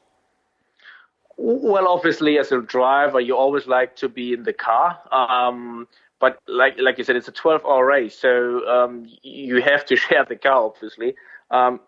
Well, 1.36 1.88
obviously, 1.88 2.38
as 2.38 2.52
a 2.52 2.60
driver, 2.60 3.18
you 3.18 3.36
always 3.36 3.66
like 3.66 3.96
to 3.96 4.08
be 4.08 4.34
in 4.34 4.42
the 4.42 4.52
car. 4.52 4.98
Um, 5.10 5.88
but 6.18 6.38
like 6.46 6.78
like 6.78 6.98
you 6.98 7.04
said, 7.04 7.16
it's 7.16 7.28
a 7.28 7.32
12-hour 7.32 7.84
race, 7.86 8.18
so 8.18 8.68
um, 8.68 9.06
you 9.22 9.62
have 9.62 9.86
to 9.86 9.96
share 10.04 10.24
the 10.24 10.36
car, 10.36 10.64
obviously. 10.64 11.14
Um, 11.50 11.80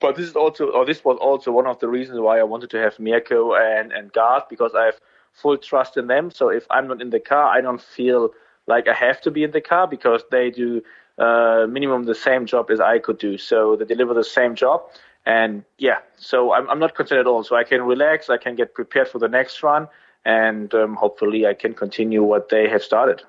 but 0.00 0.16
this 0.16 0.26
is 0.26 0.36
also, 0.36 0.68
or 0.70 0.86
this 0.86 1.04
was 1.04 1.18
also 1.20 1.50
one 1.50 1.66
of 1.66 1.78
the 1.80 1.88
reasons 1.88 2.20
why 2.20 2.38
I 2.38 2.44
wanted 2.44 2.70
to 2.70 2.78
have 2.78 2.98
Mirko 2.98 3.54
and 3.54 3.92
and 3.92 4.12
Garth 4.12 4.48
because 4.48 4.74
I 4.74 4.86
have 4.86 5.00
full 5.32 5.58
trust 5.58 5.96
in 5.96 6.06
them. 6.06 6.30
So 6.30 6.48
if 6.48 6.66
I'm 6.70 6.86
not 6.86 7.02
in 7.02 7.10
the 7.10 7.20
car, 7.20 7.46
I 7.52 7.60
don't 7.60 7.82
feel 7.82 8.30
like 8.66 8.88
I 8.88 8.94
have 8.94 9.20
to 9.22 9.30
be 9.30 9.42
in 9.42 9.50
the 9.50 9.60
car 9.60 9.88
because 9.88 10.22
they 10.30 10.50
do 10.50 10.82
uh, 11.20 11.66
minimum 11.68 12.04
the 12.04 12.14
same 12.14 12.46
job 12.46 12.70
as 12.70 12.80
I 12.80 12.98
could 12.98 13.18
do. 13.18 13.36
So 13.36 13.76
they 13.76 13.84
deliver 13.84 14.14
the 14.14 14.24
same 14.24 14.54
job. 14.54 14.82
And 15.26 15.64
yeah, 15.76 15.98
so 16.16 16.52
I'm, 16.52 16.68
I'm 16.70 16.78
not 16.78 16.94
concerned 16.94 17.20
at 17.20 17.26
all. 17.26 17.44
So 17.44 17.54
I 17.54 17.64
can 17.64 17.82
relax, 17.82 18.30
I 18.30 18.38
can 18.38 18.56
get 18.56 18.74
prepared 18.74 19.06
for 19.06 19.18
the 19.18 19.28
next 19.28 19.62
run, 19.62 19.86
and 20.24 20.72
um, 20.74 20.94
hopefully 20.94 21.46
I 21.46 21.52
can 21.52 21.74
continue 21.74 22.22
what 22.22 22.48
they 22.48 22.68
have 22.68 22.82
started. 22.82 23.22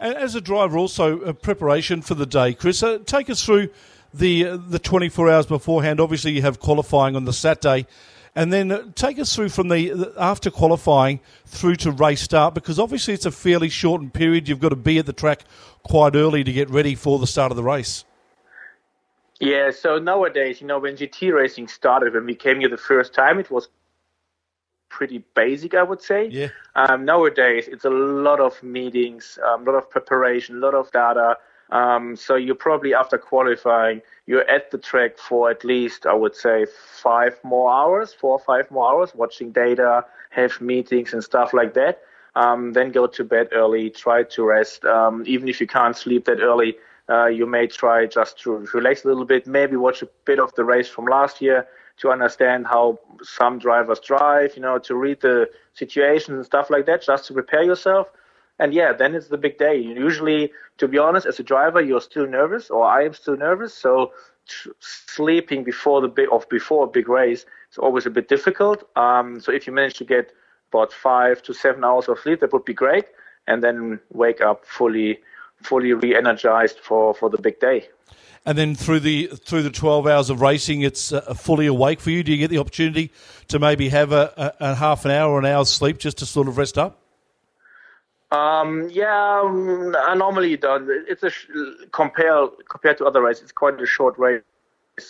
And 0.00 0.16
as 0.16 0.34
a 0.34 0.40
driver, 0.40 0.78
also 0.78 1.32
preparation 1.34 2.00
for 2.00 2.14
the 2.14 2.26
day, 2.26 2.54
Chris. 2.54 2.82
Uh, 2.82 2.98
take 3.04 3.28
us 3.28 3.44
through 3.44 3.68
the 4.12 4.46
uh, 4.46 4.56
the 4.56 4.78
24 4.78 5.30
hours 5.30 5.46
beforehand. 5.46 6.00
Obviously, 6.00 6.32
you 6.32 6.42
have 6.42 6.60
qualifying 6.60 7.14
on 7.14 7.26
the 7.26 7.32
Saturday. 7.32 7.86
And 8.36 8.52
then 8.52 8.92
take 8.96 9.18
us 9.20 9.34
through 9.34 9.50
from 9.50 9.68
the 9.68 10.12
after 10.18 10.50
qualifying 10.50 11.20
through 11.46 11.76
to 11.76 11.92
race 11.92 12.22
start 12.22 12.52
because 12.52 12.80
obviously 12.80 13.14
it's 13.14 13.26
a 13.26 13.30
fairly 13.30 13.68
shortened 13.68 14.12
period. 14.12 14.48
You've 14.48 14.60
got 14.60 14.70
to 14.70 14.76
be 14.76 14.98
at 14.98 15.06
the 15.06 15.12
track 15.12 15.44
quite 15.84 16.16
early 16.16 16.42
to 16.42 16.52
get 16.52 16.68
ready 16.68 16.96
for 16.96 17.20
the 17.20 17.28
start 17.28 17.52
of 17.52 17.56
the 17.56 17.62
race. 17.62 18.04
Yeah, 19.40 19.70
so 19.70 19.98
nowadays, 19.98 20.60
you 20.60 20.66
know, 20.66 20.78
when 20.78 20.96
GT 20.96 21.32
racing 21.32 21.68
started, 21.68 22.14
when 22.14 22.24
we 22.24 22.34
came 22.34 22.60
here 22.60 22.68
the 22.68 22.76
first 22.76 23.14
time, 23.14 23.38
it 23.38 23.50
was 23.50 23.68
pretty 24.88 25.24
basic, 25.34 25.74
I 25.74 25.82
would 25.82 26.00
say. 26.00 26.28
Yeah. 26.28 26.48
Um, 26.76 27.04
nowadays, 27.04 27.68
it's 27.68 27.84
a 27.84 27.90
lot 27.90 28.40
of 28.40 28.62
meetings, 28.62 29.38
um, 29.44 29.66
a 29.66 29.72
lot 29.72 29.78
of 29.78 29.90
preparation, 29.90 30.56
a 30.56 30.58
lot 30.58 30.74
of 30.74 30.90
data. 30.92 31.36
Um, 31.70 32.16
so 32.16 32.36
you're 32.36 32.54
probably 32.54 32.94
after 32.94 33.18
qualifying, 33.18 34.02
you're 34.26 34.48
at 34.48 34.70
the 34.70 34.78
track 34.78 35.18
for 35.18 35.50
at 35.50 35.64
least, 35.64 36.06
I 36.06 36.14
would 36.14 36.34
say, 36.34 36.66
five 36.66 37.38
more 37.42 37.72
hours, 37.72 38.12
four 38.12 38.32
or 38.32 38.38
five 38.38 38.70
more 38.70 38.90
hours, 38.90 39.14
watching 39.14 39.50
data, 39.50 40.04
have 40.30 40.60
meetings 40.60 41.12
and 41.12 41.22
stuff 41.22 41.52
like 41.52 41.74
that. 41.74 42.02
Um, 42.36 42.72
then 42.72 42.90
go 42.90 43.06
to 43.06 43.24
bed 43.24 43.48
early, 43.52 43.90
try 43.90 44.24
to 44.24 44.44
rest. 44.44 44.84
Um, 44.84 45.22
even 45.26 45.48
if 45.48 45.60
you 45.60 45.66
can't 45.66 45.96
sleep 45.96 46.24
that 46.24 46.40
early, 46.40 46.76
uh, 47.08 47.26
you 47.26 47.46
may 47.46 47.66
try 47.66 48.06
just 48.06 48.38
to 48.40 48.66
relax 48.72 49.04
a 49.04 49.08
little 49.08 49.24
bit, 49.24 49.46
maybe 49.46 49.76
watch 49.76 50.02
a 50.02 50.08
bit 50.24 50.40
of 50.40 50.54
the 50.54 50.64
race 50.64 50.88
from 50.88 51.04
last 51.04 51.40
year 51.40 51.66
to 51.98 52.10
understand 52.10 52.66
how 52.66 52.98
some 53.22 53.58
drivers 53.58 54.00
drive, 54.00 54.56
you 54.56 54.62
know, 54.62 54.78
to 54.78 54.96
read 54.96 55.20
the 55.20 55.48
situation 55.74 56.34
and 56.34 56.44
stuff 56.44 56.70
like 56.70 56.86
that, 56.86 57.02
just 57.02 57.26
to 57.26 57.32
prepare 57.32 57.62
yourself 57.62 58.08
and 58.58 58.72
yeah, 58.72 58.92
then 58.92 59.14
it's 59.14 59.28
the 59.28 59.38
big 59.38 59.58
day. 59.58 59.76
Usually, 59.76 60.52
to 60.78 60.88
be 60.88 60.98
honest, 60.98 61.26
as 61.26 61.40
a 61.40 61.42
driver, 61.42 61.80
you're 61.80 62.00
still 62.00 62.26
nervous, 62.26 62.70
or 62.70 62.84
I 62.84 63.04
am 63.04 63.14
still 63.14 63.36
nervous. 63.36 63.74
So 63.74 64.12
t- 64.48 64.70
sleeping 64.80 65.64
before 65.64 66.00
the 66.00 66.08
big 66.08 66.28
of 66.30 66.48
before 66.48 66.84
a 66.84 66.88
big 66.88 67.08
race 67.08 67.46
is 67.70 67.78
always 67.78 68.06
a 68.06 68.10
bit 68.10 68.28
difficult. 68.28 68.88
Um, 68.96 69.40
so 69.40 69.52
if 69.52 69.66
you 69.66 69.72
manage 69.72 69.94
to 69.94 70.04
get 70.04 70.32
about 70.72 70.92
five 70.92 71.42
to 71.42 71.54
seven 71.54 71.84
hours 71.84 72.08
of 72.08 72.18
sleep, 72.18 72.40
that 72.40 72.52
would 72.52 72.64
be 72.64 72.74
great, 72.74 73.06
and 73.46 73.62
then 73.62 74.00
wake 74.12 74.40
up 74.40 74.64
fully, 74.66 75.20
fully 75.62 75.92
re-energized 75.92 76.78
for 76.78 77.14
for 77.14 77.30
the 77.30 77.38
big 77.38 77.58
day. 77.60 77.88
And 78.46 78.58
then 78.58 78.74
through 78.74 79.00
the 79.00 79.26
through 79.46 79.62
the 79.62 79.70
twelve 79.70 80.06
hours 80.06 80.30
of 80.30 80.40
racing, 80.40 80.82
it's 80.82 81.12
uh, 81.12 81.34
fully 81.34 81.66
awake 81.66 82.00
for 82.00 82.10
you. 82.10 82.22
Do 82.22 82.30
you 82.30 82.38
get 82.38 82.50
the 82.50 82.58
opportunity 82.58 83.10
to 83.48 83.58
maybe 83.58 83.88
have 83.88 84.12
a, 84.12 84.54
a, 84.60 84.70
a 84.70 84.74
half 84.74 85.04
an 85.04 85.10
hour 85.10 85.32
or 85.32 85.38
an 85.38 85.46
hour's 85.46 85.70
sleep 85.70 85.98
just 85.98 86.18
to 86.18 86.26
sort 86.26 86.46
of 86.46 86.58
rest 86.58 86.76
up? 86.76 87.03
Um, 88.34 88.88
yeah, 88.90 89.42
um, 89.44 89.94
I 89.98 90.14
normally 90.14 90.56
don't. 90.56 90.88
It's 91.08 91.22
a 91.22 91.30
sh- 91.30 91.46
compare 91.92 92.48
compared 92.68 92.98
to 92.98 93.04
other 93.06 93.22
races. 93.22 93.44
It's 93.44 93.52
quite 93.52 93.80
a 93.80 93.86
short 93.86 94.18
race, 94.18 94.42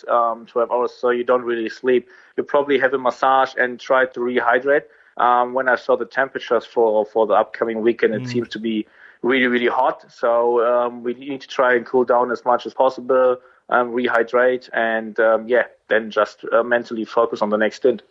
um, 0.08 0.46
12 0.46 0.70
hours, 0.70 0.92
so 0.92 1.10
you 1.10 1.24
don't 1.24 1.42
really 1.42 1.68
sleep. 1.70 2.08
You 2.36 2.42
probably 2.42 2.78
have 2.78 2.92
a 2.92 2.98
massage 2.98 3.54
and 3.56 3.80
try 3.80 4.04
to 4.06 4.20
rehydrate. 4.20 4.84
Um, 5.16 5.54
when 5.54 5.68
I 5.68 5.76
saw 5.76 5.96
the 5.96 6.04
temperatures 6.04 6.66
for 6.66 7.06
for 7.06 7.26
the 7.26 7.34
upcoming 7.34 7.80
weekend, 7.80 8.14
it 8.14 8.22
mm. 8.22 8.28
seems 8.28 8.48
to 8.50 8.58
be 8.58 8.86
really 9.22 9.46
really 9.46 9.68
hot. 9.68 10.04
So 10.12 10.30
um, 10.66 11.02
we 11.02 11.14
need 11.14 11.40
to 11.40 11.48
try 11.48 11.74
and 11.76 11.86
cool 11.86 12.04
down 12.04 12.30
as 12.30 12.44
much 12.44 12.66
as 12.66 12.74
possible, 12.74 13.38
um, 13.70 13.92
rehydrate, 13.92 14.68
and 14.74 15.18
um, 15.20 15.48
yeah, 15.48 15.64
then 15.88 16.10
just 16.10 16.44
uh, 16.52 16.62
mentally 16.62 17.04
focus 17.06 17.40
on 17.40 17.50
the 17.50 17.56
next 17.56 17.76
stint. 17.76 18.02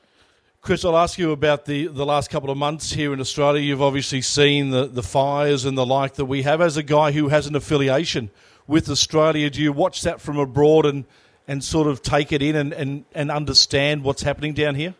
Chris, 0.63 0.85
I'll 0.85 0.95
ask 0.95 1.19
you 1.19 1.33
about 1.33 1.65
the, 1.65 1.87
the 1.87 2.05
last 2.05 2.29
couple 2.29 2.49
of 2.49 2.57
months 2.57 2.93
here 2.93 3.11
in 3.11 3.19
Australia. 3.19 3.61
You've 3.61 3.81
obviously 3.81 4.21
seen 4.21 4.69
the, 4.69 4.85
the 4.85 5.03
fires 5.03 5.65
and 5.65 5.77
the 5.77 5.85
like 5.85 6.13
that 6.13 6.23
we 6.23 6.43
have. 6.43 6.61
As 6.61 6.77
a 6.77 6.83
guy 6.83 7.11
who 7.11 7.27
has 7.27 7.47
an 7.47 7.55
affiliation 7.57 8.31
with 8.65 8.89
Australia, 8.89 9.49
do 9.49 9.61
you 9.61 9.73
watch 9.73 10.03
that 10.03 10.21
from 10.21 10.37
abroad 10.37 10.85
and, 10.85 11.03
and 11.49 11.61
sort 11.61 11.87
of 11.87 12.01
take 12.01 12.31
it 12.31 12.41
in 12.41 12.55
and, 12.55 12.71
and, 12.71 13.03
and 13.13 13.29
understand 13.29 14.05
what's 14.05 14.23
happening 14.23 14.53
down 14.53 14.75
here? 14.75 14.95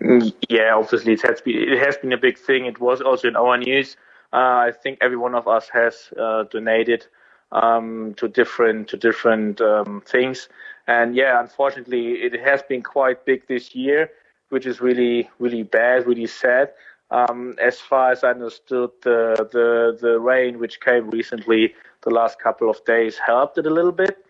Mm, 0.00 0.32
yeah, 0.48 0.76
obviously 0.76 1.14
it 1.14 1.22
has 1.22 1.40
been 1.40 1.56
it 1.56 1.78
has 1.80 1.96
been 1.96 2.12
a 2.12 2.16
big 2.16 2.38
thing. 2.38 2.66
It 2.66 2.80
was 2.80 3.00
also 3.00 3.26
in 3.26 3.34
our 3.34 3.58
news. 3.58 3.96
Uh, 4.32 4.68
I 4.68 4.72
think 4.80 4.98
every 5.00 5.16
one 5.16 5.34
of 5.34 5.48
us 5.48 5.68
has 5.70 6.12
uh, 6.16 6.44
donated 6.44 7.04
um, 7.50 8.14
to 8.16 8.28
different 8.28 8.86
to 8.90 8.96
different 8.96 9.60
um, 9.60 10.04
things, 10.06 10.48
and 10.86 11.16
yeah, 11.16 11.40
unfortunately, 11.40 12.12
it 12.12 12.40
has 12.40 12.62
been 12.62 12.82
quite 12.82 13.24
big 13.24 13.48
this 13.48 13.74
year 13.74 14.08
which 14.52 14.66
is 14.66 14.80
really 14.80 15.30
really 15.38 15.62
bad, 15.62 16.06
really 16.06 16.26
sad. 16.26 16.72
Um, 17.10 17.54
as 17.60 17.80
far 17.80 18.12
as 18.12 18.22
I 18.24 18.30
understood, 18.30 18.90
the, 19.02 19.48
the 19.50 19.98
the 20.00 20.20
rain 20.20 20.58
which 20.58 20.80
came 20.80 21.10
recently, 21.10 21.74
the 22.02 22.10
last 22.10 22.38
couple 22.38 22.68
of 22.70 22.84
days, 22.84 23.18
helped 23.18 23.58
it 23.58 23.66
a 23.66 23.70
little 23.70 23.92
bit. 23.92 24.24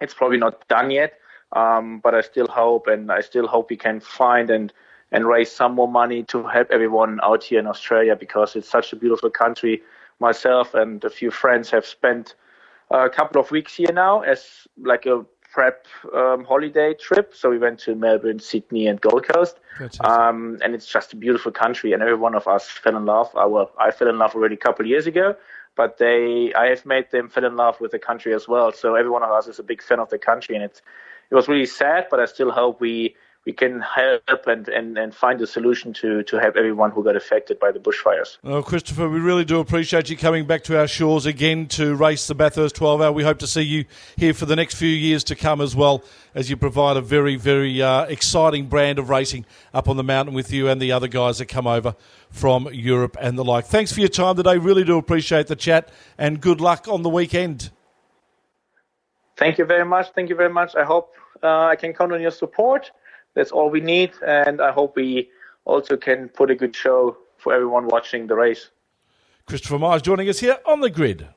It's 0.00 0.14
probably 0.14 0.38
not 0.38 0.66
done 0.68 0.90
yet, 0.90 1.14
um, 1.52 2.00
but 2.00 2.14
I 2.14 2.22
still 2.22 2.48
hope, 2.48 2.86
and 2.86 3.12
I 3.12 3.20
still 3.20 3.46
hope 3.46 3.70
we 3.70 3.76
can 3.76 4.00
find 4.00 4.50
and 4.50 4.72
and 5.12 5.26
raise 5.26 5.52
some 5.52 5.74
more 5.74 5.88
money 5.88 6.22
to 6.24 6.42
help 6.42 6.68
everyone 6.70 7.20
out 7.22 7.44
here 7.44 7.60
in 7.60 7.66
Australia 7.66 8.16
because 8.16 8.56
it's 8.56 8.68
such 8.68 8.92
a 8.92 8.96
beautiful 8.96 9.30
country. 9.30 9.82
Myself 10.20 10.74
and 10.74 11.04
a 11.04 11.10
few 11.10 11.30
friends 11.30 11.70
have 11.70 11.86
spent 11.86 12.34
a 12.90 13.08
couple 13.08 13.40
of 13.40 13.50
weeks 13.50 13.74
here 13.76 13.92
now 13.92 14.22
as 14.22 14.66
like 14.76 15.06
a 15.06 15.24
prep 15.54 15.86
um, 16.12 16.44
holiday 16.44 16.90
trip. 17.06 17.32
So 17.34 17.48
we 17.48 17.58
went 17.58 17.78
to 17.86 17.94
Melbourne, 17.94 18.40
Sydney, 18.40 18.88
and 18.90 19.00
Gold 19.00 19.24
Coast. 19.28 19.56
Um, 20.00 20.58
and 20.62 20.74
it's 20.74 20.86
just 20.96 21.12
a 21.12 21.16
beautiful 21.16 21.52
country, 21.52 21.92
and 21.92 22.02
every 22.02 22.16
one 22.16 22.34
of 22.34 22.46
us 22.48 22.68
fell 22.68 22.96
in 22.96 23.04
love. 23.06 23.28
I, 23.36 23.46
well, 23.46 23.70
I 23.78 23.90
fell 23.92 24.08
in 24.08 24.18
love 24.18 24.34
already 24.34 24.56
a 24.56 24.64
couple 24.66 24.84
of 24.84 24.90
years 24.90 25.06
ago. 25.06 25.36
but 25.76 25.98
they 25.98 26.52
I 26.54 26.66
have 26.66 26.84
made 26.86 27.10
them 27.10 27.28
fall 27.28 27.44
in 27.44 27.56
love 27.56 27.80
with 27.80 27.90
the 27.90 27.98
country 27.98 28.32
as 28.34 28.46
well. 28.48 28.72
So 28.72 28.94
every 28.94 29.10
one 29.10 29.22
of 29.22 29.30
us 29.30 29.46
is 29.46 29.58
a 29.58 29.62
big 29.62 29.82
fan 29.82 30.00
of 30.00 30.08
the 30.10 30.18
country, 30.18 30.54
and 30.54 30.64
it's 30.64 30.82
it 31.30 31.34
was 31.34 31.48
really 31.48 31.66
sad, 31.66 32.06
but 32.10 32.20
I 32.20 32.26
still 32.26 32.50
hope 32.50 32.80
we 32.80 33.16
we 33.46 33.52
can 33.52 33.80
help 33.80 34.46
and, 34.46 34.68
and, 34.68 34.96
and 34.96 35.14
find 35.14 35.40
a 35.42 35.46
solution 35.46 35.92
to, 35.92 36.22
to 36.22 36.40
help 36.40 36.56
everyone 36.56 36.90
who 36.90 37.04
got 37.04 37.14
affected 37.14 37.58
by 37.58 37.70
the 37.70 37.78
bushfires. 37.78 38.38
Well, 38.42 38.62
Christopher, 38.62 39.08
we 39.08 39.20
really 39.20 39.44
do 39.44 39.60
appreciate 39.60 40.08
you 40.08 40.16
coming 40.16 40.46
back 40.46 40.64
to 40.64 40.78
our 40.78 40.88
shores 40.88 41.26
again 41.26 41.66
to 41.68 41.94
race 41.94 42.26
the 42.26 42.34
Bathurst 42.34 42.74
12 42.76 43.02
hour. 43.02 43.12
We 43.12 43.22
hope 43.22 43.38
to 43.40 43.46
see 43.46 43.62
you 43.62 43.84
here 44.16 44.32
for 44.32 44.46
the 44.46 44.56
next 44.56 44.76
few 44.76 44.88
years 44.88 45.24
to 45.24 45.36
come 45.36 45.60
as 45.60 45.76
well 45.76 46.02
as 46.34 46.48
you 46.48 46.56
provide 46.56 46.96
a 46.96 47.02
very, 47.02 47.36
very 47.36 47.82
uh, 47.82 48.04
exciting 48.04 48.66
brand 48.66 48.98
of 48.98 49.10
racing 49.10 49.44
up 49.74 49.88
on 49.88 49.98
the 49.98 50.04
mountain 50.04 50.34
with 50.34 50.50
you 50.50 50.68
and 50.68 50.80
the 50.80 50.92
other 50.92 51.08
guys 51.08 51.38
that 51.38 51.46
come 51.46 51.66
over 51.66 51.94
from 52.30 52.68
Europe 52.72 53.16
and 53.20 53.36
the 53.36 53.44
like. 53.44 53.66
Thanks 53.66 53.92
for 53.92 54.00
your 54.00 54.08
time 54.08 54.36
today. 54.36 54.56
Really 54.56 54.84
do 54.84 54.96
appreciate 54.96 55.48
the 55.48 55.56
chat 55.56 55.90
and 56.16 56.40
good 56.40 56.62
luck 56.62 56.88
on 56.88 57.02
the 57.02 57.10
weekend. 57.10 57.70
Thank 59.36 59.58
you 59.58 59.66
very 59.66 59.84
much. 59.84 60.12
Thank 60.14 60.30
you 60.30 60.36
very 60.36 60.52
much. 60.52 60.74
I 60.76 60.84
hope 60.84 61.12
uh, 61.42 61.66
I 61.66 61.76
can 61.76 61.92
count 61.92 62.12
on 62.12 62.22
your 62.22 62.30
support. 62.30 62.90
That's 63.34 63.50
all 63.50 63.68
we 63.68 63.80
need, 63.80 64.12
and 64.26 64.60
I 64.60 64.70
hope 64.72 64.96
we 64.96 65.28
also 65.64 65.96
can 65.96 66.28
put 66.28 66.50
a 66.50 66.54
good 66.54 66.74
show 66.74 67.16
for 67.36 67.52
everyone 67.52 67.88
watching 67.88 68.26
the 68.28 68.36
race. 68.36 68.70
Christopher 69.46 69.78
Mies 69.78 70.02
joining 70.02 70.28
us 70.28 70.38
here 70.38 70.56
on 70.64 70.80
the 70.80 70.88
grid. 70.88 71.28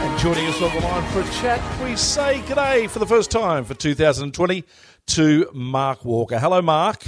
And 0.00 0.18
joining 0.18 0.46
us 0.46 0.62
on 0.62 0.74
the 0.74 0.80
line 0.80 1.12
for 1.12 1.20
a 1.20 1.28
chat, 1.40 1.82
we 1.82 1.96
say 1.96 2.40
g'day 2.46 2.88
for 2.88 3.00
the 3.00 3.06
first 3.06 3.30
time 3.30 3.64
for 3.64 3.74
2020 3.74 4.64
to 5.08 5.50
Mark 5.52 6.04
Walker. 6.04 6.38
Hello, 6.38 6.62
Mark. 6.62 7.04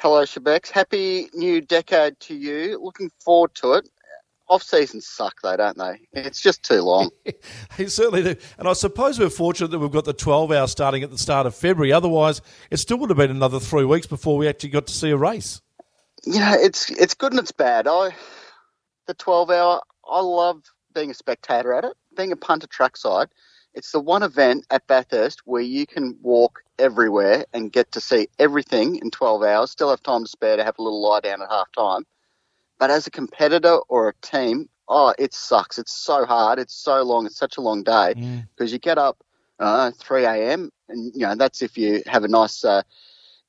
Hello, 0.00 0.22
Shebex. 0.22 0.70
Happy 0.70 1.28
new 1.34 1.60
decade 1.60 2.20
to 2.20 2.34
you. 2.36 2.78
Looking 2.80 3.10
forward 3.18 3.52
to 3.56 3.72
it. 3.72 3.88
Off 4.48 4.62
seasons 4.62 5.08
suck 5.08 5.34
though, 5.42 5.56
don't 5.56 5.76
they? 5.76 6.00
It's 6.12 6.40
just 6.40 6.62
too 6.62 6.82
long. 6.82 7.10
they 7.76 7.86
certainly 7.86 8.22
do. 8.22 8.40
And 8.58 8.68
I 8.68 8.74
suppose 8.74 9.18
we're 9.18 9.28
fortunate 9.28 9.72
that 9.72 9.80
we've 9.80 9.90
got 9.90 10.04
the 10.04 10.12
12 10.12 10.52
hour 10.52 10.68
starting 10.68 11.02
at 11.02 11.10
the 11.10 11.18
start 11.18 11.48
of 11.48 11.56
February. 11.56 11.92
Otherwise, 11.92 12.42
it 12.70 12.76
still 12.76 12.96
would 12.98 13.10
have 13.10 13.16
been 13.16 13.32
another 13.32 13.58
three 13.58 13.84
weeks 13.84 14.06
before 14.06 14.38
we 14.38 14.46
actually 14.46 14.68
got 14.68 14.86
to 14.86 14.92
see 14.92 15.10
a 15.10 15.16
race. 15.16 15.60
You 16.24 16.38
know, 16.38 16.54
it's 16.54 16.90
it's 16.92 17.14
good 17.14 17.32
and 17.32 17.40
it's 17.40 17.50
bad. 17.50 17.88
I 17.88 18.14
the 19.08 19.14
12 19.14 19.50
hour. 19.50 19.82
I 20.08 20.20
love 20.20 20.62
being 20.94 21.10
a 21.10 21.14
spectator 21.14 21.72
at 21.74 21.84
it. 21.84 21.96
Being 22.16 22.30
a 22.30 22.36
punter 22.36 22.68
trackside, 22.68 23.30
it's 23.74 23.92
the 23.92 24.00
one 24.00 24.22
event 24.22 24.66
at 24.70 24.86
Bathurst 24.86 25.42
where 25.44 25.62
you 25.62 25.86
can 25.86 26.16
walk 26.22 26.62
everywhere 26.78 27.44
and 27.52 27.72
get 27.72 27.92
to 27.92 28.00
see 28.00 28.28
everything 28.38 28.96
in 28.96 29.10
12 29.10 29.42
hours, 29.42 29.70
still 29.70 29.90
have 29.90 30.02
time 30.02 30.24
to 30.24 30.30
spare 30.30 30.56
to 30.56 30.64
have 30.64 30.78
a 30.78 30.82
little 30.82 31.02
lie 31.02 31.20
down 31.20 31.42
at 31.42 31.50
half 31.50 31.70
time. 31.72 32.04
But 32.78 32.90
as 32.90 33.06
a 33.06 33.10
competitor 33.10 33.78
or 33.88 34.08
a 34.08 34.14
team, 34.26 34.68
oh, 34.88 35.14
it 35.18 35.34
sucks. 35.34 35.78
It's 35.78 35.92
so 35.92 36.24
hard. 36.24 36.58
It's 36.58 36.74
so 36.74 37.02
long. 37.02 37.26
It's 37.26 37.36
such 37.36 37.56
a 37.56 37.60
long 37.60 37.82
day 37.82 38.14
because 38.54 38.72
you 38.72 38.78
get 38.78 38.98
up 38.98 39.18
uh, 39.58 39.90
3 39.98 40.24
a.m. 40.24 40.70
and 40.88 41.12
you 41.14 41.26
know 41.26 41.34
that's 41.34 41.62
if 41.62 41.76
you 41.76 42.02
have 42.06 42.24
a 42.24 42.28
nice, 42.28 42.64
uh, 42.64 42.82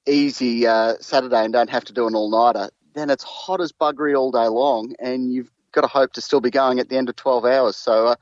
easy 0.08 0.66
uh, 0.66 0.96
Saturday 1.00 1.44
and 1.44 1.54
don't 1.54 1.70
have 1.70 1.86
to 1.86 1.94
do 1.94 2.08
an 2.08 2.16
all 2.16 2.30
nighter. 2.30 2.70
Then 2.94 3.10
it's 3.10 3.24
hot 3.24 3.62
as 3.62 3.72
buggery 3.72 4.18
all 4.18 4.32
day 4.32 4.48
long, 4.48 4.96
and 5.00 5.32
you've 5.32 5.52
got 5.80 5.88
to 5.88 6.00
hope 6.00 6.14
to 6.14 6.22
still 6.22 6.42
be 6.42 6.52
going 6.52 6.80
at 6.80 6.90
the 6.90 6.98
end 6.98 7.10
of 7.10 7.16
12 7.16 7.46
hours. 7.46 7.78
So 7.78 8.08
uh, 8.08 8.16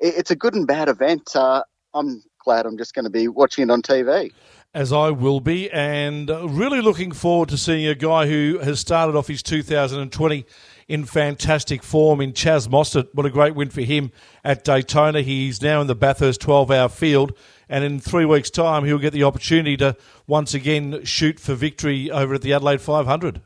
it, 0.00 0.14
it's 0.16 0.30
a 0.30 0.36
good 0.36 0.54
and 0.54 0.66
bad 0.66 0.88
event. 0.88 1.34
Uh, 1.34 1.62
I'm 1.92 2.22
glad 2.38 2.66
I'm 2.66 2.78
just 2.78 2.94
going 2.94 3.04
to 3.04 3.10
be 3.10 3.28
watching 3.28 3.64
it 3.64 3.70
on 3.70 3.82
TV. 3.82 4.32
As 4.72 4.92
I 4.92 5.10
will 5.10 5.38
be, 5.38 5.70
and 5.70 6.28
uh, 6.28 6.48
really 6.48 6.80
looking 6.80 7.12
forward 7.12 7.48
to 7.50 7.56
seeing 7.56 7.86
a 7.86 7.94
guy 7.94 8.26
who 8.26 8.58
has 8.58 8.80
started 8.80 9.14
off 9.14 9.28
his 9.28 9.40
2020 9.40 10.44
in 10.88 11.04
fantastic 11.04 11.84
form 11.84 12.20
in 12.20 12.32
Chaz 12.32 12.66
Mostert. 12.66 13.08
What 13.12 13.24
a 13.24 13.30
great 13.30 13.54
win 13.54 13.70
for 13.70 13.82
him 13.82 14.10
at 14.42 14.64
Daytona. 14.64 15.22
He's 15.22 15.62
now 15.62 15.80
in 15.80 15.86
the 15.86 15.94
Bathurst 15.94 16.40
12 16.40 16.72
hour 16.72 16.88
field, 16.88 17.34
and 17.68 17.84
in 17.84 18.00
three 18.00 18.24
weeks' 18.24 18.50
time, 18.50 18.84
he'll 18.84 18.98
get 18.98 19.12
the 19.12 19.22
opportunity 19.22 19.76
to 19.76 19.96
once 20.26 20.54
again 20.54 21.04
shoot 21.04 21.38
for 21.38 21.54
victory 21.54 22.10
over 22.10 22.34
at 22.34 22.42
the 22.42 22.52
Adelaide 22.52 22.80
500. 22.80 23.42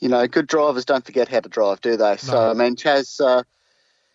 You 0.00 0.08
know, 0.08 0.26
good 0.26 0.46
drivers 0.46 0.84
don't 0.84 1.04
forget 1.04 1.28
how 1.28 1.40
to 1.40 1.48
drive, 1.48 1.80
do 1.80 1.96
they? 1.96 2.16
So, 2.16 2.50
I 2.50 2.54
mean, 2.54 2.76
Chaz, 2.76 3.20
uh, 3.20 3.42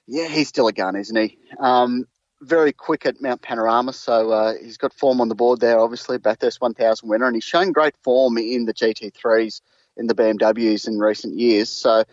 yeah, 0.08 0.28
he's 0.28 0.48
still 0.48 0.68
a 0.68 0.74
gun, 0.74 0.96
isn't 0.96 1.16
he? 1.16 1.38
Um, 1.60 2.06
very 2.42 2.74
quick 2.74 3.06
at 3.06 3.22
Mount 3.22 3.42
Panorama, 3.42 3.94
so 3.94 4.32
uh, 4.32 4.54
he's 4.62 4.78
got 4.78 4.94
form 4.94 5.22
on 5.22 5.30
the 5.30 5.36
board 5.36 5.60
there, 5.60 5.80
obviously, 5.80 6.18
Bathurst 6.18 6.60
1000 6.60 7.08
winner, 7.08 7.26
and 7.26 7.36
he's 7.36 7.44
shown 7.44 7.72
great 7.72 7.96
form 8.04 8.38
in 8.38 8.66
the 8.66 8.74
GT3s, 8.74 9.62
in 9.98 10.08
the 10.08 10.16
BMWs 10.16 10.88
in 10.88 11.00
recent 11.00 11.38
years. 11.38 11.70
So 11.70 12.04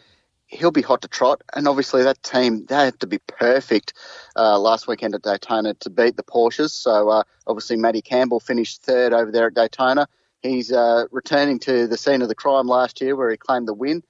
he'll 0.46 0.70
be 0.70 0.82
hot 0.82 1.02
to 1.02 1.08
trot, 1.08 1.42
and 1.54 1.66
obviously 1.66 2.02
that 2.02 2.22
team 2.22 2.66
they 2.66 2.74
had 2.74 3.00
to 3.00 3.06
be 3.06 3.18
perfect 3.18 3.94
uh, 4.36 4.58
last 4.58 4.86
weekend 4.86 5.14
at 5.14 5.22
Daytona 5.22 5.74
to 5.74 5.90
beat 5.90 6.16
the 6.16 6.22
Porsches. 6.22 6.70
So 6.70 7.08
uh, 7.08 7.22
obviously 7.46 7.76
Matty 7.76 8.02
Campbell 8.02 8.40
finished 8.40 8.82
third 8.82 9.12
over 9.12 9.30
there 9.30 9.48
at 9.48 9.54
Daytona. 9.54 10.06
He's 10.42 10.72
uh, 10.72 11.04
returning 11.10 11.58
to 11.60 11.86
the 11.86 11.96
scene 11.96 12.22
of 12.22 12.28
the 12.28 12.34
crime 12.34 12.66
last 12.66 13.00
year 13.00 13.14
where 13.14 13.30
he 13.30 13.36
claimed 13.36 13.68
the 13.68 13.74
win. 13.74 14.02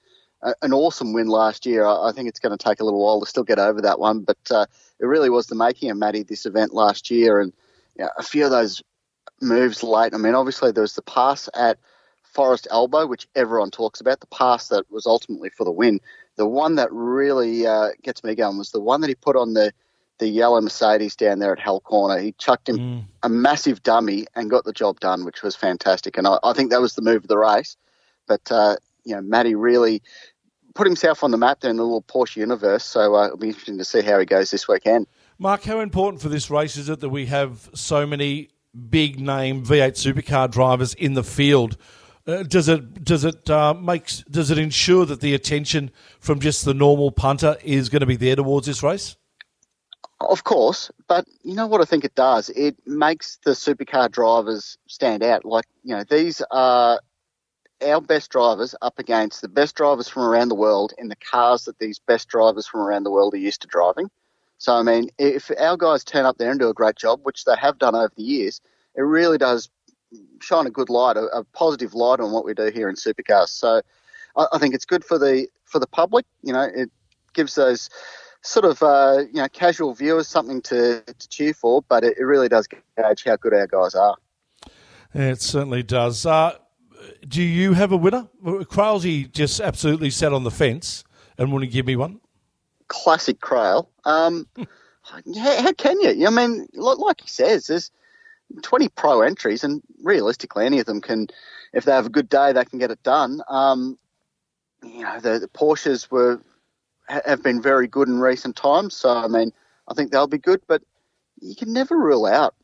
Uh, 0.42 0.54
an 0.62 0.72
awesome 0.72 1.12
win 1.12 1.28
last 1.28 1.66
year. 1.66 1.84
I, 1.84 2.08
I 2.08 2.12
think 2.12 2.28
it's 2.28 2.40
going 2.40 2.56
to 2.56 2.62
take 2.62 2.80
a 2.80 2.84
little 2.84 3.04
while 3.04 3.20
to 3.20 3.26
still 3.26 3.44
get 3.44 3.58
over 3.58 3.80
that 3.82 4.00
one, 4.00 4.20
but 4.20 4.38
uh, 4.50 4.66
it 4.98 5.06
really 5.06 5.30
was 5.30 5.46
the 5.46 5.54
making 5.54 5.90
of 5.90 5.96
Matty 5.96 6.22
this 6.22 6.46
event 6.46 6.74
last 6.74 7.10
year, 7.10 7.38
and 7.38 7.52
you 7.96 8.04
know, 8.04 8.10
a 8.18 8.22
few 8.22 8.44
of 8.44 8.50
those 8.50 8.82
moves 9.40 9.82
late. 9.82 10.14
I 10.14 10.18
mean, 10.18 10.34
obviously 10.34 10.72
there 10.72 10.82
was 10.82 10.94
the 10.94 11.02
pass 11.02 11.48
at 11.54 11.78
Forest 12.22 12.66
Elbow, 12.70 13.06
which 13.06 13.28
everyone 13.36 13.70
talks 13.70 14.00
about, 14.00 14.20
the 14.20 14.26
pass 14.26 14.68
that 14.68 14.90
was 14.90 15.06
ultimately 15.06 15.50
for 15.50 15.64
the 15.64 15.70
win. 15.70 16.00
The 16.36 16.46
one 16.46 16.76
that 16.76 16.90
really 16.90 17.66
uh, 17.66 17.90
gets 18.02 18.24
me 18.24 18.34
going 18.34 18.56
was 18.56 18.70
the 18.70 18.80
one 18.80 19.02
that 19.02 19.08
he 19.08 19.14
put 19.14 19.36
on 19.36 19.52
the 19.52 19.72
the 20.18 20.28
yellow 20.28 20.60
Mercedes 20.60 21.16
down 21.16 21.38
there 21.38 21.52
at 21.52 21.58
Hell 21.58 21.80
Corner. 21.80 22.18
He 22.20 22.32
chucked 22.38 22.68
him 22.68 23.06
a 23.22 23.28
massive 23.28 23.82
dummy 23.82 24.26
and 24.34 24.50
got 24.50 24.64
the 24.64 24.72
job 24.72 25.00
done, 25.00 25.24
which 25.24 25.42
was 25.42 25.56
fantastic. 25.56 26.16
And 26.16 26.26
I, 26.26 26.38
I 26.44 26.52
think 26.52 26.70
that 26.70 26.80
was 26.80 26.94
the 26.94 27.02
move 27.02 27.24
of 27.24 27.28
the 27.28 27.38
race. 27.38 27.76
But 28.28 28.50
uh, 28.50 28.76
you 29.04 29.14
know, 29.14 29.22
Matty 29.22 29.54
really 29.54 30.02
put 30.74 30.86
himself 30.86 31.22
on 31.22 31.30
the 31.30 31.36
map 31.36 31.60
there 31.60 31.70
in 31.70 31.76
the 31.76 31.82
little 31.82 32.02
Porsche 32.02 32.36
universe. 32.36 32.84
So 32.84 33.14
uh, 33.14 33.26
it'll 33.26 33.36
be 33.36 33.48
interesting 33.48 33.78
to 33.78 33.84
see 33.84 34.02
how 34.02 34.18
he 34.18 34.26
goes 34.26 34.50
this 34.50 34.68
weekend. 34.68 35.06
Mark, 35.38 35.64
how 35.64 35.80
important 35.80 36.22
for 36.22 36.28
this 36.28 36.50
race 36.50 36.76
is 36.76 36.88
it 36.88 37.00
that 37.00 37.08
we 37.08 37.26
have 37.26 37.68
so 37.74 38.06
many 38.06 38.50
big 38.88 39.20
name 39.20 39.64
V8 39.64 39.92
supercar 39.92 40.50
drivers 40.50 40.94
in 40.94 41.14
the 41.14 41.24
field? 41.24 41.76
Uh, 42.24 42.44
does 42.44 42.68
it 42.68 43.02
does 43.02 43.24
it 43.24 43.50
uh, 43.50 43.74
makes 43.74 44.22
does 44.30 44.52
it 44.52 44.58
ensure 44.58 45.04
that 45.04 45.20
the 45.20 45.34
attention 45.34 45.90
from 46.20 46.38
just 46.38 46.64
the 46.64 46.72
normal 46.72 47.10
punter 47.10 47.56
is 47.64 47.88
going 47.88 48.00
to 48.00 48.06
be 48.06 48.14
there 48.14 48.36
towards 48.36 48.68
this 48.68 48.82
race? 48.82 49.16
Of 50.28 50.44
course, 50.44 50.90
but 51.08 51.26
you 51.42 51.54
know 51.54 51.66
what 51.66 51.80
I 51.80 51.84
think 51.84 52.04
it 52.04 52.14
does? 52.14 52.48
It 52.50 52.76
makes 52.86 53.38
the 53.44 53.52
supercar 53.52 54.10
drivers 54.10 54.78
stand 54.86 55.22
out. 55.22 55.44
Like, 55.44 55.64
you 55.82 55.96
know, 55.96 56.04
these 56.04 56.42
are 56.50 57.00
our 57.84 58.00
best 58.00 58.30
drivers 58.30 58.74
up 58.82 58.98
against 58.98 59.40
the 59.42 59.48
best 59.48 59.74
drivers 59.74 60.08
from 60.08 60.22
around 60.22 60.48
the 60.48 60.54
world 60.54 60.92
in 60.98 61.08
the 61.08 61.16
cars 61.16 61.64
that 61.64 61.78
these 61.78 61.98
best 61.98 62.28
drivers 62.28 62.66
from 62.66 62.80
around 62.80 63.02
the 63.02 63.10
world 63.10 63.34
are 63.34 63.38
used 63.38 63.62
to 63.62 63.68
driving. 63.68 64.10
So, 64.58 64.74
I 64.74 64.82
mean, 64.82 65.08
if 65.18 65.50
our 65.58 65.76
guys 65.76 66.04
turn 66.04 66.24
up 66.24 66.38
there 66.38 66.50
and 66.50 66.60
do 66.60 66.68
a 66.68 66.74
great 66.74 66.96
job, 66.96 67.20
which 67.24 67.44
they 67.44 67.56
have 67.56 67.78
done 67.78 67.96
over 67.96 68.12
the 68.16 68.22
years, 68.22 68.60
it 68.94 69.02
really 69.02 69.38
does 69.38 69.70
shine 70.40 70.66
a 70.66 70.70
good 70.70 70.90
light, 70.90 71.16
a, 71.16 71.24
a 71.38 71.44
positive 71.44 71.94
light 71.94 72.20
on 72.20 72.30
what 72.32 72.44
we 72.44 72.54
do 72.54 72.66
here 72.66 72.88
in 72.88 72.94
supercars. 72.94 73.48
So, 73.48 73.82
I, 74.36 74.46
I 74.52 74.58
think 74.58 74.74
it's 74.74 74.84
good 74.84 75.04
for 75.04 75.18
the 75.18 75.48
for 75.64 75.80
the 75.80 75.88
public. 75.88 76.26
You 76.42 76.52
know, 76.52 76.62
it 76.62 76.90
gives 77.34 77.54
those 77.56 77.90
sort 78.42 78.64
of 78.64 78.82
uh, 78.82 79.24
you 79.32 79.40
know 79.40 79.48
casual 79.48 79.94
viewers 79.94 80.28
something 80.28 80.60
to, 80.62 81.02
to 81.06 81.28
cheer 81.28 81.54
for, 81.54 81.82
but 81.88 82.04
it, 82.04 82.18
it 82.18 82.24
really 82.24 82.48
does 82.48 82.66
gauge 82.68 83.24
how 83.24 83.36
good 83.36 83.54
our 83.54 83.66
guys 83.66 83.94
are. 83.94 84.16
It 85.14 85.40
certainly 85.40 85.82
does. 85.82 86.26
Uh, 86.26 86.56
do 87.26 87.42
you 87.42 87.72
have 87.72 87.92
a 87.92 87.96
winner? 87.96 88.28
Crailsy 88.44 89.30
just 89.30 89.60
absolutely 89.60 90.10
sat 90.10 90.32
on 90.32 90.44
the 90.44 90.50
fence 90.50 91.04
and 91.38 91.52
wouldn't 91.52 91.72
give 91.72 91.86
me 91.86 91.96
one. 91.96 92.20
Classic 92.88 93.40
Craill. 93.40 93.88
Um, 94.04 94.46
how, 95.02 95.62
how 95.62 95.72
can 95.72 96.00
you? 96.00 96.26
I 96.26 96.30
mean, 96.30 96.68
like 96.74 97.20
he 97.20 97.28
says, 97.28 97.66
there's 97.66 97.90
20 98.62 98.88
pro 98.90 99.22
entries, 99.22 99.64
and 99.64 99.82
realistically, 100.02 100.66
any 100.66 100.78
of 100.78 100.86
them 100.86 101.00
can, 101.00 101.28
if 101.72 101.84
they 101.84 101.92
have 101.92 102.06
a 102.06 102.10
good 102.10 102.28
day, 102.28 102.52
they 102.52 102.64
can 102.64 102.78
get 102.78 102.90
it 102.90 103.02
done. 103.02 103.40
Um, 103.48 103.98
you 104.82 105.02
know, 105.02 105.20
the, 105.20 105.38
the 105.38 105.48
Porsches 105.48 106.10
were 106.10 106.40
have 107.24 107.42
been 107.42 107.60
very 107.60 107.88
good 107.88 108.08
in 108.08 108.18
recent 108.18 108.56
times, 108.56 108.96
so 108.96 109.10
I 109.10 109.28
mean, 109.28 109.52
I 109.88 109.94
think 109.94 110.10
they'll 110.10 110.26
be 110.26 110.38
good, 110.38 110.60
but 110.66 110.82
you 111.40 111.54
can 111.56 111.72
never 111.72 111.96
rule 111.96 112.26
out, 112.26 112.54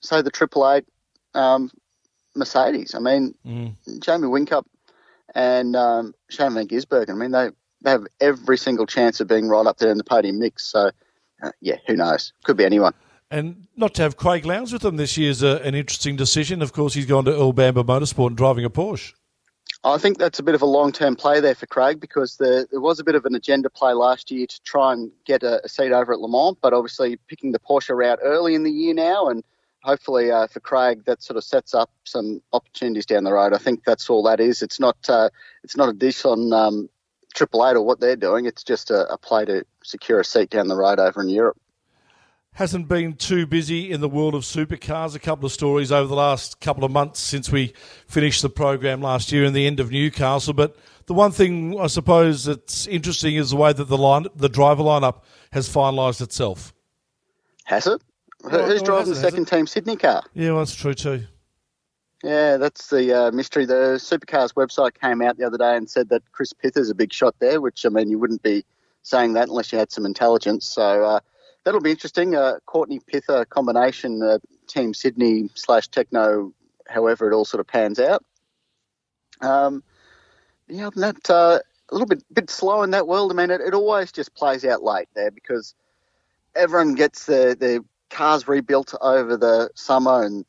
say, 0.00 0.22
the 0.22 0.30
Triple 0.30 0.70
Eight 0.70 0.84
um, 1.34 1.70
Mercedes. 2.34 2.94
I 2.94 2.98
mean, 3.00 3.34
Jamie 4.00 4.28
Whincup 4.28 4.64
and 5.34 5.76
um, 5.76 6.14
Shane 6.30 6.54
Van 6.54 6.66
Gisbergen. 6.66 7.10
I 7.10 7.14
mean, 7.14 7.30
they 7.32 7.50
they 7.82 7.90
have 7.90 8.06
every 8.20 8.58
single 8.58 8.86
chance 8.86 9.20
of 9.20 9.28
being 9.28 9.48
right 9.48 9.66
up 9.66 9.78
there 9.78 9.90
in 9.90 9.98
the 9.98 10.04
podium 10.04 10.38
mix. 10.38 10.66
So, 10.66 10.90
uh, 11.42 11.52
yeah, 11.60 11.76
who 11.86 11.96
knows? 11.96 12.32
Could 12.44 12.56
be 12.56 12.64
anyone. 12.64 12.92
And 13.30 13.66
not 13.76 13.94
to 13.94 14.02
have 14.02 14.16
Craig 14.16 14.46
Lowndes 14.46 14.72
with 14.72 14.82
them 14.82 14.96
this 14.96 15.16
year 15.16 15.30
is 15.30 15.42
a, 15.42 15.60
an 15.62 15.74
interesting 15.74 16.16
decision. 16.16 16.62
Of 16.62 16.72
course, 16.72 16.94
he's 16.94 17.06
gone 17.06 17.24
to 17.26 17.32
Earl 17.32 17.52
Bamber 17.52 17.84
Motorsport 17.84 18.28
and 18.28 18.36
driving 18.36 18.64
a 18.64 18.70
Porsche. 18.70 19.12
I 19.84 19.98
think 19.98 20.18
that's 20.18 20.38
a 20.38 20.42
bit 20.42 20.54
of 20.54 20.62
a 20.62 20.66
long 20.66 20.92
term 20.92 21.14
play 21.14 21.40
there 21.40 21.54
for 21.54 21.66
Craig 21.66 22.00
because 22.00 22.36
there, 22.36 22.66
there 22.70 22.80
was 22.80 22.98
a 22.98 23.04
bit 23.04 23.14
of 23.14 23.24
an 23.24 23.34
agenda 23.34 23.70
play 23.70 23.92
last 23.92 24.30
year 24.30 24.46
to 24.46 24.62
try 24.62 24.92
and 24.92 25.10
get 25.24 25.42
a, 25.42 25.64
a 25.64 25.68
seat 25.68 25.92
over 25.92 26.12
at 26.12 26.20
Le 26.20 26.28
Mans, 26.28 26.56
but 26.60 26.72
obviously 26.72 27.16
picking 27.28 27.52
the 27.52 27.60
Porsche 27.60 27.96
route 27.96 28.18
early 28.22 28.54
in 28.54 28.64
the 28.64 28.70
year 28.70 28.92
now 28.92 29.28
and 29.28 29.44
hopefully 29.84 30.30
uh, 30.32 30.48
for 30.48 30.60
Craig 30.60 31.04
that 31.04 31.22
sort 31.22 31.36
of 31.36 31.44
sets 31.44 31.74
up 31.74 31.90
some 32.04 32.42
opportunities 32.52 33.06
down 33.06 33.24
the 33.24 33.32
road. 33.32 33.54
I 33.54 33.58
think 33.58 33.84
that's 33.84 34.10
all 34.10 34.24
that 34.24 34.40
is. 34.40 34.62
It's 34.62 34.80
not 34.80 34.96
uh, 35.08 35.30
it's 35.62 35.76
not 35.76 35.88
a 35.88 35.92
dish 35.92 36.24
on 36.24 36.52
um, 36.52 36.88
Triple 37.34 37.66
Eight 37.66 37.76
or 37.76 37.82
what 37.82 38.00
they're 38.00 38.16
doing. 38.16 38.46
It's 38.46 38.64
just 38.64 38.90
a, 38.90 39.10
a 39.12 39.16
play 39.16 39.44
to 39.44 39.64
secure 39.84 40.18
a 40.18 40.24
seat 40.24 40.50
down 40.50 40.66
the 40.66 40.76
road 40.76 40.98
over 40.98 41.22
in 41.22 41.28
Europe 41.28 41.56
hasn't 42.58 42.88
been 42.88 43.14
too 43.14 43.46
busy 43.46 43.92
in 43.92 44.00
the 44.00 44.08
world 44.08 44.34
of 44.34 44.42
supercars. 44.42 45.14
A 45.14 45.20
couple 45.20 45.46
of 45.46 45.52
stories 45.52 45.92
over 45.92 46.08
the 46.08 46.16
last 46.16 46.60
couple 46.60 46.82
of 46.82 46.90
months 46.90 47.20
since 47.20 47.52
we 47.52 47.72
finished 48.08 48.42
the 48.42 48.50
program 48.50 49.00
last 49.00 49.30
year 49.30 49.44
and 49.44 49.54
the 49.54 49.64
end 49.64 49.78
of 49.78 49.92
Newcastle. 49.92 50.52
But 50.52 50.76
the 51.06 51.14
one 51.14 51.30
thing 51.30 51.78
I 51.78 51.86
suppose 51.86 52.46
that's 52.46 52.88
interesting 52.88 53.36
is 53.36 53.50
the 53.50 53.56
way 53.56 53.72
that 53.72 53.84
the 53.84 53.96
line, 53.96 54.26
the 54.34 54.48
driver 54.48 54.82
lineup 54.82 55.22
has 55.52 55.68
finalised 55.68 56.20
itself. 56.20 56.74
Has 57.62 57.86
it? 57.86 58.02
Well, 58.42 58.66
Who's 58.66 58.82
driving 58.82 59.10
the 59.10 59.20
second 59.20 59.46
team 59.46 59.68
Sydney 59.68 59.94
car? 59.94 60.24
Yeah, 60.34 60.50
well, 60.50 60.58
that's 60.58 60.74
true 60.74 60.94
too. 60.94 61.26
Yeah, 62.24 62.56
that's 62.56 62.90
the 62.90 63.16
uh, 63.16 63.30
mystery. 63.30 63.66
The 63.66 64.00
Supercars 64.00 64.54
website 64.54 65.00
came 65.00 65.22
out 65.22 65.36
the 65.36 65.44
other 65.44 65.58
day 65.58 65.76
and 65.76 65.88
said 65.88 66.08
that 66.08 66.22
Chris 66.32 66.52
Pither's 66.52 66.90
a 66.90 66.94
big 66.96 67.12
shot 67.12 67.36
there, 67.38 67.60
which 67.60 67.86
I 67.86 67.88
mean 67.88 68.10
you 68.10 68.18
wouldn't 68.18 68.42
be 68.42 68.64
saying 69.04 69.34
that 69.34 69.48
unless 69.48 69.70
you 69.70 69.78
had 69.78 69.92
some 69.92 70.04
intelligence. 70.04 70.66
So 70.66 71.04
uh, 71.04 71.20
that'll 71.68 71.82
be 71.82 71.90
interesting. 71.90 72.34
Uh, 72.34 72.54
Courtney 72.64 72.98
Pither 72.98 73.44
combination, 73.44 74.22
uh, 74.22 74.38
Team 74.68 74.94
Sydney 74.94 75.50
slash 75.54 75.86
Tekno, 75.90 76.50
however 76.88 77.30
it 77.30 77.34
all 77.34 77.44
sort 77.44 77.60
of 77.60 77.66
pans 77.66 78.00
out. 78.00 78.24
Um, 79.42 79.84
yeah, 80.66 80.88
that 80.96 81.28
uh, 81.28 81.58
a 81.90 81.92
little 81.92 82.06
bit 82.06 82.24
bit 82.32 82.48
slow 82.48 82.82
in 82.82 82.90
that 82.92 83.06
world. 83.06 83.30
I 83.30 83.34
mean, 83.34 83.50
it, 83.50 83.60
it 83.60 83.74
always 83.74 84.10
just 84.10 84.34
plays 84.34 84.64
out 84.64 84.82
late 84.82 85.08
there 85.14 85.30
because 85.30 85.74
everyone 86.56 86.94
gets 86.94 87.26
their, 87.26 87.54
their 87.54 87.80
cars 88.08 88.48
rebuilt 88.48 88.94
over 89.02 89.36
the 89.36 89.68
summer 89.74 90.22
and 90.22 90.46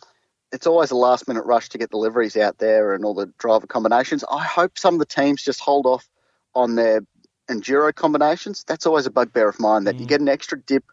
it's 0.54 0.68
always 0.68 0.90
a 0.90 0.96
last 0.96 1.28
minute 1.28 1.44
rush 1.44 1.68
to 1.68 1.78
get 1.78 1.92
deliveries 1.92 2.38
out 2.38 2.60
there 2.60 2.94
and 2.94 3.04
all 3.04 3.14
the 3.14 3.28
driver 3.40 3.68
combinations. 3.68 4.24
I 4.32 4.46
hope 4.46 4.80
some 4.80 4.94
of 4.94 5.00
the 5.00 5.06
teams 5.06 5.44
just 5.44 5.60
hold 5.60 5.86
off 5.86 6.08
on 6.56 6.76
their 6.76 7.02
enduro 7.50 7.94
combinations. 7.94 8.64
That's 8.64 8.86
always 8.86 9.06
a 9.06 9.12
bugbear 9.12 9.50
of 9.50 9.60
mine 9.60 9.84
that 9.84 9.96
mm. 9.96 10.00
you 10.00 10.06
get 10.06 10.22
an 10.22 10.30
extra 10.30 10.58
dip 10.58 10.86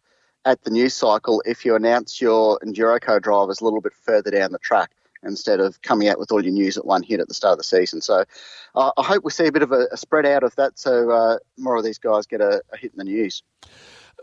at 0.46 0.62
the 0.62 0.70
news 0.70 0.94
cycle 0.94 1.42
if 1.44 1.64
you 1.64 1.74
announce 1.74 2.20
your 2.20 2.58
enduro 2.60 2.98
co 3.00 3.18
drivers 3.18 3.60
a 3.60 3.64
little 3.64 3.80
bit 3.80 3.92
further 3.92 4.30
down 4.30 4.52
the 4.52 4.58
track 4.58 4.92
instead 5.22 5.60
of 5.60 5.82
coming 5.82 6.08
out 6.08 6.18
with 6.18 6.30
all 6.30 6.42
your 6.42 6.52
news 6.52 6.78
at 6.78 6.86
one 6.86 7.02
hit 7.02 7.20
at 7.20 7.26
the 7.26 7.34
start 7.34 7.52
of 7.52 7.58
the 7.58 7.64
season. 7.64 8.00
So 8.00 8.24
uh, 8.76 8.92
I 8.96 9.02
hope 9.02 9.24
we 9.24 9.32
see 9.32 9.46
a 9.46 9.52
bit 9.52 9.62
of 9.62 9.72
a, 9.72 9.88
a 9.90 9.96
spread 9.96 10.24
out 10.24 10.44
of 10.44 10.54
that 10.56 10.78
so 10.78 11.10
uh, 11.10 11.38
more 11.58 11.76
of 11.76 11.84
these 11.84 11.98
guys 11.98 12.26
get 12.26 12.40
a, 12.40 12.62
a, 12.72 12.76
hit 12.76 12.92
in 12.92 12.98
the 12.98 13.04
news. 13.04 13.42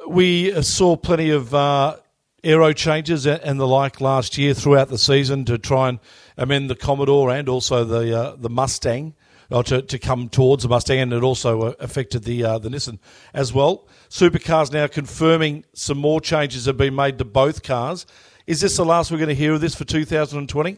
We 0.08 0.62
saw 0.64 0.96
plenty 0.96 1.30
of 1.30 1.54
uh, 1.54 1.98
aero 2.44 2.72
changes 2.72 3.28
and 3.28 3.60
the 3.60 3.68
like 3.68 4.00
last 4.00 4.38
year 4.38 4.54
throughout 4.54 4.88
the 4.88 4.98
season 4.98 5.46
to 5.46 5.58
try 5.58 5.90
and 5.90 6.00
amend 6.38 6.70
the 6.70 6.76
Commodore 6.76 7.32
and 7.32 7.50
also 7.50 7.84
the 7.84 8.18
uh, 8.18 8.36
the 8.38 8.50
Mustang 8.50 9.14
or 9.50 9.64
to, 9.64 9.82
to 9.82 10.00
come 10.00 10.30
towards 10.30 10.64
the 10.64 10.70
Mustang, 10.70 11.00
and 11.00 11.14
it 11.14 11.24
also 11.24 11.62
uh, 11.62 11.74
affected 11.80 12.24
the 12.24 12.44
uh, 12.44 12.60
the 12.60 12.70
Nissan 12.70 13.00
as 13.34 13.54
well. 13.54 13.88
Supercars 14.10 14.72
now 14.72 14.88
confirming 14.88 15.66
some 15.74 15.98
more 15.98 16.22
changes 16.22 16.66
have 16.66 16.78
been 16.78 16.96
made 16.96 17.18
to 17.20 17.26
both 17.26 17.64
cars. 17.64 18.06
Is 18.46 18.62
this 18.62 18.76
the 18.78 18.86
last 18.86 19.12
we're 19.12 19.18
going 19.18 19.30
to 19.30 19.36
hear 19.36 19.54
of 19.54 19.62
this 19.62 19.76
for 19.76 19.86
2020? 19.86 20.78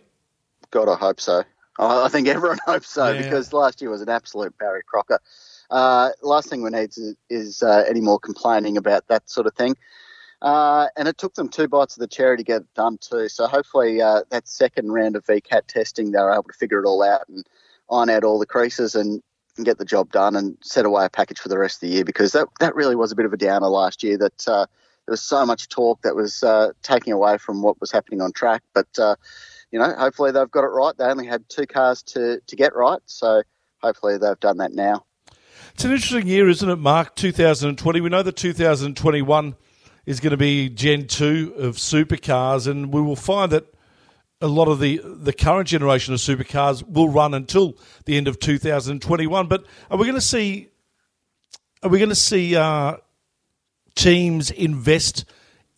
God, 0.71 0.89
I 0.89 0.95
hope 0.95 1.19
so. 1.19 1.43
I 1.79 2.07
think 2.09 2.27
everyone 2.27 2.59
hopes 2.65 2.89
so 2.89 3.11
yeah. 3.11 3.21
because 3.21 3.53
last 3.53 3.81
year 3.81 3.89
was 3.89 4.01
an 4.01 4.09
absolute 4.09 4.57
Barry 4.57 4.81
Crocker. 4.85 5.19
Uh, 5.69 6.09
last 6.21 6.49
thing 6.49 6.61
we 6.61 6.69
need 6.69 6.89
is, 6.89 7.15
is 7.29 7.63
uh, 7.63 7.83
any 7.87 8.01
more 8.01 8.19
complaining 8.19 8.77
about 8.77 9.07
that 9.07 9.29
sort 9.29 9.47
of 9.47 9.53
thing. 9.55 9.75
Uh, 10.41 10.87
and 10.95 11.07
it 11.07 11.17
took 11.17 11.33
them 11.33 11.49
two 11.49 11.67
bites 11.67 11.95
of 11.95 12.01
the 12.01 12.07
cherry 12.07 12.37
to 12.37 12.43
get 12.43 12.61
it 12.61 12.73
done 12.75 12.97
too. 12.99 13.27
So 13.29 13.47
hopefully 13.47 14.01
uh, 14.01 14.21
that 14.29 14.47
second 14.47 14.91
round 14.91 15.15
of 15.15 15.25
VCAT 15.25 15.67
testing, 15.67 16.11
they 16.11 16.19
were 16.19 16.33
able 16.33 16.43
to 16.43 16.53
figure 16.53 16.79
it 16.79 16.85
all 16.85 17.01
out 17.01 17.27
and 17.27 17.45
iron 17.91 18.09
out 18.09 18.23
all 18.23 18.39
the 18.39 18.45
creases 18.45 18.95
and, 18.95 19.21
get 19.63 19.77
the 19.77 19.85
job 19.85 20.11
done 20.11 20.35
and 20.35 20.57
set 20.61 20.85
away 20.85 21.05
a 21.05 21.09
package 21.09 21.39
for 21.39 21.47
the 21.47 21.57
rest 21.57 21.77
of 21.77 21.87
the 21.87 21.95
year 21.95 22.03
because 22.03 22.33
that 22.33 22.45
that 22.59 22.75
really 22.75 22.93
was 22.93 23.13
a 23.13 23.15
bit 23.15 23.25
of 23.25 23.31
a 23.31 23.37
downer 23.37 23.67
last 23.67 24.03
year. 24.03 24.17
That 24.17 24.45
uh, 24.49 24.65
there 25.05 25.13
was 25.13 25.21
so 25.21 25.45
much 25.45 25.69
talk 25.69 26.01
that 26.01 26.13
was 26.13 26.43
uh, 26.43 26.71
taking 26.83 27.13
away 27.13 27.37
from 27.37 27.61
what 27.61 27.79
was 27.79 27.89
happening 27.89 28.19
on 28.19 28.33
track. 28.33 28.63
But 28.73 28.87
uh, 28.99 29.15
you 29.71 29.79
know, 29.79 29.95
hopefully 29.97 30.31
they've 30.31 30.51
got 30.51 30.65
it 30.65 30.71
right. 30.71 30.93
They 30.97 31.05
only 31.05 31.25
had 31.25 31.47
two 31.47 31.65
cars 31.67 32.03
to 32.03 32.41
to 32.45 32.55
get 32.57 32.75
right, 32.75 32.99
so 33.05 33.43
hopefully 33.81 34.17
they've 34.17 34.39
done 34.41 34.57
that 34.57 34.73
now. 34.73 35.05
It's 35.73 35.83
an 35.85 35.91
interesting 35.91 36.27
year, 36.27 36.49
isn't 36.49 36.69
it, 36.69 36.77
Mark? 36.77 37.15
2020. 37.15 38.01
We 38.01 38.09
know 38.09 38.23
that 38.23 38.35
2021 38.35 39.55
is 40.05 40.19
going 40.19 40.31
to 40.31 40.37
be 40.37 40.69
Gen 40.69 41.07
2 41.07 41.55
of 41.57 41.75
supercars, 41.75 42.67
and 42.67 42.93
we 42.93 43.01
will 43.01 43.15
find 43.15 43.51
that 43.51 43.74
a 44.45 44.47
lot 44.47 44.67
of 44.67 44.79
the, 44.79 45.01
the 45.03 45.33
current 45.33 45.67
generation 45.67 46.13
of 46.13 46.19
supercars 46.19 46.87
will 46.87 47.09
run 47.09 47.33
until 47.33 47.77
the 48.05 48.15
end 48.15 48.27
of 48.27 48.39
2021. 48.39 49.47
But 49.47 49.65
are 49.89 49.97
we 49.97 50.05
going 50.05 50.15
to 50.15 50.21
see 50.21 50.69
are 51.81 51.89
we 51.89 51.99
going 51.99 52.09
to 52.09 52.15
see 52.15 52.55
uh, 52.55 52.97
teams 53.95 54.51
invest 54.51 55.25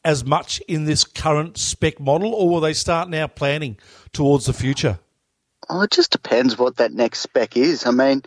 as 0.05 0.23
much 0.23 0.59
in 0.67 0.85
this 0.85 1.03
current 1.03 1.57
spec 1.57 1.99
model, 1.99 2.33
or 2.33 2.49
will 2.49 2.61
they 2.61 2.73
start 2.73 3.09
now 3.09 3.27
planning 3.27 3.77
towards 4.13 4.45
the 4.45 4.53
future? 4.53 4.99
Well, 5.69 5.81
it 5.81 5.91
just 5.91 6.11
depends 6.11 6.57
what 6.57 6.77
that 6.77 6.93
next 6.93 7.19
spec 7.19 7.57
is. 7.57 7.85
I 7.85 7.91
mean, 7.91 8.23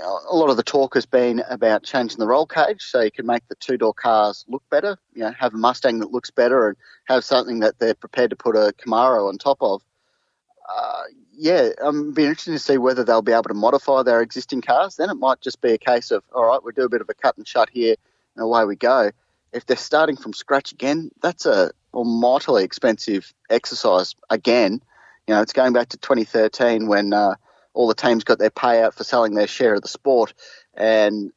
a 0.00 0.34
lot 0.34 0.48
of 0.48 0.56
the 0.56 0.62
talk 0.62 0.94
has 0.94 1.06
been 1.06 1.42
about 1.48 1.82
changing 1.82 2.18
the 2.18 2.26
roll 2.26 2.46
cage 2.46 2.82
so 2.82 3.00
you 3.00 3.10
can 3.10 3.26
make 3.26 3.46
the 3.48 3.54
two 3.56 3.76
door 3.76 3.92
cars 3.92 4.44
look 4.48 4.62
better. 4.70 4.96
You 5.12 5.22
know, 5.22 5.32
have 5.38 5.54
a 5.54 5.58
Mustang 5.58 6.00
that 6.00 6.12
looks 6.12 6.30
better 6.30 6.68
and 6.68 6.76
have 7.04 7.24
something 7.24 7.60
that 7.60 7.78
they're 7.78 7.94
prepared 7.94 8.30
to 8.30 8.36
put 8.36 8.56
a 8.56 8.72
Camaro 8.78 9.28
on 9.28 9.38
top 9.38 9.58
of. 9.60 9.82
Uh, 10.68 11.02
yeah, 11.34 11.70
I'm 11.82 12.12
be 12.12 12.24
interested 12.24 12.52
to 12.52 12.58
see 12.58 12.78
whether 12.78 13.04
they'll 13.04 13.22
be 13.22 13.32
able 13.32 13.42
to 13.44 13.54
modify 13.54 14.02
their 14.02 14.22
existing 14.22 14.62
cars. 14.62 14.96
Then 14.96 15.10
it 15.10 15.14
might 15.14 15.40
just 15.40 15.60
be 15.60 15.72
a 15.72 15.78
case 15.78 16.10
of, 16.10 16.22
all 16.34 16.46
right, 16.46 16.62
we'll 16.62 16.72
do 16.72 16.84
a 16.84 16.88
bit 16.88 17.00
of 17.00 17.08
a 17.10 17.14
cut 17.14 17.36
and 17.36 17.46
shut 17.46 17.68
here, 17.70 17.96
and 18.36 18.44
away 18.44 18.64
we 18.64 18.76
go. 18.76 19.10
If 19.52 19.66
they're 19.66 19.76
starting 19.76 20.16
from 20.16 20.32
scratch 20.32 20.72
again, 20.72 21.10
that's 21.20 21.44
a 21.44 21.72
mightily 21.94 22.64
expensive 22.64 23.34
exercise 23.50 24.14
again. 24.30 24.80
You 25.26 25.34
know, 25.34 25.42
it's 25.42 25.52
going 25.52 25.74
back 25.74 25.90
to 25.90 25.98
2013 25.98 26.86
when 26.86 27.12
uh, 27.12 27.34
all 27.74 27.88
the 27.88 27.94
teams 27.94 28.24
got 28.24 28.38
their 28.38 28.50
payout 28.50 28.94
for 28.94 29.04
selling 29.04 29.34
their 29.34 29.46
share 29.46 29.74
of 29.74 29.82
the 29.82 29.88
sport, 29.88 30.34
and 30.74 31.32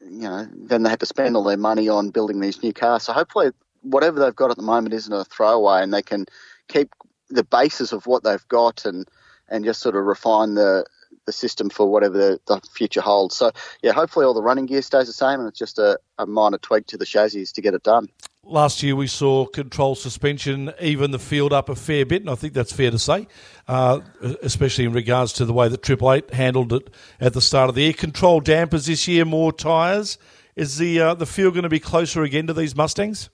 you 0.00 0.28
know 0.28 0.46
then 0.52 0.82
they 0.82 0.90
had 0.90 1.00
to 1.00 1.06
spend 1.06 1.36
all 1.36 1.44
their 1.44 1.56
money 1.56 1.88
on 1.88 2.10
building 2.10 2.40
these 2.40 2.62
new 2.62 2.72
cars. 2.72 3.04
So 3.04 3.12
hopefully, 3.12 3.50
whatever 3.82 4.20
they've 4.20 4.34
got 4.34 4.50
at 4.50 4.56
the 4.56 4.62
moment 4.62 4.94
isn't 4.94 5.12
a 5.12 5.24
throwaway, 5.24 5.82
and 5.82 5.92
they 5.92 6.02
can 6.02 6.26
keep 6.68 6.90
the 7.30 7.44
basis 7.44 7.92
of 7.92 8.06
what 8.06 8.24
they've 8.24 8.48
got 8.48 8.84
and 8.84 9.08
and 9.48 9.64
just 9.64 9.80
sort 9.80 9.96
of 9.96 10.04
refine 10.04 10.54
the 10.54 10.84
the 11.24 11.32
system 11.32 11.68
for 11.68 11.86
whatever 11.86 12.16
the, 12.16 12.40
the, 12.46 12.60
future 12.72 13.02
holds. 13.02 13.36
So 13.36 13.52
yeah, 13.82 13.92
hopefully 13.92 14.24
all 14.24 14.34
the 14.34 14.42
running 14.42 14.66
gear 14.66 14.82
stays 14.82 15.06
the 15.06 15.12
same, 15.12 15.40
and 15.40 15.48
it's 15.48 15.58
just 15.58 15.78
a, 15.78 15.98
a 16.18 16.26
minor 16.26 16.58
tweak 16.58 16.86
to 16.86 16.96
the 16.96 17.04
chassis 17.04 17.44
to 17.46 17.60
get 17.60 17.74
it 17.74 17.82
done. 17.82 18.08
Last 18.48 18.82
year 18.82 18.96
we 18.96 19.06
saw 19.06 19.44
control 19.44 19.94
suspension 19.94 20.72
even 20.80 21.10
the 21.10 21.18
field 21.18 21.52
up 21.52 21.68
a 21.68 21.74
fair 21.74 22.06
bit, 22.06 22.22
and 22.22 22.30
I 22.30 22.34
think 22.34 22.54
that's 22.54 22.72
fair 22.72 22.90
to 22.90 22.98
say, 22.98 23.28
uh, 23.66 24.00
especially 24.42 24.84
in 24.84 24.92
regards 24.92 25.34
to 25.34 25.44
the 25.44 25.52
way 25.52 25.68
that 25.68 25.82
Triple 25.82 26.12
Eight 26.12 26.32
handled 26.32 26.72
it 26.72 26.88
at 27.20 27.34
the 27.34 27.42
start 27.42 27.68
of 27.68 27.74
the 27.74 27.82
year. 27.82 27.92
Control 27.92 28.40
dampers 28.40 28.86
this 28.86 29.06
year, 29.06 29.26
more 29.26 29.52
tyres. 29.52 30.16
Is 30.56 30.78
the 30.78 30.98
uh, 30.98 31.14
the 31.14 31.26
field 31.26 31.54
going 31.54 31.64
to 31.64 31.68
be 31.68 31.78
closer 31.78 32.22
again 32.22 32.46
to 32.46 32.54
these 32.54 32.74
Mustangs? 32.74 33.28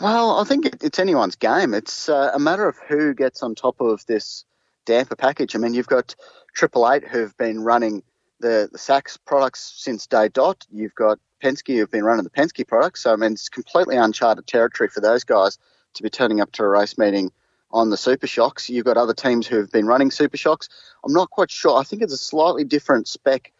Well, 0.00 0.40
I 0.40 0.44
think 0.44 0.66
it's 0.82 0.98
anyone's 0.98 1.36
game. 1.36 1.74
It's 1.74 2.08
uh, 2.08 2.30
a 2.34 2.38
matter 2.38 2.66
of 2.66 2.76
who 2.88 3.14
gets 3.14 3.42
on 3.42 3.54
top 3.54 3.80
of 3.80 4.04
this 4.06 4.44
damper 4.86 5.14
package. 5.14 5.54
I 5.54 5.58
mean, 5.58 5.74
you've 5.74 5.86
got 5.86 6.14
Triple 6.54 6.90
Eight 6.90 7.06
who've 7.06 7.36
been 7.36 7.60
running 7.60 8.02
the, 8.44 8.68
the 8.70 8.78
Sachs 8.78 9.16
products 9.16 9.72
since 9.76 10.06
day 10.06 10.28
dot. 10.28 10.66
You've 10.70 10.94
got 10.94 11.18
Penske 11.42 11.76
who've 11.76 11.90
been 11.90 12.04
running 12.04 12.24
the 12.24 12.30
Penske 12.30 12.68
products. 12.68 13.02
So, 13.02 13.12
I 13.12 13.16
mean, 13.16 13.32
it's 13.32 13.48
completely 13.48 13.96
uncharted 13.96 14.46
territory 14.46 14.90
for 14.90 15.00
those 15.00 15.24
guys 15.24 15.58
to 15.94 16.02
be 16.02 16.10
turning 16.10 16.42
up 16.42 16.52
to 16.52 16.62
a 16.62 16.68
race 16.68 16.98
meeting 16.98 17.32
on 17.70 17.88
the 17.88 17.96
Supashocks. 17.96 18.68
You've 18.68 18.84
got 18.84 18.98
other 18.98 19.14
teams 19.14 19.46
who've 19.46 19.70
been 19.72 19.86
running 19.86 20.10
Supashocks. 20.10 20.68
I'm 21.04 21.14
not 21.14 21.30
quite 21.30 21.50
sure. 21.50 21.78
I 21.78 21.84
think 21.84 22.02
it's 22.02 22.12
a 22.12 22.18
slightly 22.18 22.64
different 22.64 23.08
spec 23.08 23.50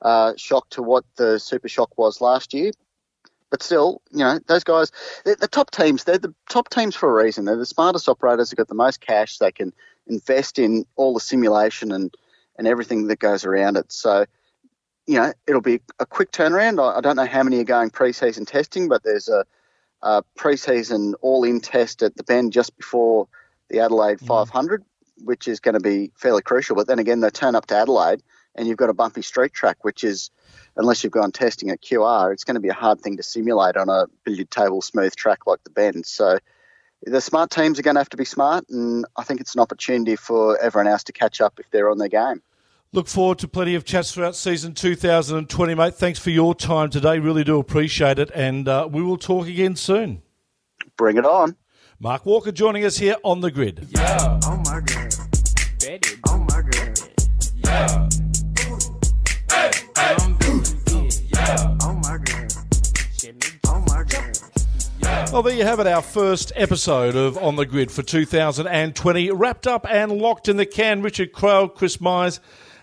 uh, 0.00 0.32
shock 0.36 0.70
to 0.70 0.82
what 0.82 1.04
the 1.16 1.36
Supashock 1.36 1.88
was 1.98 2.22
last 2.22 2.54
year. 2.54 2.72
But 3.50 3.62
still, 3.62 4.00
you 4.10 4.20
know, 4.20 4.38
those 4.46 4.64
guys, 4.64 4.90
the 5.24 5.48
top 5.50 5.70
teams, 5.70 6.04
they're 6.04 6.18
the 6.18 6.34
top 6.48 6.70
teams 6.70 6.96
for 6.96 7.10
a 7.10 7.24
reason. 7.24 7.44
They're 7.44 7.56
the 7.56 7.66
smartest 7.66 8.08
operators 8.08 8.48
who've 8.48 8.56
got 8.56 8.68
the 8.68 8.74
most 8.74 9.00
cash. 9.00 9.38
They 9.38 9.52
can 9.52 9.74
invest 10.06 10.58
in 10.58 10.86
all 10.96 11.12
the 11.12 11.20
simulation 11.20 11.92
and 11.92 12.14
and 12.60 12.68
everything 12.68 13.06
that 13.06 13.18
goes 13.18 13.46
around 13.46 13.78
it. 13.78 13.90
So, 13.90 14.26
you 15.06 15.14
know, 15.14 15.32
it'll 15.48 15.62
be 15.62 15.80
a 15.98 16.04
quick 16.04 16.30
turnaround. 16.30 16.78
I, 16.78 16.98
I 16.98 17.00
don't 17.00 17.16
know 17.16 17.24
how 17.24 17.42
many 17.42 17.58
are 17.60 17.64
going 17.64 17.88
pre-season 17.88 18.44
testing, 18.44 18.86
but 18.86 19.02
there's 19.02 19.28
a, 19.28 19.46
a 20.02 20.22
pre-season 20.36 21.14
all-in 21.22 21.60
test 21.60 22.02
at 22.02 22.14
the 22.16 22.22
Bend 22.22 22.52
just 22.52 22.76
before 22.76 23.28
the 23.70 23.80
Adelaide 23.80 24.18
mm-hmm. 24.18 24.26
500, 24.26 24.84
which 25.24 25.48
is 25.48 25.58
going 25.58 25.72
to 25.72 25.80
be 25.80 26.12
fairly 26.14 26.42
crucial. 26.42 26.76
But 26.76 26.86
then 26.86 26.98
again, 26.98 27.20
they 27.20 27.30
turn 27.30 27.54
up 27.54 27.64
to 27.68 27.76
Adelaide, 27.76 28.22
and 28.54 28.68
you've 28.68 28.76
got 28.76 28.90
a 28.90 28.94
bumpy 28.94 29.22
street 29.22 29.54
track, 29.54 29.82
which 29.82 30.04
is, 30.04 30.30
unless 30.76 31.02
you've 31.02 31.14
gone 31.14 31.32
testing 31.32 31.70
at 31.70 31.80
QR, 31.80 32.30
it's 32.30 32.44
going 32.44 32.56
to 32.56 32.60
be 32.60 32.68
a 32.68 32.74
hard 32.74 33.00
thing 33.00 33.16
to 33.16 33.22
simulate 33.22 33.78
on 33.78 33.88
a 33.88 34.04
billiard 34.26 34.50
table 34.50 34.82
smooth 34.82 35.16
track 35.16 35.46
like 35.46 35.64
the 35.64 35.70
Bend. 35.70 36.04
So 36.04 36.38
the 37.06 37.22
smart 37.22 37.50
teams 37.50 37.78
are 37.78 37.82
going 37.82 37.94
to 37.94 38.00
have 38.00 38.10
to 38.10 38.18
be 38.18 38.26
smart, 38.26 38.68
and 38.68 39.06
I 39.16 39.24
think 39.24 39.40
it's 39.40 39.54
an 39.54 39.62
opportunity 39.62 40.16
for 40.16 40.58
everyone 40.58 40.88
else 40.92 41.04
to 41.04 41.12
catch 41.12 41.40
up 41.40 41.58
if 41.58 41.70
they're 41.70 41.90
on 41.90 41.96
their 41.96 42.08
game. 42.08 42.42
Look 42.92 43.06
forward 43.06 43.38
to 43.38 43.46
plenty 43.46 43.76
of 43.76 43.84
chats 43.84 44.12
throughout 44.12 44.34
season 44.34 44.74
2020, 44.74 45.74
mate. 45.76 45.94
Thanks 45.94 46.18
for 46.18 46.30
your 46.30 46.56
time 46.56 46.90
today. 46.90 47.20
Really 47.20 47.44
do 47.44 47.60
appreciate 47.60 48.18
it. 48.18 48.32
And 48.34 48.66
uh, 48.66 48.88
we 48.90 49.00
will 49.00 49.16
talk 49.16 49.46
again 49.46 49.76
soon. 49.76 50.22
Bring 50.96 51.16
it 51.16 51.24
on. 51.24 51.54
Mark 52.00 52.26
Walker 52.26 52.50
joining 52.50 52.84
us 52.84 52.96
here 52.96 53.14
on 53.22 53.42
the 53.42 53.52
grid. 53.52 53.86
Yeah. 53.90 54.40
Oh 54.44 54.56
my 54.64 54.80
god. 54.80 55.14
Betty. 55.78 56.16
Oh 56.28 56.38
my 56.38 56.62
god. 56.62 57.00
Yeah. 57.54 58.08
Hey, 59.50 59.70
hey. 59.96 60.16
Yeah. 61.28 61.76
Oh 61.82 61.94
my 61.94 62.18
god. 62.18 62.52
Oh 63.68 63.84
my 63.86 64.02
god. 64.02 65.32
Well, 65.32 65.42
there 65.44 65.54
you 65.54 65.62
have 65.62 65.78
it, 65.78 65.86
our 65.86 66.02
first 66.02 66.52
episode 66.56 67.14
of 67.14 67.38
On 67.38 67.54
the 67.54 67.66
Grid 67.66 67.92
for 67.92 68.02
2020. 68.02 69.30
Wrapped 69.30 69.68
up 69.68 69.86
and 69.88 70.10
locked 70.10 70.48
in 70.48 70.56
the 70.56 70.66
can. 70.66 71.02
Richard 71.02 71.32
Craill, 71.32 71.72
Chris 71.72 71.98
Mies, 71.98 72.40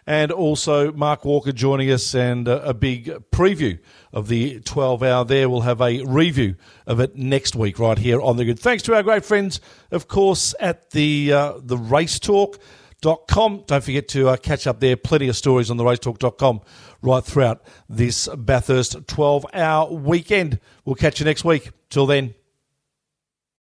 and 0.08 0.32
also 0.32 0.94
Mark 0.94 1.26
Walker 1.26 1.52
joining 1.52 1.92
us, 1.92 2.16
and 2.16 2.48
uh, 2.48 2.62
a 2.64 2.74
big 2.74 3.08
preview 3.32 3.78
of 4.14 4.30
the 4.30 4.62
12 4.62 5.04
hour 5.04 5.26
there. 5.26 5.50
We'll 5.50 5.62
have 5.62 5.82
a 5.82 6.02
review 6.04 6.56
of 6.88 7.02
it 7.02 7.18
next 7.18 7.56
week, 7.56 7.78
right 7.78 7.98
here 7.98 8.22
on 8.22 8.38
the 8.38 8.46
Grid. 8.46 8.58
Thanks 8.58 8.82
to 8.84 8.96
our 8.96 9.04
great 9.04 9.26
friends, 9.26 9.60
of 9.92 10.08
course, 10.08 10.56
at 10.62 10.92
the 10.92 11.34
uh, 11.34 11.54
the 11.62 11.78
Race 11.78 12.18
Talk. 12.18 12.58
Dot 13.00 13.28
com. 13.28 13.64
Don't 13.68 13.84
forget 13.84 14.08
to 14.08 14.30
uh, 14.30 14.38
catch 14.38 14.66
up 14.66 14.80
there. 14.80 14.98
Plenty 14.98 15.28
of 15.28 15.36
stories 15.38 15.70
on 15.70 15.78
the 15.78 15.84
racetalk.com 15.84 16.62
right 17.04 17.24
throughout 17.24 17.62
this 17.88 18.28
Bathurst 18.36 19.08
12 19.08 19.46
hour 19.54 19.94
weekend. 19.94 20.60
We'll 20.84 20.96
catch 20.96 21.20
you 21.20 21.26
next 21.26 21.46
week. 21.46 21.70
Till 21.92 22.08
then, 22.08 22.34